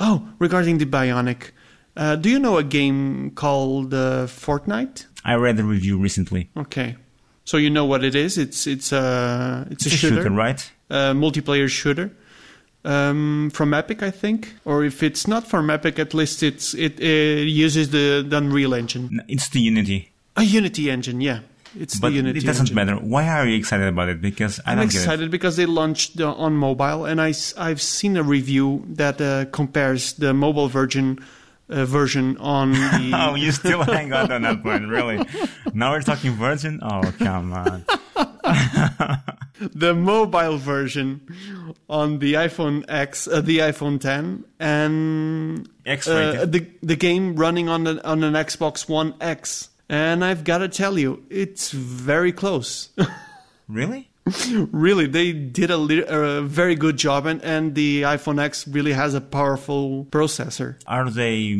Oh, 0.00 0.28
regarding 0.40 0.78
the 0.78 0.86
Bionic, 0.86 1.52
uh, 1.96 2.16
do 2.16 2.28
you 2.28 2.38
know 2.40 2.58
a 2.58 2.64
game 2.64 3.30
called 3.36 3.94
uh, 3.94 4.26
Fortnite? 4.26 5.06
I 5.24 5.34
read 5.34 5.56
the 5.56 5.64
review 5.64 5.96
recently. 5.98 6.50
Okay. 6.56 6.96
So 7.44 7.56
you 7.56 7.70
know 7.70 7.84
what 7.84 8.02
it 8.04 8.14
is? 8.14 8.38
It's 8.38 8.66
it's 8.66 8.92
a 8.92 9.66
it's, 9.70 9.86
It's 9.86 9.94
a 9.94 9.98
shooter, 9.98 10.30
right? 10.30 10.72
a 10.90 11.12
multiplayer 11.14 11.68
shooter 11.68 12.10
um, 12.84 13.50
from 13.52 13.74
Epic, 13.74 14.02
I 14.02 14.10
think. 14.10 14.54
Or 14.64 14.84
if 14.84 15.02
it's 15.02 15.26
not 15.28 15.46
from 15.46 15.70
Epic, 15.70 15.98
at 15.98 16.14
least 16.14 16.42
it's 16.42 16.74
it, 16.74 16.98
it 17.00 17.46
uses 17.48 17.90
the, 17.90 18.24
the 18.26 18.36
Unreal 18.36 18.74
Engine, 18.74 19.22
It's 19.28 19.48
the 19.50 19.60
Unity, 19.60 20.10
a 20.36 20.42
Unity 20.42 20.90
engine. 20.90 21.20
Yeah, 21.20 21.40
it's 21.78 21.98
but 22.00 22.08
the 22.10 22.16
Unity. 22.16 22.38
Engine. 22.38 22.44
It 22.44 22.46
doesn't 22.52 22.62
engine. 22.70 22.74
matter. 22.76 22.96
Why 22.96 23.28
are 23.28 23.46
you 23.46 23.56
excited 23.56 23.86
about 23.86 24.08
it? 24.08 24.20
Because 24.20 24.60
I 24.66 24.72
I'm 24.72 24.78
don't 24.78 24.86
get 24.88 24.94
it. 24.96 24.98
excited 24.98 25.30
because 25.30 25.56
they 25.56 25.66
launched 25.66 26.20
uh, 26.20 26.32
on 26.34 26.54
mobile, 26.56 27.04
and 27.04 27.20
I, 27.20 27.32
I've 27.56 27.80
seen 27.80 28.16
a 28.16 28.22
review 28.22 28.84
that 28.90 29.20
uh, 29.20 29.44
compares 29.52 30.14
the 30.14 30.34
mobile 30.34 30.68
version 30.68 31.18
uh, 31.70 31.84
version 31.86 32.36
on 32.38 32.72
the. 32.72 33.12
Oh, 33.14 33.34
you 33.36 33.52
still 33.52 33.82
hang 33.84 34.12
on 34.12 34.28
to 34.28 34.38
that 34.40 34.64
one, 34.64 34.88
really? 34.88 35.24
Now 35.72 35.92
we're 35.92 36.02
talking 36.02 36.32
Virgin? 36.32 36.80
Oh, 36.82 37.02
come 37.18 37.52
on. 37.52 37.84
the 39.74 39.94
mobile 39.94 40.58
version 40.58 41.20
on 41.88 42.18
the 42.18 42.34
iPhone 42.34 42.84
X, 42.88 43.28
uh, 43.28 43.40
the 43.40 43.58
iPhone 43.58 44.00
10, 44.00 44.44
and 44.58 45.68
uh, 45.86 46.44
the 46.46 46.66
the 46.82 46.96
game 46.96 47.36
running 47.36 47.68
on 47.68 47.84
the, 47.84 48.06
on 48.06 48.24
an 48.24 48.34
Xbox 48.34 48.88
One 48.88 49.14
X. 49.20 49.68
And 49.88 50.24
I've 50.24 50.44
got 50.44 50.58
to 50.58 50.68
tell 50.68 50.98
you, 50.98 51.22
it's 51.28 51.70
very 51.70 52.32
close. 52.32 52.88
Really? 53.68 54.10
really, 54.70 55.06
they 55.06 55.32
did 55.32 55.70
a, 55.70 55.76
li- 55.76 56.04
a 56.06 56.42
very 56.42 56.74
good 56.74 56.96
job, 56.96 57.26
and, 57.26 57.42
and 57.42 57.74
the 57.74 58.02
iPhone 58.02 58.40
X 58.40 58.68
really 58.68 58.92
has 58.92 59.14
a 59.14 59.20
powerful 59.20 60.04
processor. 60.06 60.76
Are 60.86 61.08
they 61.08 61.56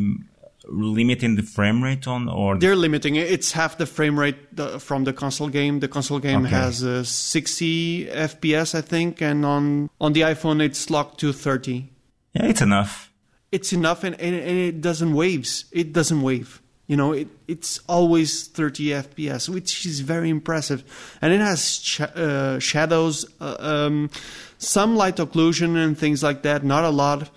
limiting 0.73 1.37
the 1.37 1.43
frame 1.43 1.83
rate 1.85 2.07
on, 2.09 2.29
or 2.29 2.57
They're 2.59 2.77
limiting 2.77 3.16
it. 3.16 3.31
It's 3.31 3.53
half 3.53 3.77
the 3.79 3.87
frame 3.87 4.18
rate 4.18 4.37
from 4.81 5.05
the 5.05 5.12
console 5.12 5.49
game. 5.49 5.81
The 5.81 5.89
console 5.89 6.18
game 6.18 6.47
Okay. 6.47 6.55
has 6.55 6.83
uh, 6.83 7.05
60 7.05 8.07
FPS, 8.07 8.75
I 8.75 8.81
think, 8.81 9.20
and 9.23 9.45
on 9.45 9.91
on 10.01 10.12
the 10.14 10.23
iPhone 10.23 10.61
it's 10.62 10.89
locked 10.91 11.20
to 11.20 11.33
30. 11.33 11.91
yeah, 12.35 12.47
it's 12.47 12.62
enough. 12.62 13.11
It's 13.53 13.73
enough, 13.73 14.03
and, 14.03 14.14
and, 14.18 14.35
and 14.35 14.59
it 14.59 14.81
doesn't 14.81 15.12
waves. 15.12 15.66
It 15.73 15.93
doesn't 15.93 16.23
wave. 16.23 16.61
You 16.87 16.97
know, 16.97 17.12
it, 17.12 17.29
it's 17.47 17.79
always 17.87 18.49
30 18.49 18.85
FPS, 19.05 19.49
which 19.49 19.85
is 19.87 20.01
very 20.01 20.31
impressive, 20.31 20.83
and 21.23 21.33
it 21.33 21.41
has 21.41 21.79
sh- 21.81 22.01
uh, 22.01 22.59
shadows, 22.59 23.25
uh, 23.41 23.57
um, 23.61 24.11
some 24.59 24.97
light 24.97 25.16
occlusion 25.16 25.77
and 25.77 25.97
things 25.97 26.23
like 26.23 26.43
that. 26.43 26.64
Not 26.64 26.85
a 26.85 26.91
lot, 26.91 27.31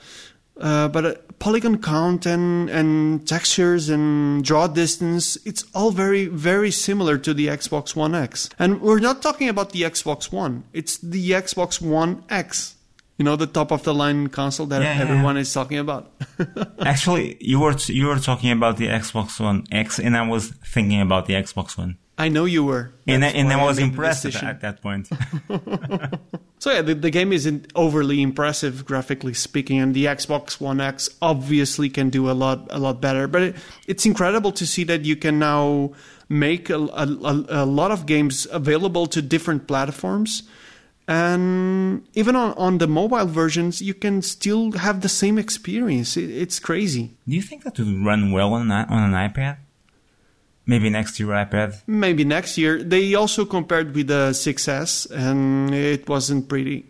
uh, 0.60 0.88
but 0.88 1.06
uh, 1.06 1.16
polygon 1.40 1.82
count 1.82 2.26
and 2.26 2.70
and 2.70 3.28
textures 3.28 3.90
and 3.90 4.44
draw 4.44 4.68
distance. 4.68 5.38
It's 5.46 5.66
all 5.74 5.92
very 5.92 6.26
very 6.28 6.72
similar 6.72 7.18
to 7.20 7.34
the 7.34 7.48
Xbox 7.48 7.96
One 7.96 8.16
X, 8.16 8.50
and 8.58 8.82
we're 8.82 9.00
not 9.00 9.22
talking 9.22 9.50
about 9.50 9.72
the 9.72 9.84
Xbox 9.84 10.32
One. 10.32 10.64
It's 10.74 10.98
the 10.98 11.32
Xbox 11.32 11.82
One 11.82 12.24
X 12.30 12.76
you 13.18 13.24
know 13.24 13.36
the 13.36 13.48
top 13.48 13.72
of 13.72 13.84
the 13.84 13.94
line 13.94 14.28
console 14.28 14.66
that 14.68 14.82
Yeah, 14.82 14.96
yeah, 14.96 15.02
everyone 15.02 15.38
is 15.38 15.54
talking 15.54 15.78
about 15.78 16.12
Actually, 16.80 17.38
you 17.40 17.60
were 17.60 17.76
you 17.88 18.08
were 18.08 18.20
talking 18.20 18.52
about 18.52 18.78
the 18.78 18.88
Xbox 18.88 19.40
One 19.40 19.64
X, 19.72 20.00
and 20.00 20.18
I 20.18 20.28
was 20.28 20.50
thinking 20.50 21.02
about 21.02 21.26
the 21.26 21.34
Xbox 21.34 21.78
One, 21.78 21.98
i 22.18 22.28
know 22.30 22.46
you 22.46 22.64
were 22.64 22.92
and 23.08 23.24
I, 23.24 23.28
That's 23.28 23.40
and 23.40 23.54
I 23.54 23.64
was 23.64 23.78
made 23.78 23.90
impressed 23.90 24.26
at, 24.26 24.62
that 24.62 24.82
point. 24.82 25.08
so 26.60 26.72
yeah 26.72 26.82
the, 26.82 26.96
the 26.96 27.10
game 27.12 27.32
isn't 27.34 27.72
overly 27.76 28.22
impressive 28.22 28.86
graphically 28.86 29.34
speaking 29.34 29.80
and 29.80 29.94
the 29.94 30.06
xbox 30.06 30.60
one 30.60 30.80
x 30.82 31.10
obviously 31.22 31.90
can 31.90 32.10
do 32.10 32.30
a 32.30 32.34
lot 32.34 32.68
a 32.72 32.80
lot 32.80 33.02
better 33.02 33.28
but 33.28 33.42
it, 33.42 33.56
it's 33.88 34.06
incredible 34.06 34.52
to 34.54 34.66
see 34.66 34.84
that 34.84 35.06
you 35.06 35.16
can 35.16 35.40
now 35.40 35.92
make 36.30 36.70
a, 36.70 36.78
a, 36.78 37.06
a- 37.06 37.46
a 37.64 37.66
lot 37.66 37.92
of 37.92 38.06
games 38.06 38.48
available 38.52 39.06
to 39.08 39.22
different 39.22 39.68
platforms 39.68 40.44
and 41.08 42.04
even 42.16 42.36
on, 42.36 42.54
on 42.58 42.80
the 42.80 42.88
mobile 42.88 43.28
versions 43.28 43.82
you 43.82 43.94
can 43.94 44.22
still 44.24 44.72
have 44.72 45.02
the 45.02 45.10
same 45.10 45.38
experience 45.38 46.18
it, 46.18 46.30
it's 46.32 46.60
crazy 46.60 47.16
Do 47.28 47.36
you 47.36 47.42
think 47.44 47.64
that 47.64 47.78
would 47.78 48.04
run 48.06 48.32
well 48.32 48.54
on 48.54 48.72
on 48.72 49.14
an 49.14 49.30
iPad? 49.30 49.58
Maybe 50.68 50.90
next 50.90 51.20
year 51.20 51.30
iPad. 51.30 51.82
maybe 51.88 52.24
next 52.26 52.58
year 52.58 52.82
they 52.84 53.14
also 53.16 53.46
compared 53.46 53.94
with 53.96 54.08
the 54.08 54.34
6s 54.34 55.12
and 55.12 55.74
it 55.74 56.10
wasn't 56.10 56.50
pretty 56.50 56.86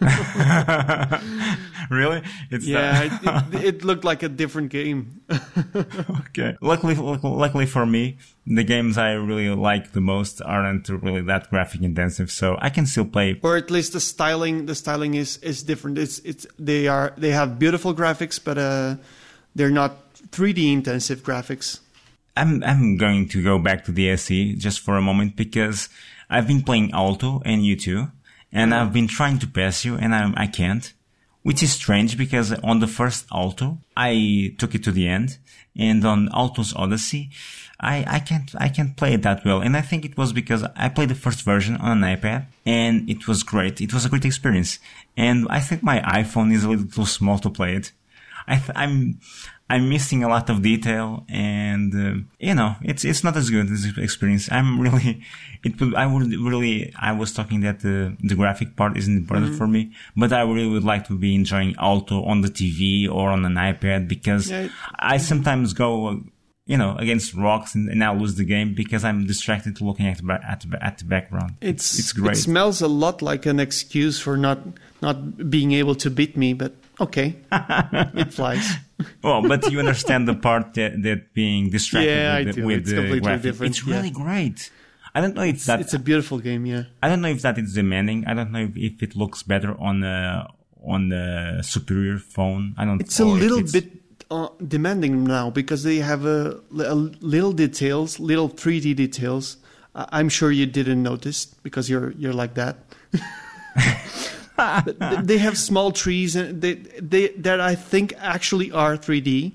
really? 1.90 2.22
It's 2.50 2.66
yeah 2.66 3.02
it, 3.04 3.12
it, 3.54 3.64
it 3.64 3.84
looked 3.84 4.04
like 4.04 4.22
a 4.22 4.28
different 4.28 4.70
game 4.70 5.20
okay. 6.20 6.56
Luckily, 6.60 6.94
luckily 6.94 7.66
for 7.66 7.84
me, 7.86 8.16
the 8.46 8.64
games 8.64 8.96
I 8.96 9.12
really 9.12 9.48
like 9.54 9.92
the 9.92 10.00
most 10.00 10.40
aren't 10.42 10.88
really 10.88 11.20
that 11.22 11.50
graphic 11.50 11.82
intensive, 11.82 12.30
so 12.30 12.56
I 12.60 12.70
can 12.70 12.86
still 12.86 13.04
play. 13.04 13.38
or 13.42 13.56
at 13.56 13.70
least 13.70 13.92
the 13.92 14.00
styling 14.00 14.66
the 14.66 14.74
styling 14.74 15.14
is 15.14 15.36
is 15.38 15.62
different 15.62 15.98
it's 15.98 16.18
it's 16.20 16.46
they 16.58 16.88
are 16.88 17.12
they 17.16 17.30
have 17.32 17.58
beautiful 17.58 17.94
graphics 17.94 18.40
but 18.42 18.56
uh 18.58 18.96
they're 19.54 19.70
not 19.70 20.12
3d 20.30 20.72
intensive 20.72 21.22
graphics 21.22 21.80
I'm 22.40 22.64
I'm 22.64 22.96
going 22.96 23.28
to 23.28 23.42
go 23.42 23.58
back 23.58 23.84
to 23.84 23.92
the 23.92 24.10
SE 24.10 24.54
just 24.54 24.80
for 24.80 24.96
a 24.96 25.02
moment 25.02 25.36
because 25.36 25.88
I've 26.30 26.46
been 26.46 26.62
playing 26.62 26.92
Alto 26.92 27.42
and 27.44 27.64
you 27.66 27.76
too, 27.76 28.08
and 28.50 28.72
I've 28.74 28.92
been 28.92 29.08
trying 29.08 29.38
to 29.40 29.46
pass 29.46 29.84
you 29.84 29.96
and 29.96 30.14
I 30.14 30.32
I 30.44 30.46
can't, 30.46 30.92
which 31.42 31.62
is 31.62 31.72
strange 31.72 32.16
because 32.16 32.52
on 32.70 32.80
the 32.80 32.86
first 32.86 33.26
Alto 33.30 33.78
I 33.96 34.54
took 34.58 34.74
it 34.74 34.82
to 34.84 34.92
the 34.92 35.06
end, 35.06 35.38
and 35.76 36.04
on 36.04 36.30
Alto's 36.32 36.74
Odyssey 36.74 37.30
I 37.78 38.04
I 38.16 38.18
can't 38.20 38.50
I 38.66 38.68
can't 38.68 38.96
play 38.96 39.12
it 39.14 39.22
that 39.22 39.44
well, 39.44 39.60
and 39.60 39.76
I 39.76 39.82
think 39.82 40.04
it 40.04 40.16
was 40.16 40.32
because 40.32 40.62
I 40.84 40.88
played 40.88 41.10
the 41.10 41.22
first 41.26 41.42
version 41.42 41.76
on 41.76 42.02
an 42.02 42.16
iPad 42.16 42.46
and 42.64 43.08
it 43.08 43.28
was 43.28 43.42
great. 43.42 43.80
It 43.80 43.92
was 43.92 44.04
a 44.04 44.08
great 44.08 44.24
experience, 44.24 44.78
and 45.16 45.46
I 45.50 45.60
think 45.60 45.82
my 45.82 45.98
iPhone 46.00 46.52
is 46.54 46.64
a 46.64 46.70
little 46.70 46.86
too 46.86 47.06
small 47.06 47.38
to 47.40 47.50
play 47.50 47.74
it. 47.76 47.92
I 48.46 48.56
th- 48.56 48.76
I'm 49.72 49.88
missing 49.88 50.20
a 50.24 50.28
lot 50.28 50.50
of 50.50 50.56
detail, 50.62 51.24
and 51.28 51.90
uh, 51.94 52.14
you 52.48 52.54
know, 52.54 52.70
it's 52.82 53.04
it's 53.10 53.22
not 53.26 53.36
as 53.36 53.46
good 53.50 53.68
as 53.70 53.82
experience. 53.98 54.44
I'm 54.50 54.80
really, 54.84 55.22
it 55.66 55.80
would 55.80 55.94
I 55.94 56.06
would 56.12 56.26
really 56.50 56.92
I 56.98 57.12
was 57.12 57.32
talking 57.32 57.60
that 57.66 57.80
the 57.80 58.16
the 58.30 58.34
graphic 58.34 58.74
part 58.76 58.96
isn't 59.00 59.16
important 59.22 59.54
for 59.56 59.66
me, 59.66 59.82
but 60.16 60.32
I 60.32 60.42
really 60.42 60.68
would 60.74 60.84
like 60.92 61.06
to 61.08 61.14
be 61.16 61.34
enjoying 61.34 61.74
Alto 61.78 62.16
on 62.24 62.40
the 62.42 62.48
TV 62.60 63.08
or 63.08 63.30
on 63.30 63.44
an 63.44 63.54
iPad 63.54 64.08
because 64.08 64.50
Yeah, 64.50 64.68
I 64.98 65.16
sometimes 65.18 65.72
go. 65.72 65.90
uh, 66.08 66.16
You 66.70 66.78
know, 66.78 66.94
against 67.04 67.34
rocks, 67.34 67.74
and, 67.76 67.90
and 67.92 67.98
I 68.04 68.10
lose 68.14 68.34
the 68.36 68.44
game 68.46 68.74
because 68.82 69.02
I'm 69.08 69.26
distracted 69.26 69.72
to 69.78 69.82
looking 69.88 70.06
at 70.06 70.18
the, 70.22 70.38
at 70.52 70.60
the, 70.62 70.78
at 70.88 70.94
the 70.98 71.04
background. 71.14 71.50
it's 71.60 71.98
it's 72.00 72.12
great. 72.14 72.36
it 72.38 72.42
smells 72.48 72.78
a 72.80 72.86
lot 73.04 73.16
like 73.30 73.42
an 73.52 73.58
excuse 73.58 74.16
for 74.24 74.36
not 74.36 74.58
not 75.02 75.16
being 75.50 75.72
able 75.80 75.96
to 76.04 76.08
beat 76.18 76.36
me 76.36 76.54
but 76.62 76.72
okay 77.00 77.36
it 78.22 78.32
flies 78.38 78.66
Well, 79.22 79.40
but 79.42 79.70
you 79.72 79.78
understand 79.78 80.28
the 80.28 80.34
part 80.34 80.74
that, 80.74 81.02
that 81.02 81.32
being 81.32 81.70
distracted 81.70 82.10
Yeah, 82.10 82.38
with, 82.38 82.46
the, 82.48 82.52
do. 82.60 82.66
with 82.66 82.78
It's 82.80 82.90
the 82.90 82.96
completely 82.96 83.20
graphic. 83.20 83.42
different, 83.42 83.70
It's 83.70 83.86
yeah. 83.86 83.94
really 83.96 84.10
great. 84.10 84.70
I 85.14 85.20
don't 85.22 85.34
know 85.34 85.42
if 85.54 85.64
that 85.64 85.80
it's 85.80 85.94
a 85.94 85.98
beautiful 85.98 86.38
game 86.38 86.66
yeah 86.66 86.84
I 87.02 87.08
don't 87.08 87.20
know 87.24 87.28
if 87.36 87.40
that 87.42 87.56
is 87.58 87.72
demanding. 87.74 88.26
I 88.26 88.34
don't 88.34 88.52
know 88.52 88.64
if, 88.68 88.76
if 88.76 89.02
it 89.02 89.16
looks 89.16 89.42
better 89.42 89.72
on 89.80 90.04
a 90.04 90.46
on 90.94 91.08
the 91.08 91.62
superior 91.62 92.18
phone. 92.18 92.74
I 92.78 92.84
don't. 92.86 93.00
it's 93.00 93.18
a 93.20 93.24
little 93.24 93.58
it's- 93.58 93.72
bit 93.72 93.88
uh, 94.30 94.48
demanding 94.76 95.24
now 95.24 95.50
because 95.50 95.82
they 95.82 95.96
have 95.96 96.24
a, 96.24 96.60
a 96.94 96.94
little 97.34 97.52
details 97.52 98.20
little 98.20 98.48
3d 98.48 98.94
details 98.94 99.56
I- 100.00 100.08
i'm 100.18 100.28
sure 100.28 100.52
you 100.52 100.66
didn't 100.66 101.02
notice 101.02 101.46
because 101.66 101.90
you're 101.90 102.12
you're 102.12 102.32
like 102.42 102.54
that 102.54 102.76
they 105.22 105.38
have 105.38 105.56
small 105.56 105.92
trees 105.92 106.36
and 106.36 106.60
they, 106.60 106.74
they 106.74 107.28
that 107.28 107.60
I 107.60 107.74
think 107.74 108.14
actually 108.18 108.72
are 108.72 108.96
3D, 108.96 109.52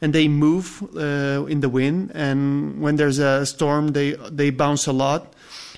and 0.00 0.12
they 0.12 0.28
move 0.28 0.82
uh, 0.96 1.44
in 1.46 1.60
the 1.60 1.68
wind. 1.68 2.12
And 2.14 2.80
when 2.80 2.96
there's 2.96 3.18
a 3.18 3.46
storm, 3.46 3.88
they 3.88 4.12
they 4.30 4.50
bounce 4.50 4.86
a 4.86 4.92
lot. 4.92 5.32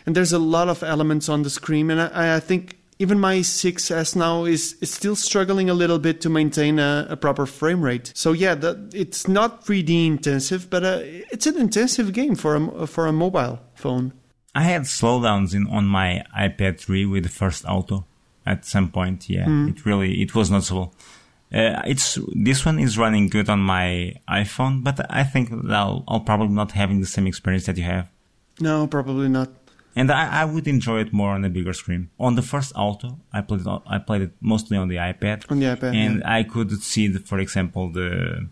And 0.07 0.17
there's 0.17 0.33
a 0.33 0.39
lot 0.39 0.69
of 0.69 0.83
elements 0.83 1.29
on 1.29 1.43
the 1.43 1.51
screen, 1.51 1.91
and 1.91 2.01
I, 2.01 2.37
I 2.37 2.41
think 2.41 2.79
even 2.99 3.21
my 3.21 3.37
6S 3.37 4.17
now 4.17 4.45
is, 4.45 4.75
is 4.81 4.93
still 4.93 5.15
struggling 5.15 5.71
a 5.71 5.75
little 5.75 5.99
bit 5.99 6.21
to 6.23 6.29
maintain 6.29 6.79
a, 6.79 7.07
a 7.11 7.17
proper 7.17 7.47
frame 7.47 7.81
rate. 7.81 8.13
So 8.15 8.33
yeah, 8.33 8.57
it's 8.93 9.29
not 9.29 9.65
3D 9.65 10.07
intensive, 10.07 10.69
but 10.69 10.85
uh, 10.85 11.01
it's 11.03 11.47
an 11.47 11.57
intensive 11.59 12.13
game 12.13 12.35
for 12.35 12.57
a 12.57 12.87
for 12.87 13.07
a 13.07 13.13
mobile 13.13 13.61
phone. 13.75 14.13
I 14.55 14.63
had 14.63 14.83
slowdowns 14.83 15.55
in 15.55 15.67
on 15.69 15.85
my 15.85 16.25
iPad 16.37 16.81
3 16.81 17.07
with 17.07 17.23
the 17.23 17.29
first 17.29 17.65
Alto 17.65 18.07
at 18.53 18.65
some 18.65 18.89
point. 18.99 19.21
Yeah, 19.29 19.47
Hmm. 19.47 19.69
it 19.71 19.79
really 19.87 20.13
it 20.25 20.31
was 20.35 20.47
noticeable. 20.51 20.89
Uh, 21.59 21.81
it's 21.93 22.19
this 22.49 22.61
one 22.69 22.79
is 22.87 22.93
running 23.05 23.25
good 23.37 23.49
on 23.55 23.61
my 23.61 24.15
iPhone, 24.43 24.75
but 24.85 24.97
I 25.21 25.25
think 25.33 25.45
I'll, 25.81 26.05
I'll 26.09 26.21
probably 26.31 26.55
not 26.63 26.73
having 26.73 27.01
the 27.01 27.07
same 27.17 27.27
experience 27.27 27.65
that 27.67 27.77
you 27.81 27.85
have. 27.95 28.07
No, 28.61 28.87
probably 28.87 29.29
not. 29.29 29.49
And 29.97 30.11
I, 30.11 30.43
I 30.43 30.45
would 30.45 30.67
enjoy 30.69 30.99
it 31.01 31.13
more 31.13 31.31
on 31.31 31.45
a 31.45 31.49
bigger 31.49 31.73
screen. 31.73 32.11
On 32.21 32.35
the 32.35 32.43
first 32.43 32.73
Alto, 32.77 33.19
I 33.33 33.41
played 33.41 33.63
it, 33.63 33.67
I 33.87 33.99
played 33.99 34.23
it 34.23 34.33
mostly 34.41 34.77
on 34.77 34.89
the 34.89 34.97
iPad. 34.97 35.51
On 35.51 35.59
the 35.59 35.67
iPad, 35.75 35.95
and 35.95 36.15
yeah. 36.21 36.37
I 36.39 36.43
could 36.43 36.71
see, 36.83 37.09
the, 37.09 37.19
for 37.19 37.39
example, 37.41 37.91
the 37.99 38.49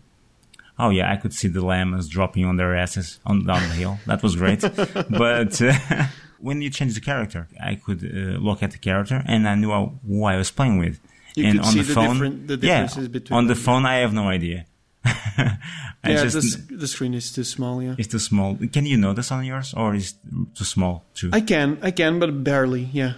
oh 0.79 0.89
yeah, 0.89 1.11
I 1.13 1.15
could 1.21 1.33
see 1.33 1.47
the 1.47 1.61
llamas 1.63 2.07
dropping 2.07 2.45
on 2.45 2.57
their 2.57 2.75
asses 2.75 3.19
on 3.25 3.45
down 3.45 3.61
the 3.69 3.75
hill. 3.75 3.99
That 4.07 4.23
was 4.23 4.35
great. 4.35 4.61
but 5.25 5.61
uh, 5.61 5.73
when 6.39 6.61
you 6.61 6.69
change 6.69 6.93
the 6.93 7.01
character, 7.01 7.47
I 7.61 7.75
could 7.75 8.03
uh, 8.03 8.37
look 8.39 8.61
at 8.63 8.71
the 8.71 8.77
character 8.77 9.23
and 9.25 9.47
I 9.47 9.55
knew 9.55 9.71
who 10.07 10.23
I 10.23 10.37
was 10.37 10.51
playing 10.51 10.77
with. 10.79 10.99
You 11.35 11.45
and 11.45 11.59
could 11.59 11.65
on 11.67 11.71
see 11.73 11.81
the 11.81 11.87
the 11.87 11.93
phone, 11.93 12.13
different- 12.13 12.47
the 12.47 12.53
yeah, 12.55 12.81
differences 12.81 13.07
between 13.09 13.37
on 13.37 13.47
the 13.47 13.53
them. 13.53 13.63
phone, 13.63 13.85
I 13.85 13.97
have 13.97 14.13
no 14.13 14.27
idea. 14.29 14.65
Yeah, 16.05 16.23
just 16.23 16.69
the, 16.69 16.75
the 16.77 16.87
screen 16.87 17.13
is 17.13 17.31
too 17.33 17.43
small. 17.43 17.81
Yeah, 17.83 17.95
it's 17.97 18.07
too 18.07 18.19
small. 18.19 18.57
Can 18.71 18.85
you 18.85 18.95
notice 18.97 19.29
on 19.31 19.43
yours, 19.43 19.73
or 19.75 19.93
is 19.93 20.11
it 20.13 20.55
too 20.55 20.63
small 20.63 21.03
too? 21.13 21.29
I 21.33 21.41
can, 21.41 21.77
I 21.81 21.91
can, 21.91 22.17
but 22.19 22.43
barely. 22.45 22.83
Yeah. 22.93 23.13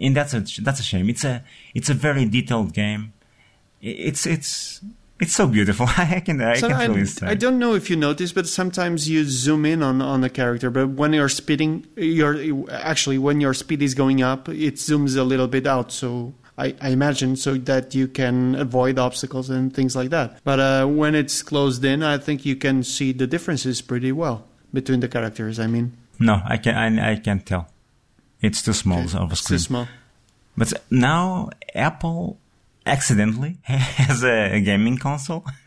and 0.00 0.16
that's 0.16 0.32
a 0.32 0.40
that's 0.62 0.80
a 0.80 0.82
shame. 0.82 1.10
It's 1.10 1.22
a 1.24 1.44
it's 1.74 1.90
a 1.90 1.94
very 1.94 2.24
detailed 2.24 2.72
game. 2.72 3.12
It's 3.82 4.24
it's 4.26 4.80
it's 5.20 5.34
so 5.34 5.46
beautiful. 5.46 5.86
I 5.96 6.20
can 6.20 6.40
I 6.40 6.56
So 6.56 6.68
can 6.68 6.76
I, 6.76 6.86
really. 6.86 7.08
I 7.22 7.34
don't 7.34 7.58
know 7.58 7.74
if 7.74 7.90
you 7.90 7.96
notice, 7.96 8.32
but 8.32 8.48
sometimes 8.48 9.08
you 9.08 9.24
zoom 9.24 9.66
in 9.66 9.82
on, 9.82 10.00
on 10.00 10.22
the 10.22 10.30
character. 10.30 10.70
But 10.70 10.88
when 10.90 11.12
you're 11.12 11.28
speeding, 11.28 11.86
you're 11.96 12.70
actually 12.70 13.18
when 13.18 13.40
your 13.40 13.54
speed 13.54 13.82
is 13.82 13.94
going 13.94 14.22
up, 14.22 14.48
it 14.48 14.74
zooms 14.74 15.16
a 15.16 15.22
little 15.22 15.48
bit 15.48 15.66
out. 15.66 15.92
So 15.92 16.34
I, 16.56 16.74
I 16.80 16.88
imagine 16.90 17.36
so 17.36 17.54
that 17.54 17.94
you 17.94 18.08
can 18.08 18.54
avoid 18.54 18.98
obstacles 18.98 19.50
and 19.50 19.74
things 19.74 19.94
like 19.94 20.10
that. 20.10 20.38
But 20.42 20.60
uh, 20.60 20.86
when 20.86 21.14
it's 21.14 21.42
closed 21.42 21.84
in, 21.84 22.02
I 22.02 22.18
think 22.18 22.44
you 22.44 22.56
can 22.56 22.82
see 22.82 23.12
the 23.12 23.26
differences 23.26 23.80
pretty 23.82 24.12
well 24.12 24.46
between 24.72 25.00
the 25.00 25.08
characters. 25.08 25.58
I 25.58 25.66
mean, 25.66 25.96
No, 26.18 26.40
I 26.44 26.56
can 26.56 26.74
I, 26.76 27.12
I 27.12 27.16
can't 27.16 27.44
tell. 27.44 27.68
It's 28.40 28.62
too 28.62 28.72
small 28.72 29.00
of 29.00 29.14
a 29.14 29.32
it's 29.32 29.44
too 29.44 29.58
small. 29.58 29.86
But 30.56 30.72
now 30.90 31.50
Apple 31.74 32.38
accidentally 32.86 33.58
has 33.62 34.22
a, 34.24 34.60
gaming 34.60 34.98
console. 34.98 35.44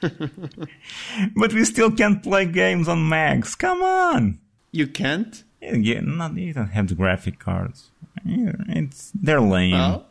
but 0.00 1.52
we 1.52 1.64
still 1.64 1.90
can't 1.90 2.22
play 2.22 2.46
games 2.46 2.88
on 2.88 3.08
Macs. 3.08 3.54
Come 3.54 3.82
on. 3.82 4.38
You 4.72 4.86
can't. 4.86 5.42
You, 5.60 5.82
get- 5.82 6.04
not, 6.04 6.36
you 6.36 6.52
don't 6.54 6.68
have 6.68 6.88
the 6.88 6.94
graphic 6.94 7.38
cards. 7.38 7.90
It's 8.24 9.12
they're 9.14 9.40
lame. 9.40 9.72
Well, 9.72 10.06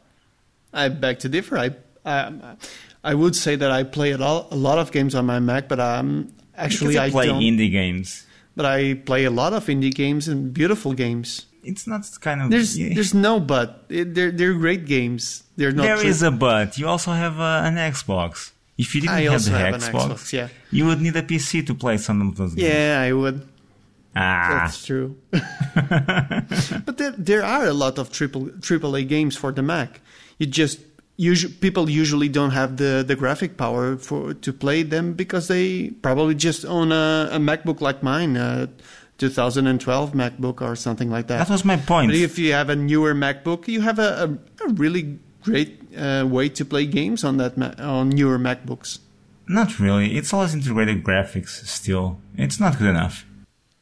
I 0.74 0.90
beg 0.90 1.20
to 1.20 1.30
differ. 1.30 1.58
I, 1.58 1.76
I 2.06 2.56
I 3.04 3.14
would 3.14 3.36
say 3.36 3.56
that 3.56 3.72
I 3.72 3.84
play 3.84 4.12
a 4.12 4.18
lot, 4.18 4.48
a 4.52 4.56
lot 4.56 4.78
of 4.80 4.92
games 4.92 5.16
on 5.16 5.26
my 5.26 5.40
Mac, 5.40 5.68
but 5.68 5.80
um, 5.80 6.34
Actually, 6.56 6.98
I 7.00 7.10
play 7.10 7.28
indie 7.28 7.72
games. 7.72 8.26
but 8.56 8.66
I 8.66 8.96
play 8.96 9.24
a 9.26 9.32
lot 9.32 9.54
of 9.54 9.66
indie 9.68 9.94
games 9.94 10.28
and 10.28 10.54
beautiful 10.54 10.94
games. 10.94 11.46
It's 11.70 11.88
not 11.88 12.02
kind 12.22 12.42
of. 12.42 12.50
There's 12.50 12.78
yeah. 12.78 12.94
there's 12.94 13.14
no 13.14 13.40
but. 13.40 13.86
It, 13.90 14.14
they're 14.16 14.32
they're 14.32 14.54
great 14.54 14.86
games. 14.86 15.44
They're 15.58 15.72
not. 15.72 15.84
There 15.84 15.98
tri- 15.98 16.10
is 16.10 16.22
a 16.24 16.32
but. 16.32 16.78
You 16.78 16.88
also 16.88 17.12
have 17.12 17.40
uh, 17.40 17.68
an 17.68 17.76
Xbox. 17.76 18.52
If 18.78 18.96
you 18.96 19.02
didn't 19.02 19.16
I 19.16 19.22
have 19.32 19.44
the 19.44 19.52
Xbox, 19.52 19.92
Xbox. 19.92 20.34
Yeah. 20.34 20.48
you 20.72 20.86
would 20.86 21.02
need 21.02 21.16
a 21.16 21.22
PC 21.22 21.68
to 21.68 21.76
play 21.76 21.98
some 21.98 22.22
of 22.22 22.38
those 22.38 22.56
games. 22.56 22.70
Yeah, 22.70 23.02
I 23.02 23.12
would. 23.12 23.46
Ah, 24.16 24.64
That's 24.64 24.86
true. 24.86 25.18
but 25.32 26.98
there, 26.98 27.12
there 27.12 27.44
are 27.44 27.66
a 27.66 27.74
lot 27.74 28.00
of 28.00 28.12
triple 28.12 28.46
AAA 28.48 29.08
games 29.08 29.36
for 29.36 29.52
the 29.52 29.62
Mac. 29.62 30.02
You 30.40 30.48
just 30.48 30.80
usu- 31.18 31.50
people 31.50 31.90
usually 31.90 32.30
don't 32.30 32.52
have 32.52 32.78
the, 32.78 33.04
the 33.06 33.16
graphic 33.16 33.58
power 33.58 33.98
for 33.98 34.34
to 34.34 34.54
play 34.54 34.84
them 34.84 35.14
because 35.14 35.48
they 35.48 35.90
probably 36.02 36.36
just 36.36 36.66
own 36.66 36.92
a, 36.92 37.30
a 37.32 37.38
MacBook 37.38 37.82
like 37.82 38.02
mine, 38.02 38.36
a 38.38 38.70
2012 39.20 40.14
MacBook 40.14 40.62
or 40.62 40.76
something 40.76 41.10
like 41.12 41.28
that. 41.28 41.38
that 41.40 41.50
was 41.50 41.64
my 41.66 41.78
point. 41.78 42.12
But 42.12 42.18
if 42.18 42.40
you 42.40 42.54
have 42.54 42.70
a 42.70 42.76
newer 42.76 43.14
MacBook, 43.14 43.68
you 43.68 43.82
have 43.82 44.00
a, 44.00 44.40
a, 44.62 44.66
a 44.66 44.74
really 44.74 45.20
great 45.44 45.82
uh, 45.98 46.26
way 46.28 46.50
to 46.50 46.66
play 46.66 46.86
games 46.86 47.24
on 47.24 47.38
that 47.38 47.58
ma- 47.58 47.74
on 47.80 48.10
newer 48.10 48.40
MacBooks. 48.40 49.00
Not 49.48 49.80
really. 49.80 50.16
It's 50.18 50.34
always 50.34 50.54
integrated 50.54 51.04
graphics 51.04 51.66
still. 51.66 52.20
It's 52.38 52.60
not 52.60 52.78
good 52.78 52.88
enough. 52.90 53.26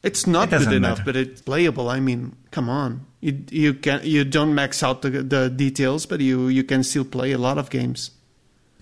It's 0.02 0.26
not 0.26 0.52
It 0.52 0.58
good 0.58 0.72
enough, 0.72 0.98
matter. 0.98 1.02
but 1.12 1.16
it's 1.16 1.40
playable. 1.42 1.88
I 1.90 2.00
mean, 2.00 2.36
come 2.50 2.68
on. 2.70 3.04
You 3.20 3.44
you 3.50 3.74
can 3.74 4.00
you 4.04 4.24
don't 4.24 4.54
max 4.54 4.82
out 4.82 5.02
the 5.02 5.10
the 5.10 5.50
details, 5.50 6.06
but 6.06 6.20
you 6.20 6.48
you 6.48 6.62
can 6.64 6.82
still 6.84 7.04
play 7.04 7.32
a 7.32 7.38
lot 7.38 7.58
of 7.58 7.68
games. 7.68 8.12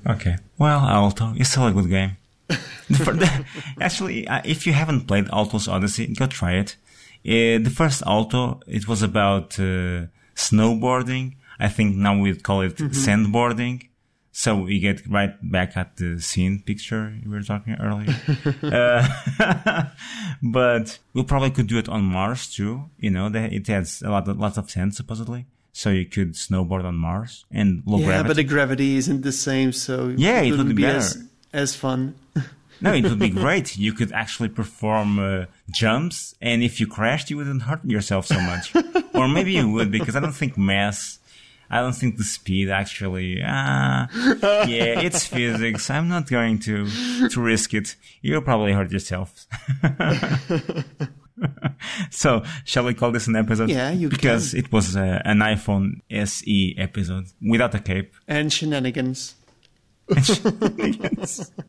Okay. 0.07 0.37
Well, 0.59 0.81
Alto 0.81 1.33
is 1.37 1.49
still 1.51 1.67
a 1.67 1.73
good 1.73 1.89
game. 1.89 2.17
Actually, 3.81 4.27
uh, 4.29 4.43
if 4.45 4.67
you 4.67 4.73
haven't 4.73 5.07
played 5.07 5.29
Alto's 5.31 5.69
Odyssey, 5.69 6.07
go 6.15 6.27
try 6.27 6.53
it. 6.55 6.77
Uh, 7.25 7.59
the 7.63 7.73
first 7.75 8.03
Alto, 8.07 8.61
it 8.67 8.87
was 8.87 9.03
about 9.03 9.59
uh, 9.59 10.07
snowboarding. 10.37 11.35
I 11.59 11.69
think 11.69 11.97
now 11.97 12.19
we'd 12.19 12.43
call 12.43 12.61
it 12.61 12.77
sandboarding. 12.77 13.89
So 14.31 14.55
we 14.55 14.81
get 14.81 15.01
right 15.09 15.33
back 15.51 15.79
at 15.79 15.97
the 15.97 16.21
scene 16.21 16.61
picture 16.61 17.19
we 17.25 17.31
were 17.31 17.43
talking 17.43 17.75
earlier. 17.81 18.15
uh, 18.63 19.85
but 20.43 20.99
we 21.15 21.23
probably 21.25 21.51
could 21.51 21.67
do 21.67 21.79
it 21.79 21.89
on 21.89 22.03
Mars 22.05 22.55
too. 22.55 22.91
You 22.99 23.11
know, 23.11 23.31
it 23.33 23.67
has 23.69 24.03
a 24.03 24.11
lot, 24.11 24.29
of, 24.29 24.39
lots 24.39 24.59
of 24.59 24.71
sand 24.71 24.95
supposedly. 24.95 25.47
So 25.73 25.89
you 25.91 26.05
could 26.05 26.35
snowboard 26.35 26.85
on 26.85 26.97
Mars 26.97 27.47
and 27.51 27.83
low 27.87 27.99
yeah, 27.99 28.07
gravity. 28.07 28.29
but 28.29 28.37
the 28.37 28.45
gravity 28.45 28.97
isn't 28.97 29.23
the 29.23 29.33
same, 29.33 29.73
so 29.73 30.15
Yeah, 30.17 30.41
it 30.41 30.51
would 30.51 30.59
wouldn't 30.59 30.77
be 30.77 30.83
better. 30.83 30.99
as 30.99 31.29
as 31.57 31.75
fun. 31.75 32.15
No, 32.79 32.93
it 32.93 33.05
would 33.05 33.19
be 33.19 33.31
great. 33.31 33.79
You 33.79 33.95
could 33.95 34.13
actually 34.13 34.51
perform 34.51 35.19
uh, 35.19 35.47
jumps, 35.71 36.35
and 36.43 36.63
if 36.63 36.79
you 36.79 36.87
crashed, 36.87 37.31
you 37.31 37.39
wouldn't 37.39 37.63
hurt 37.63 37.83
yourself 37.87 38.27
so 38.27 38.39
much. 38.39 38.75
or 39.15 39.29
maybe 39.29 39.53
you 39.53 39.71
would, 39.71 39.91
because 39.91 40.15
I 40.15 40.21
don't 40.21 40.35
think 40.35 40.59
mass, 40.59 41.19
I 41.71 41.81
don't 41.81 41.95
think 41.95 42.19
the 42.19 42.25
speed 42.25 42.69
actually. 42.69 43.41
Ah, 43.43 44.09
yeah, 44.67 45.01
it's 45.01 45.27
physics. 45.37 45.89
I'm 45.89 46.09
not 46.09 46.29
going 46.29 46.59
to 46.69 46.87
to 47.31 47.41
risk 47.41 47.73
it. 47.73 47.97
You'll 48.21 48.43
probably 48.43 48.73
hurt 48.73 48.93
yourself. 48.93 49.47
so, 52.11 52.45
shall 52.67 52.85
we 52.85 52.93
call 52.93 53.11
this 53.11 53.27
an 53.27 53.37
episode? 53.37 53.71
Yeah, 53.71 53.91
you 53.91 54.11
because 54.11 54.53
it 54.53 54.71
was 54.71 54.97
uh, 54.97 55.23
an 55.25 55.39
iPhone 55.39 56.03
SE 56.11 56.75
episode 56.77 57.27
without 57.41 57.75
a 57.75 57.81
cape. 57.81 58.13
And 58.29 58.53
shenanigans. 58.53 59.35
Yes. 60.09 61.51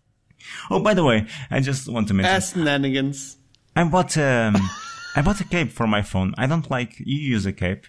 Oh, 0.69 0.79
by 0.79 0.93
the 0.93 1.03
way, 1.03 1.25
I 1.51 1.59
just 1.59 1.87
want 1.89 2.07
to 2.09 2.13
mention. 2.13 2.33
As 2.35 2.51
shenanigans. 2.51 3.37
I 3.75 3.83
bought 3.85 4.17
um, 4.17 4.55
I 5.15 5.21
bought 5.21 5.39
a 5.41 5.43
cape 5.43 5.71
for 5.71 5.87
my 5.87 6.01
phone. 6.01 6.33
I 6.37 6.45
don't 6.47 6.69
like 6.69 6.99
you 6.99 7.17
use 7.17 7.45
a 7.45 7.51
cape. 7.53 7.85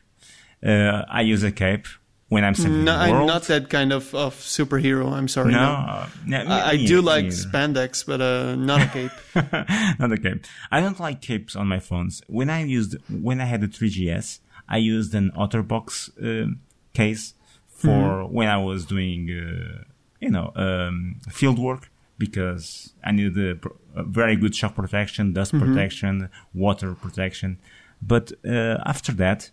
Uh, 0.65 1.03
I 1.09 1.21
use 1.23 1.43
a 1.45 1.53
cape 1.53 1.87
when 2.29 2.45
I'm 2.45 2.55
saving 2.55 2.85
No, 2.85 2.93
the 2.93 2.99
I'm 3.05 3.27
not 3.27 3.43
that 3.45 3.69
kind 3.71 3.93
of, 3.93 4.13
of 4.15 4.35
superhero. 4.35 5.13
I'm 5.13 5.29
sorry. 5.29 5.53
no, 5.53 5.59
No. 5.61 5.67
uh, 5.67 6.09
me- 6.27 6.37
I, 6.37 6.71
I 6.73 6.77
me- 6.77 6.87
do 6.87 6.97
me 6.97 7.03
like 7.03 7.25
spandex, 7.27 8.05
but 8.07 8.21
uh, 8.21 8.55
not 8.57 8.83
a 8.83 8.87
cape. 8.89 9.13
not 10.01 10.13
a 10.13 10.19
cape. 10.19 10.45
I 10.71 10.81
don't 10.81 10.99
like 11.01 11.21
capes 11.21 11.55
on 11.57 11.69
my 11.69 11.79
phones. 11.81 12.23
When 12.29 12.51
I 12.51 12.63
used 12.65 12.97
when 13.11 13.41
I 13.41 13.45
had 13.45 13.61
the 13.61 13.69
3GS, 13.69 14.41
I 14.69 14.79
used 14.79 15.15
an 15.15 15.31
OtterBox 15.37 16.11
um 16.23 16.61
case 16.93 17.35
for 17.69 17.89
Mm-hmm. 17.89 18.35
when 18.35 18.49
I 18.49 18.57
was 18.59 18.85
doing 18.85 19.31
uh, 19.31 19.85
you 20.21 20.31
know 20.31 20.53
um, 20.57 21.17
field 21.31 21.59
work 21.59 21.91
because 22.19 22.93
I 23.05 23.13
needed 23.13 23.39
a, 23.51 23.55
pr- 23.55 23.77
a 23.95 24.03
very 24.03 24.35
good 24.37 24.55
shock 24.55 24.75
protection, 24.75 25.33
dust 25.33 25.53
Mm-hmm. 25.53 25.65
protection, 25.75 26.29
water 26.55 26.95
protection. 26.95 27.59
But 28.03 28.33
uh, 28.45 28.79
after 28.85 29.13
that, 29.13 29.51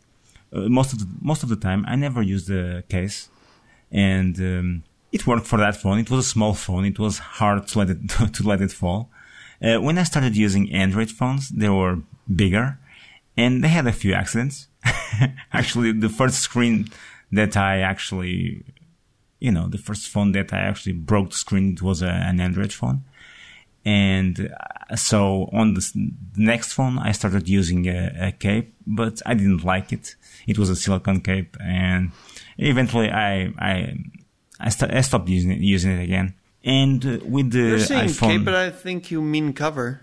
uh, 0.53 0.61
most 0.79 0.93
of 0.93 0.99
the, 0.99 1.07
most 1.21 1.43
of 1.43 1.49
the 1.49 1.55
time, 1.55 1.85
I 1.87 1.95
never 1.95 2.21
used 2.21 2.47
the 2.47 2.83
case, 2.89 3.29
and 3.91 4.35
um, 4.39 4.83
it 5.11 5.25
worked 5.27 5.47
for 5.47 5.57
that 5.59 5.75
phone. 5.81 5.99
It 5.99 6.09
was 6.09 6.25
a 6.25 6.29
small 6.29 6.53
phone. 6.53 6.85
It 6.85 6.99
was 6.99 7.17
hard 7.19 7.67
to 7.67 7.79
let 7.79 7.89
it 7.89 7.99
to 8.37 8.43
let 8.47 8.61
it 8.61 8.71
fall. 8.71 9.09
Uh, 9.61 9.77
when 9.79 9.97
I 9.97 10.03
started 10.03 10.35
using 10.35 10.71
Android 10.71 11.09
phones, 11.09 11.49
they 11.49 11.69
were 11.69 11.99
bigger, 12.43 12.77
and 13.37 13.63
they 13.63 13.69
had 13.69 13.87
a 13.87 13.91
few 13.93 14.13
accidents. 14.13 14.67
actually, 15.53 15.91
the 15.93 16.09
first 16.09 16.39
screen 16.41 16.89
that 17.31 17.55
I 17.57 17.79
actually, 17.79 18.63
you 19.45 19.51
know, 19.51 19.67
the 19.67 19.77
first 19.87 20.03
phone 20.13 20.31
that 20.31 20.51
I 20.51 20.61
actually 20.69 20.93
broke 20.93 21.29
the 21.29 21.35
screen, 21.45 21.73
it 21.73 21.81
was 21.89 22.01
a, 22.01 22.13
an 22.29 22.39
Android 22.47 22.73
phone. 22.73 23.03
And 23.85 24.35
uh, 24.89 24.95
so 24.95 25.49
on 25.53 25.75
the, 25.75 25.83
next 26.35 26.73
phone, 26.73 26.97
I 26.97 27.11
started 27.11 27.47
using 27.47 27.87
a, 27.87 27.99
a 28.29 28.31
cape, 28.31 28.73
but 28.87 29.21
I 29.23 29.35
didn't 29.35 29.63
like 29.63 29.93
it. 29.93 30.15
It 30.47 30.57
was 30.57 30.71
a 30.71 30.75
silicone 30.75 31.21
cape, 31.21 31.55
and 31.61 32.11
eventually 32.57 33.09
I 33.11 33.53
I 33.71 33.75
I, 34.59 34.69
st- 34.69 34.93
I 34.99 35.01
stopped 35.01 35.29
using 35.29 35.51
it, 35.51 35.59
using 35.59 35.91
it 35.91 36.03
again. 36.03 36.33
And 36.63 37.05
uh, 37.05 37.19
with 37.35 37.51
the 37.51 37.59
You're 37.59 37.79
saying 37.79 38.09
iPhone, 38.09 38.29
cape, 38.29 38.45
but 38.45 38.55
I 38.55 38.71
think 38.71 39.11
you 39.11 39.21
mean 39.21 39.53
cover. 39.53 40.01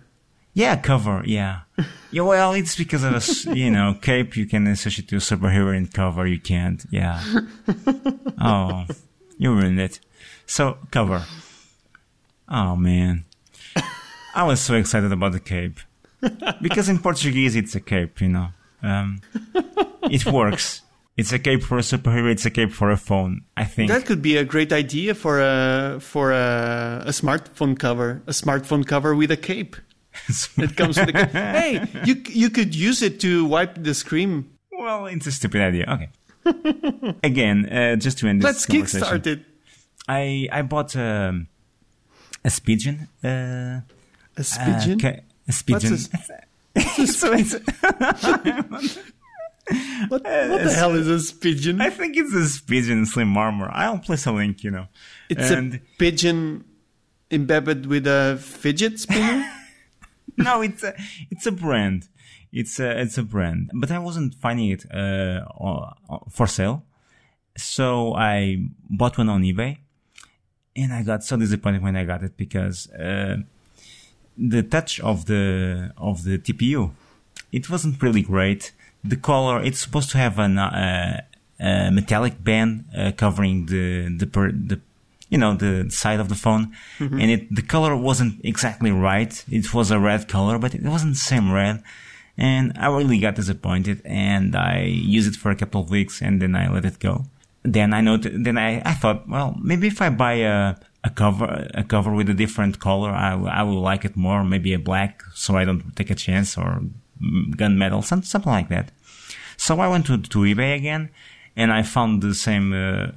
yeah, 0.55 0.77
cover, 0.77 1.23
yeah. 1.27 1.63
yeah, 2.13 2.23
well, 2.23 2.53
it's 2.53 2.77
because 2.77 3.03
of 3.03 3.13
a 3.15 3.57
you 3.57 3.71
know, 3.71 3.99
cape 4.01 4.37
you 4.37 4.47
can 4.47 4.67
associate 4.69 5.09
to 5.09 5.17
a 5.17 5.25
superhero 5.31 5.77
and 5.77 5.93
cover 5.93 6.25
you 6.27 6.41
can't. 6.41 6.85
Yeah. 6.91 7.19
oh, 8.41 8.87
you 9.39 9.53
ruined 9.53 9.81
it. 9.81 10.01
So, 10.47 10.79
cover. 10.91 11.25
Oh, 12.49 12.77
man. 12.77 13.25
I 14.35 14.45
was 14.45 14.61
so 14.61 14.75
excited 14.75 15.13
about 15.13 15.33
the 15.33 15.41
cape. 15.41 15.81
Because 16.61 16.89
in 16.89 16.99
Portuguese 16.99 17.57
it's 17.57 17.75
a 17.75 17.81
cape, 17.81 18.21
you 18.21 18.29
know. 18.29 18.49
Um, 18.83 19.21
it 20.11 20.25
works. 20.27 20.83
It's 21.17 21.33
a 21.33 21.39
cape 21.39 21.63
for 21.63 21.79
a 21.79 21.83
superhero, 21.83 22.31
it's 22.31 22.47
a 22.47 22.51
cape 22.51 22.73
for 22.73 22.91
a 22.91 22.97
phone. 22.97 23.43
I 23.57 23.65
think. 23.65 23.91
That 23.91 24.07
could 24.07 24.23
be 24.23 24.37
a 24.37 24.45
great 24.45 24.73
idea 24.73 25.15
for 25.15 25.41
a 25.41 25.99
for 26.01 26.33
a, 26.33 27.03
a 27.07 27.11
smartphone 27.11 27.79
cover. 27.79 28.23
A 28.27 28.31
smartphone 28.33 28.87
cover 28.87 29.15
with 29.15 29.31
a 29.31 29.37
cape. 29.37 29.77
It 30.57 30.77
comes 30.77 30.97
with 30.99 31.09
a 31.11 31.13
cape. 31.13 31.31
Hey, 31.31 31.87
you 32.05 32.23
you 32.29 32.51
could 32.51 32.75
use 32.75 33.03
it 33.03 33.21
to 33.21 33.45
wipe 33.45 33.83
the 33.83 33.95
screen. 33.95 34.49
well, 34.71 35.07
it's 35.07 35.27
a 35.27 35.33
stupid 35.33 35.61
idea. 35.61 35.85
Okay. 35.89 36.09
Again, 37.23 37.67
uh, 37.67 37.97
just 37.97 38.19
to 38.19 38.29
end 38.29 38.43
this 38.43 38.45
Let's 38.45 38.67
kickstart 38.67 39.27
it. 39.27 39.41
I 40.09 40.49
I 40.51 40.63
bought 40.63 40.97
um, 40.97 41.49
a 42.45 42.49
Spigen. 42.49 43.09
Uh, 43.23 43.83
A 44.37 44.45
pigeon. 44.65 44.95
Uh, 44.95 44.99
ca- 44.99 45.21
a 45.49 45.53
so 45.53 45.65
it's, 47.35 47.55
what, 50.09 50.23
what 50.23 50.23
the 50.23 50.73
hell 50.75 50.95
is 50.95 51.31
a 51.31 51.35
pigeon? 51.35 51.81
I 51.81 51.91
think 51.91 52.17
it's 52.17 52.33
a 52.35 52.61
Spigen 52.61 53.07
Slim 53.07 53.37
Armor. 53.37 53.71
I'll 53.73 53.99
place 53.99 54.27
a 54.27 54.33
link, 54.33 54.65
you 54.65 54.71
know. 54.71 54.87
It's 55.29 55.51
and 55.51 55.75
a 55.75 55.81
pigeon 55.99 56.65
embedded 57.31 57.87
with 57.87 58.07
a 58.07 58.39
fidget 58.41 58.99
spinner. 58.99 59.45
no, 60.37 60.63
it's 60.63 60.83
a 60.83 60.95
it's 61.31 61.47
a 61.47 61.53
brand. 61.53 62.09
It's 62.53 62.79
a 62.79 63.01
it's 63.01 63.17
a 63.17 63.23
brand, 63.23 63.71
but 63.73 63.91
I 63.91 63.99
wasn't 63.99 64.35
finding 64.35 64.69
it 64.71 64.85
uh, 64.93 65.41
for 66.29 66.47
sale, 66.47 66.85
so 67.57 68.15
I 68.15 68.67
bought 68.91 69.17
one 69.17 69.31
on 69.31 69.43
eBay, 69.43 69.79
and 70.77 70.93
I 70.93 71.03
got 71.03 71.25
so 71.25 71.37
disappointed 71.37 71.83
when 71.83 71.97
I 71.97 72.05
got 72.05 72.23
it 72.23 72.37
because 72.37 72.91
uh, 72.93 73.39
the 74.37 74.63
touch 74.63 75.01
of 75.01 75.27
the 75.27 75.93
of 75.97 76.25
the 76.25 76.39
TPU, 76.39 76.91
it 77.53 77.71
wasn't 77.71 78.03
really 78.03 78.23
great. 78.23 78.73
The 79.03 79.17
color, 79.17 79.63
it's 79.63 79.81
supposed 79.81 80.11
to 80.11 80.19
have 80.19 80.39
an 80.39 80.59
uh, 80.59 81.23
a 81.59 81.91
metallic 81.91 82.43
band 82.43 82.85
uh, 82.97 83.13
covering 83.17 83.67
the 83.67 84.15
the 84.15 84.27
per, 84.27 84.53
the 84.53 84.81
you 85.31 85.39
know 85.39 85.55
the 85.55 85.91
side 85.91 86.21
of 86.21 86.29
the 86.29 86.35
phone, 86.35 86.73
and 87.21 87.31
it 87.31 87.55
the 87.55 87.63
color 87.63 87.97
wasn't 87.97 88.41
exactly 88.45 88.91
right. 88.91 89.45
It 89.51 89.73
was 89.73 89.91
a 89.91 89.99
red 89.99 90.29
color, 90.29 90.59
but 90.59 90.75
it 90.75 90.83
wasn't 90.83 91.15
the 91.15 91.21
same 91.21 91.51
red. 91.51 91.83
And 92.43 92.73
I 92.77 92.89
really 92.89 93.21
got 93.21 93.37
disappointed, 93.37 94.03
and 94.05 94.57
I 94.57 94.83
used 95.15 95.29
it 95.33 95.39
for 95.39 95.51
a 95.53 95.57
couple 95.57 95.81
of 95.81 95.91
weeks, 95.91 96.21
and 96.21 96.43
then 96.43 96.57
I 96.57 96.69
let 96.69 96.85
it 96.85 96.99
go. 96.99 97.15
Then 97.63 97.95
I 97.95 98.01
noted, 98.01 98.45
then 98.45 98.59
I, 98.59 98.83
I 98.85 98.95
thought, 98.95 99.29
well, 99.29 99.55
maybe 99.63 99.87
if 99.87 100.03
I 100.03 100.11
buy 100.11 100.35
a 100.43 100.75
a 101.05 101.11
cover 101.11 101.69
a 101.83 101.85
cover 101.85 102.13
with 102.13 102.29
a 102.29 102.35
different 102.35 102.75
color, 102.81 103.11
I, 103.11 103.33
I 103.61 103.63
will 103.63 103.81
like 103.81 104.05
it 104.05 104.17
more. 104.17 104.43
Maybe 104.43 104.75
a 104.75 104.79
black, 104.91 105.23
so 105.35 105.57
I 105.61 105.65
don't 105.65 105.95
take 105.95 106.11
a 106.11 106.17
chance, 106.27 106.59
or 106.59 106.83
mm, 107.23 107.55
gunmetal, 107.61 108.03
some, 108.03 108.23
something 108.25 108.53
like 108.59 108.71
that. 108.71 108.91
So 109.57 109.79
I 109.79 109.87
went 109.87 110.07
to 110.07 110.19
to 110.19 110.39
eBay 110.51 110.75
again, 110.75 111.11
and 111.57 111.71
I 111.73 111.83
found 111.83 112.23
the 112.23 112.35
same 112.35 112.73
uh, 112.73 113.13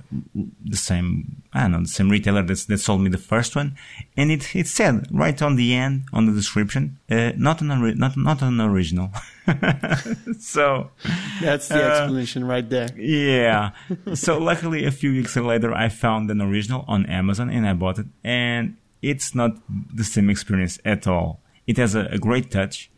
the 0.66 0.78
same 0.78 1.42
I 1.54 1.62
don't 1.62 1.72
know 1.72 1.80
the 1.82 1.88
same 1.88 2.10
retailer 2.10 2.44
that 2.44 2.60
that 2.68 2.78
sold 2.80 3.02
me 3.02 3.10
the 3.10 3.18
first 3.18 3.56
one, 3.56 3.76
and 4.18 4.32
it 4.32 4.56
it 4.56 4.68
said 4.68 5.08
right 5.12 5.42
on 5.42 5.56
the 5.56 5.74
end 5.74 6.04
on 6.12 6.26
the 6.26 6.34
description, 6.34 6.98
uh, 7.10 7.32
not 7.38 7.62
an 7.62 7.72
ori- 7.72 7.96
not 7.96 8.18
not 8.18 8.42
an 8.42 8.60
original. 8.60 9.10
so 10.40 10.90
That's 11.42 11.68
the 11.68 11.76
Uh, 11.84 11.88
explanation 12.02 12.44
right 12.46 12.68
there. 12.70 12.90
yeah. 12.98 13.72
so 14.14 14.38
luckily, 14.38 14.86
a 14.86 14.92
few 14.92 15.12
weeks 15.12 15.36
later, 15.36 15.74
I 15.74 15.90
found 15.90 16.30
an 16.32 16.42
original 16.42 16.84
on 16.88 17.06
Amazon 17.06 17.50
and 17.50 17.68
I 17.68 17.74
bought 17.74 18.00
it. 18.00 18.08
And 18.24 18.76
it's 19.02 19.36
not 19.36 19.52
the 19.96 20.04
same 20.04 20.30
experience 20.30 20.80
at 20.84 21.06
all. 21.08 21.40
It 21.68 21.78
has 21.78 21.96
a, 21.96 22.06
a 22.12 22.18
great 22.18 22.50
touch. 22.52 22.90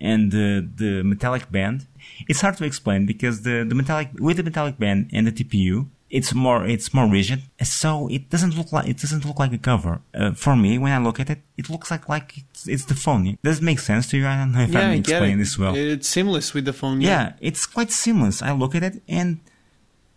And 0.00 0.32
the, 0.32 0.68
the 0.76 1.02
metallic 1.02 1.50
band, 1.50 1.86
it's 2.28 2.40
hard 2.40 2.56
to 2.58 2.64
explain 2.64 3.06
because 3.06 3.42
the, 3.42 3.64
the 3.66 3.74
metallic, 3.74 4.10
with 4.18 4.36
the 4.36 4.42
metallic 4.42 4.78
band 4.78 5.10
and 5.12 5.26
the 5.26 5.32
TPU, 5.32 5.88
it's 6.10 6.34
more, 6.34 6.66
it's 6.66 6.92
more 6.92 7.10
rigid. 7.10 7.42
So 7.62 8.08
it 8.08 8.28
doesn't 8.30 8.56
look 8.56 8.72
like, 8.72 8.86
it 8.88 8.98
doesn't 8.98 9.24
look 9.24 9.38
like 9.38 9.52
a 9.52 9.58
cover. 9.58 10.00
Uh, 10.14 10.32
for 10.32 10.54
me, 10.56 10.78
when 10.78 10.92
I 10.92 10.98
look 10.98 11.18
at 11.18 11.30
it, 11.30 11.40
it 11.56 11.70
looks 11.70 11.90
like, 11.90 12.08
like 12.08 12.38
it's, 12.38 12.68
it's 12.68 12.84
the 12.84 12.94
phone. 12.94 13.38
Does 13.42 13.58
it 13.58 13.64
make 13.64 13.78
sense 13.78 14.08
to 14.10 14.18
you? 14.18 14.26
I 14.26 14.36
don't 14.36 14.52
know 14.52 14.60
if 14.60 14.70
Yeah, 14.70 14.80
I'm 14.80 14.98
explaining 14.98 15.38
this 15.38 15.58
well. 15.58 15.74
It's 15.74 16.08
seamless 16.08 16.54
with 16.54 16.66
the 16.66 16.72
phone. 16.72 17.00
Yeah, 17.00 17.32
it's 17.40 17.66
quite 17.66 17.90
seamless. 17.90 18.42
I 18.42 18.52
look 18.52 18.74
at 18.74 18.82
it 18.82 19.02
and 19.08 19.40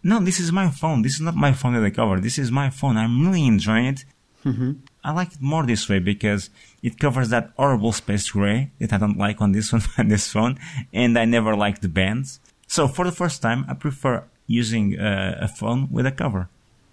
no, 0.04 0.20
this 0.20 0.40
is 0.40 0.52
my 0.52 0.70
phone. 0.70 1.02
This 1.02 1.16
is 1.16 1.22
not 1.22 1.36
my 1.36 1.52
phone 1.52 1.74
that 1.74 1.84
I 1.84 1.90
cover. 1.90 2.20
This 2.20 2.38
is 2.38 2.52
my 2.52 2.70
phone. 2.70 2.96
I'm 2.98 3.26
really 3.26 3.46
enjoying 3.46 3.86
it. 3.86 4.06
I 5.04 5.12
like 5.12 5.34
it 5.34 5.42
more 5.42 5.66
this 5.66 5.90
way 5.90 6.00
because 6.00 6.50
it 6.82 7.00
covers 7.00 7.30
that 7.30 7.52
horrible 7.58 7.92
space 7.92 8.30
gray 8.32 8.72
that 8.80 8.94
I 8.94 8.98
don't 8.98 9.18
like 9.18 9.42
on 9.42 9.52
this 9.52 9.72
one, 9.76 9.82
on 9.98 10.08
this 10.08 10.32
phone, 10.32 10.58
and 10.94 11.18
I 11.18 11.26
never 11.26 11.56
liked 11.56 11.82
the 11.82 11.90
bands. 11.90 12.40
So 12.68 12.88
for 12.88 13.06
the 13.06 13.12
first 13.12 13.42
time, 13.42 13.66
I 13.68 13.74
prefer 13.74 14.24
using 14.48 14.98
uh, 15.00 15.38
a 15.42 15.48
phone 15.48 15.90
with 15.92 16.06
a 16.06 16.12
cover. 16.12 16.48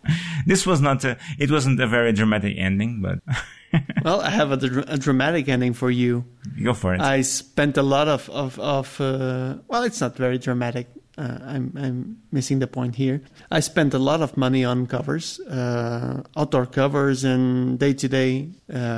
This 0.47 0.67
was 0.67 0.81
not 0.81 1.05
a, 1.05 1.17
it 1.39 1.51
wasn't 1.51 1.81
a 1.81 1.87
very 1.87 2.13
dramatic 2.13 2.57
ending, 2.59 3.01
but 3.01 3.19
Well, 4.05 4.21
I 4.21 4.31
have 4.31 4.53
a, 4.53 4.57
dr- 4.57 4.89
a 4.89 4.99
dramatic 4.99 5.49
ending 5.49 5.73
for 5.75 5.91
you. 5.91 6.25
go 6.63 6.75
for 6.75 6.95
it. 6.95 7.01
I 7.01 7.23
spent 7.23 7.77
a 7.77 7.83
lot 7.83 8.07
of 8.09 8.29
of, 8.31 8.59
of 8.59 9.01
uh, 9.01 9.57
well, 9.69 9.83
it's 9.85 10.01
not 10.01 10.17
very 10.17 10.39
dramatic. 10.39 10.87
Uh, 11.17 11.39
I'm 11.43 11.73
I'm 11.77 12.17
missing 12.33 12.59
the 12.59 12.67
point 12.67 12.97
here. 12.97 13.23
I 13.51 13.61
spent 13.61 13.95
a 13.95 13.99
lot 13.99 14.21
of 14.21 14.37
money 14.37 14.65
on 14.65 14.87
covers, 14.87 15.39
uh, 15.41 16.23
outdoor 16.37 16.67
covers 16.67 17.23
and 17.25 17.79
day 17.79 17.95
to 17.95 18.09
day 18.09 18.49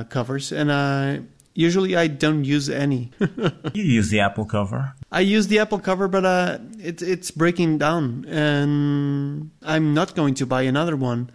covers, 0.08 0.52
and 0.52 0.72
I 0.72 1.20
usually 1.56 1.96
I 1.96 2.06
don't 2.06 2.44
use 2.44 2.68
any. 2.68 3.10
you 3.72 3.82
use 3.82 4.10
the 4.10 4.20
Apple 4.20 4.44
cover. 4.44 4.94
I 5.10 5.20
use 5.20 5.48
the 5.48 5.58
Apple 5.58 5.78
cover, 5.78 6.06
but 6.06 6.24
uh, 6.24 6.58
it, 6.78 7.02
it's 7.02 7.30
breaking 7.30 7.78
down, 7.78 8.26
and 8.28 9.50
I'm 9.62 9.94
not 9.94 10.14
going 10.14 10.34
to 10.34 10.46
buy 10.46 10.62
another 10.62 10.96
one. 10.96 11.30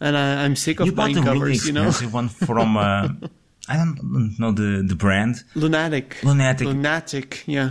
And 0.00 0.16
I, 0.16 0.44
I'm 0.44 0.56
sick 0.56 0.80
of 0.80 0.86
You 0.86 0.92
buying 0.92 1.16
a 1.18 1.22
really 1.22 1.38
covers, 1.38 1.66
you 1.66 1.72
know. 1.72 1.90
one 2.10 2.28
from, 2.28 2.76
uh, 2.76 3.08
I 3.68 3.76
don't 3.76 4.38
know 4.38 4.52
the, 4.52 4.84
the 4.86 4.94
brand. 4.94 5.36
Lunatik. 5.54 6.20
Lunatik. 6.20 6.66
Lunatik, 6.66 7.42
yeah. 7.46 7.70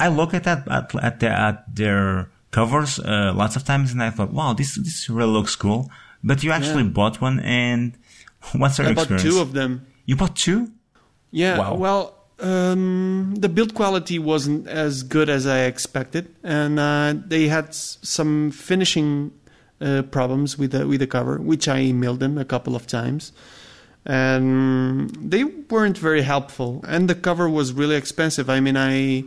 I 0.00 0.08
look 0.08 0.34
at 0.34 0.44
that 0.44 0.66
at 0.68 0.94
at, 0.96 1.20
the, 1.20 1.28
at 1.28 1.56
their 1.76 2.28
covers 2.50 2.98
uh, 2.98 3.32
lots 3.36 3.54
of 3.56 3.62
times, 3.64 3.92
and 3.92 4.02
I 4.02 4.10
thought, 4.10 4.32
wow, 4.32 4.54
this 4.54 4.74
this 4.76 5.08
really 5.08 5.32
looks 5.32 5.54
cool. 5.56 5.90
But 6.22 6.42
you 6.44 6.50
actually 6.52 6.84
Yeah. 6.84 6.90
bought 6.98 7.20
one, 7.20 7.40
and 7.40 7.92
what's 8.56 8.78
your 8.78 8.88
I 8.88 8.94
bought 8.94 9.08
two 9.20 9.38
of 9.40 9.52
them. 9.52 9.86
you 10.06 10.16
bought 10.16 10.34
two? 10.36 10.70
Yeah, 11.32 11.58
Wow. 11.58 11.74
well, 11.76 12.02
um, 12.40 13.34
the 13.38 13.48
build 13.48 13.72
quality 13.74 14.18
wasn't 14.18 14.66
as 14.66 15.02
good 15.04 15.28
as 15.30 15.46
I 15.46 15.60
expected, 15.72 16.24
and 16.42 16.78
uh, 16.80 17.14
they 17.28 17.48
had 17.48 17.68
s- 17.68 17.98
some 18.02 18.50
finishing 18.50 19.30
uh, 19.80 20.02
problems 20.10 20.58
with 20.58 20.72
the 20.72 20.86
with 20.86 21.00
the 21.00 21.06
cover, 21.06 21.38
which 21.38 21.68
I 21.68 21.78
emailed 21.92 22.18
them 22.18 22.36
a 22.38 22.44
couple 22.44 22.74
of 22.74 22.86
times, 22.86 23.32
and 24.06 25.10
they 25.32 25.44
weren't 25.44 25.98
very 25.98 26.22
helpful. 26.22 26.84
And 26.86 27.08
the 27.08 27.14
cover 27.14 27.48
was 27.48 27.72
really 27.72 27.96
expensive. 27.96 28.48
I 28.50 28.60
mean, 28.60 28.76
I. 28.76 29.24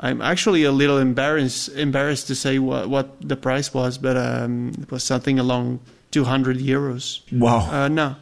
I'm 0.00 0.20
actually 0.22 0.64
a 0.64 0.72
little 0.72 0.98
embarrassed 0.98 1.68
embarrassed 1.76 2.26
to 2.28 2.34
say 2.34 2.58
what, 2.58 2.88
what 2.90 3.16
the 3.20 3.36
price 3.36 3.72
was, 3.72 3.96
but 3.98 4.16
um, 4.16 4.72
it 4.82 4.90
was 4.90 5.04
something 5.04 5.38
along 5.38 5.80
200 6.10 6.58
euros. 6.58 7.20
Wow. 7.32 7.68
Uh, 7.70 7.88
no, 7.88 8.16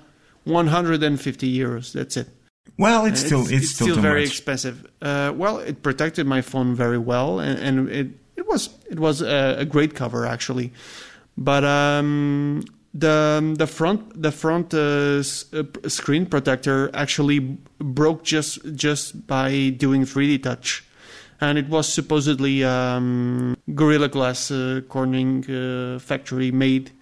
150 0.44 1.58
euros. 1.58 1.92
That's 1.92 2.16
it. 2.16 2.28
well, 2.78 3.04
it's 3.06 3.22
Uh, 3.22 3.26
still 3.26 3.46
it's, 3.48 3.70
still, 3.74 3.94
too 3.94 4.00
very 4.00 4.20
much. 4.22 4.30
expensive. 4.30 4.86
Uh, 5.00 5.32
well, 5.34 5.58
it 5.58 5.82
protected 5.82 6.26
my 6.26 6.42
phone 6.42 6.74
very 6.74 6.98
well, 6.98 7.40
and, 7.40 7.58
and 7.58 7.88
it 7.90 8.08
it 8.36 8.46
was 8.48 8.70
it 8.90 8.98
was 8.98 9.20
a, 9.22 9.56
a 9.58 9.64
great 9.64 9.94
cover 9.94 10.26
actually. 10.26 10.72
But 11.36 11.64
um, 11.64 12.62
the 12.94 13.54
the 13.58 13.66
front 13.66 14.00
the 14.22 14.30
front 14.32 14.74
uh, 14.74 15.20
s- 15.20 15.46
uh, 15.54 15.64
screen 15.88 16.26
protector 16.26 16.90
actually 16.94 17.40
broke 17.78 18.22
just 18.24 18.58
just 18.76 19.26
by 19.26 19.70
doing 19.70 20.04
3D 20.04 20.42
touch, 20.42 20.84
and 21.42 21.58
it 21.58 21.68
was 21.68 21.92
supposedly 21.92 22.62
um, 22.62 23.56
Gorilla 23.74 24.08
Glass 24.08 24.50
uh, 24.52 24.80
Corning 24.88 25.44
uh, 25.50 25.98
factory 25.98 26.52
made 26.52 26.92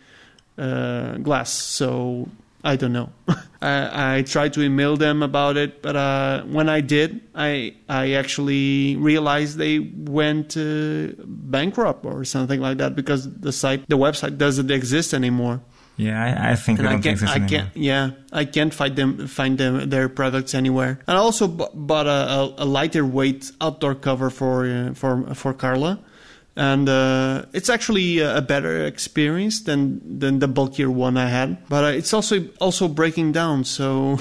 uh, 0.57 1.18
glass. 1.18 1.53
So 1.53 2.26
I 2.64 2.76
don't 2.76 2.95
know. 2.95 3.11
I, 3.62 4.16
I 4.16 4.22
tried 4.22 4.55
to 4.55 4.62
email 4.62 4.97
them 4.97 5.22
about 5.22 5.59
it, 5.59 5.82
but 5.82 5.95
uh, 5.95 6.43
when 6.45 6.70
I 6.70 6.80
did, 6.80 7.20
I 7.34 7.74
I 7.86 8.12
actually 8.12 8.97
realized 8.97 9.59
they 9.59 9.78
went 9.78 10.57
uh, 10.57 11.09
bankrupt 11.26 12.07
or 12.07 12.24
something 12.24 12.61
like 12.61 12.78
that 12.78 12.97
because 12.97 13.30
the 13.30 13.53
site, 13.53 13.86
the 13.91 13.99
website, 13.99 14.38
doesn't 14.38 14.70
exist 14.70 15.12
anymore. 15.12 15.61
Yeah, 16.01 16.16
I, 16.24 16.53
I 16.53 16.55
think 16.57 16.78
And 16.78 16.88
I 16.88 16.92
don't 16.92 17.22
I 17.24 17.46
yeah, 17.74 18.11
I 18.32 18.44
can't 18.46 18.72
find 18.72 18.96
them, 18.96 19.26
find 19.26 19.59
them, 19.59 19.90
their 19.90 20.09
products 20.09 20.55
anywhere. 20.55 20.98
And 21.07 21.18
I 21.18 21.20
also 21.20 21.46
bu- 21.46 21.68
bought 21.74 22.07
a, 22.07 22.55
a, 22.62 22.64
lighter 22.64 23.05
weight 23.05 23.53
outdoor 23.61 23.94
cover 23.94 24.30
for 24.30 24.66
uh, 24.66 24.94
for 24.94 25.34
for 25.34 25.53
Carla, 25.53 25.98
and 26.57 26.88
uh, 26.88 27.44
it's 27.53 27.68
actually 27.68 28.20
a 28.20 28.40
better 28.40 28.86
experience 28.86 29.62
than 29.64 30.18
than 30.18 30.38
the 30.38 30.48
bulkier 30.48 30.90
one 30.90 31.18
I 31.18 31.28
had. 31.28 31.68
But 31.68 31.84
uh, 31.84 31.98
it's 31.98 32.14
also 32.14 32.48
also 32.61 32.88
breaking 32.88 33.32
down. 33.32 33.64
So 33.64 34.18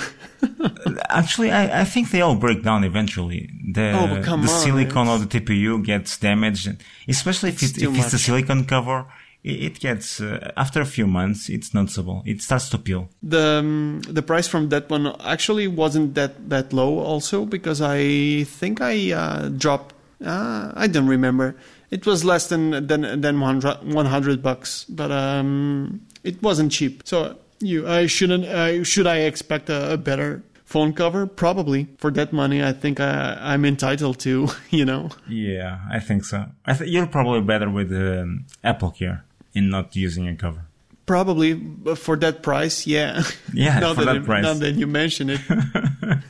Actually, 1.10 1.52
I, 1.52 1.82
I 1.82 1.84
think 1.84 2.12
they 2.12 2.22
all 2.22 2.36
break 2.36 2.64
down 2.64 2.84
eventually. 2.84 3.50
The 3.74 3.92
Oh, 3.92 4.08
the 4.08 4.30
on, 4.30 4.44
it's- 4.44 5.22
of 5.22 5.30
the 5.30 5.40
TPU 5.40 5.84
gets 5.84 6.18
damaged, 6.18 6.70
especially 7.08 7.50
if, 7.50 7.64
It's 7.64 7.78
it, 7.78 7.84
if 7.84 7.98
it's 7.98 8.14
a 8.14 8.20
silicone 8.20 8.66
cover. 8.66 9.06
It, 9.42 9.80
gets 9.80 10.20
uh, 10.20 10.52
after 10.58 10.82
a 10.82 10.86
few 10.86 11.08
months, 11.08 11.48
it's 11.50 11.74
noticeable. 11.74 12.24
It 12.26 12.42
starts 12.42 12.70
to 12.70 12.78
peel. 12.78 13.10
the 13.24 13.60
um, 13.60 14.02
the 14.02 14.22
price 14.22 14.48
from 14.48 14.70
that 14.70 14.90
one 14.90 15.16
actually 15.22 15.68
wasn't 15.68 16.16
that 16.16 16.50
that 16.50 16.74
low. 16.74 17.00
Also 17.00 17.46
because 17.46 17.82
I 17.82 18.44
think 18.44 18.82
I 18.82 19.12
uh, 19.14 19.50
dropped. 19.50 19.96
Uh, 20.24 20.74
I 20.76 20.88
don't 20.88 21.08
remember. 21.08 21.56
It 21.90 22.06
was 22.06 22.26
less 22.26 22.48
than 22.50 22.88
than 22.88 23.22
than 23.22 23.40
100, 23.40 23.94
100 23.94 24.44
bucks, 24.44 24.86
but 24.90 25.10
um, 25.10 26.02
it 26.24 26.44
wasn't 26.44 26.72
cheap. 26.74 27.04
So 27.06 27.38
you, 27.62 27.88
I 27.88 28.08
shouldn't. 28.08 28.46
I 28.46 28.84
should 28.84 29.08
I 29.08 29.20
expect 29.20 29.70
a, 29.70 29.94
a 29.94 29.98
better 29.98 30.44
phone 30.66 30.94
cover? 30.94 31.26
Probably 31.26 31.88
for 31.98 32.12
that 32.12 32.32
money. 32.34 32.62
I 32.64 32.74
think 32.74 33.00
I, 33.00 33.38
I'm 33.40 33.64
entitled 33.66 34.20
to. 34.20 34.50
You 34.70 34.86
know. 34.86 35.10
Yeah, 35.28 35.80
I 35.90 36.00
think 36.00 36.26
so. 36.26 36.46
I 36.66 36.74
th- 36.74 36.90
you're 36.92 37.08
probably 37.08 37.42
better 37.42 37.70
with 37.70 37.92
um, 37.92 38.46
Apple 38.64 38.92
Care 38.92 39.24
in 39.54 39.70
not 39.70 39.96
using 39.96 40.28
a 40.28 40.36
cover. 40.36 40.66
Probably 41.06 41.54
but 41.56 41.98
for 41.98 42.16
that 42.18 42.44
price, 42.44 42.86
yeah. 42.86 43.24
Yeah, 43.54 43.80
now 43.84 43.94
for 43.96 44.06
that 44.06 44.18
it- 44.18 44.26
price. 44.26 44.44
Now 44.44 44.54
that 44.54 44.76
you 44.76 44.86
mention 44.88 45.30
it, 45.32 45.42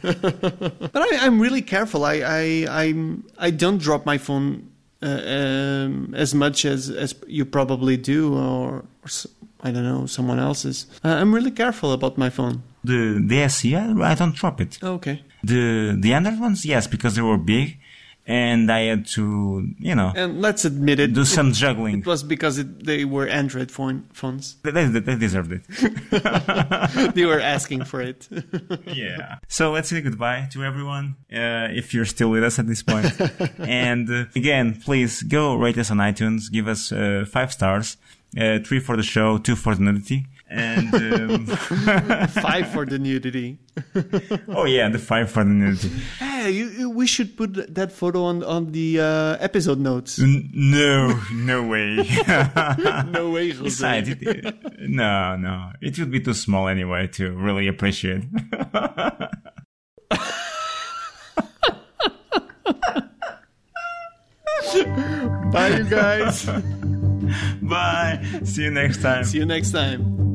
but 0.02 0.96
I, 0.96 1.18
I'm 1.22 1.40
really 1.40 1.62
careful. 1.62 2.06
I 2.06 2.22
I 2.26 2.66
I'm, 2.84 3.24
I 3.38 3.52
don't 3.52 3.78
drop 3.82 4.06
my 4.06 4.18
phone 4.18 4.70
uh, 5.02 5.06
um, 5.08 6.14
as 6.16 6.34
much 6.34 6.66
as 6.66 6.90
as 6.90 7.16
you 7.28 7.46
probably 7.46 7.98
do, 7.98 8.34
or, 8.36 8.70
or 8.72 8.84
s- 9.06 9.28
I 9.62 9.72
don't 9.72 9.84
know 9.84 10.06
someone 10.06 10.40
else's. 10.40 10.86
Uh, 11.04 11.10
I'm 11.10 11.34
really 11.36 11.52
careful 11.52 11.92
about 11.92 12.18
my 12.18 12.30
phone. 12.30 12.64
The 12.84 13.20
the 13.26 13.42
SE, 13.50 13.76
I, 13.76 13.92
I 14.12 14.16
don't 14.16 14.36
drop 14.36 14.62
it. 14.62 14.80
Okay. 14.82 15.22
The 15.44 15.96
the 16.00 16.14
Android 16.14 16.40
ones, 16.40 16.66
yes, 16.66 16.88
because 16.88 17.16
they 17.16 17.22
were 17.22 17.38
big, 17.38 17.78
and 18.30 18.72
I 18.72 18.82
had 18.82 19.08
to, 19.18 19.68
you 19.80 19.96
know, 19.96 20.14
And 20.16 20.40
let's 20.40 20.64
admit 20.64 21.00
it. 21.00 21.14
do 21.14 21.22
it, 21.22 21.26
some 21.26 21.52
juggling. 21.52 22.02
it 22.02 22.06
was 22.06 22.22
because 22.22 22.60
it, 22.60 22.86
they 22.86 23.04
were 23.04 23.28
Android 23.28 23.72
phone 23.72 24.06
phones. 24.14 24.56
They, 24.62 24.70
they, 24.70 25.00
they 25.00 25.16
deserved 25.16 25.52
it. 25.52 25.64
they 27.16 27.26
were 27.26 27.40
asking 27.40 27.86
for 27.86 28.02
it. 28.02 28.30
yeah. 28.86 29.40
So 29.48 29.72
let's 29.72 29.90
say 29.90 30.02
goodbye 30.02 30.48
to 30.52 30.64
everyone, 30.64 31.16
uh, 31.34 31.70
if 31.72 31.92
you're 31.92 32.06
still 32.06 32.30
with 32.30 32.44
us 32.44 32.60
at 32.60 32.68
this 32.68 32.84
point. 32.84 33.20
and 33.58 34.08
uh, 34.08 34.26
again, 34.36 34.80
please 34.80 35.24
go 35.24 35.56
rate 35.56 35.80
us 35.80 35.90
on 35.90 35.98
iTunes, 35.98 36.52
give 36.52 36.68
us 36.68 36.92
uh, 36.92 37.26
five 37.28 37.52
stars, 37.52 37.98
uh, 38.40 38.60
three 38.60 38.80
for 38.80 38.96
the 38.96 39.02
show, 39.04 39.40
two 39.40 39.56
for 39.56 39.74
the 39.74 39.82
nudity. 39.82 40.28
And 40.52 40.94
um, 40.96 41.46
Five 42.28 42.70
for 42.72 42.86
the 42.86 42.98
nudity. 42.98 43.60
oh 44.50 44.66
yeah, 44.66 44.90
the 44.90 44.98
five 45.00 45.30
for 45.30 45.44
the 45.44 45.50
nudity. 45.52 45.90
Hey, 46.18 46.50
you, 46.52 46.70
you- 46.70 46.90
we 46.90 47.06
should 47.06 47.38
put 47.38 47.74
that 47.76 47.92
photo 47.92 48.24
on 48.24 48.44
on 48.44 48.72
the 48.72 49.00
uh, 49.00 49.38
episode 49.40 49.80
notes. 49.80 50.18
N- 50.20 50.50
No, 50.54 51.20
no 51.34 51.64
way. 51.68 51.98
no 53.12 53.30
way, 53.30 53.52
Besides, 53.54 54.10
Jose. 54.10 54.20
it, 54.26 54.46
it- 54.46 54.90
no, 54.90 55.36
no, 55.38 55.72
it 55.82 56.00
would 56.00 56.10
be 56.12 56.20
too 56.20 56.34
small 56.34 56.68
anyway 56.68 57.08
to 57.14 57.32
really 57.38 57.68
appreciate. 57.68 58.24
Bye, 65.52 65.78
you 65.78 65.84
guys. 65.86 66.46
Bye. 67.62 68.26
See 68.44 68.64
you 68.64 68.72
next 68.72 69.02
time. 69.02 69.24
See 69.26 69.38
you 69.40 69.46
next 69.46 69.72
time. 69.72 70.29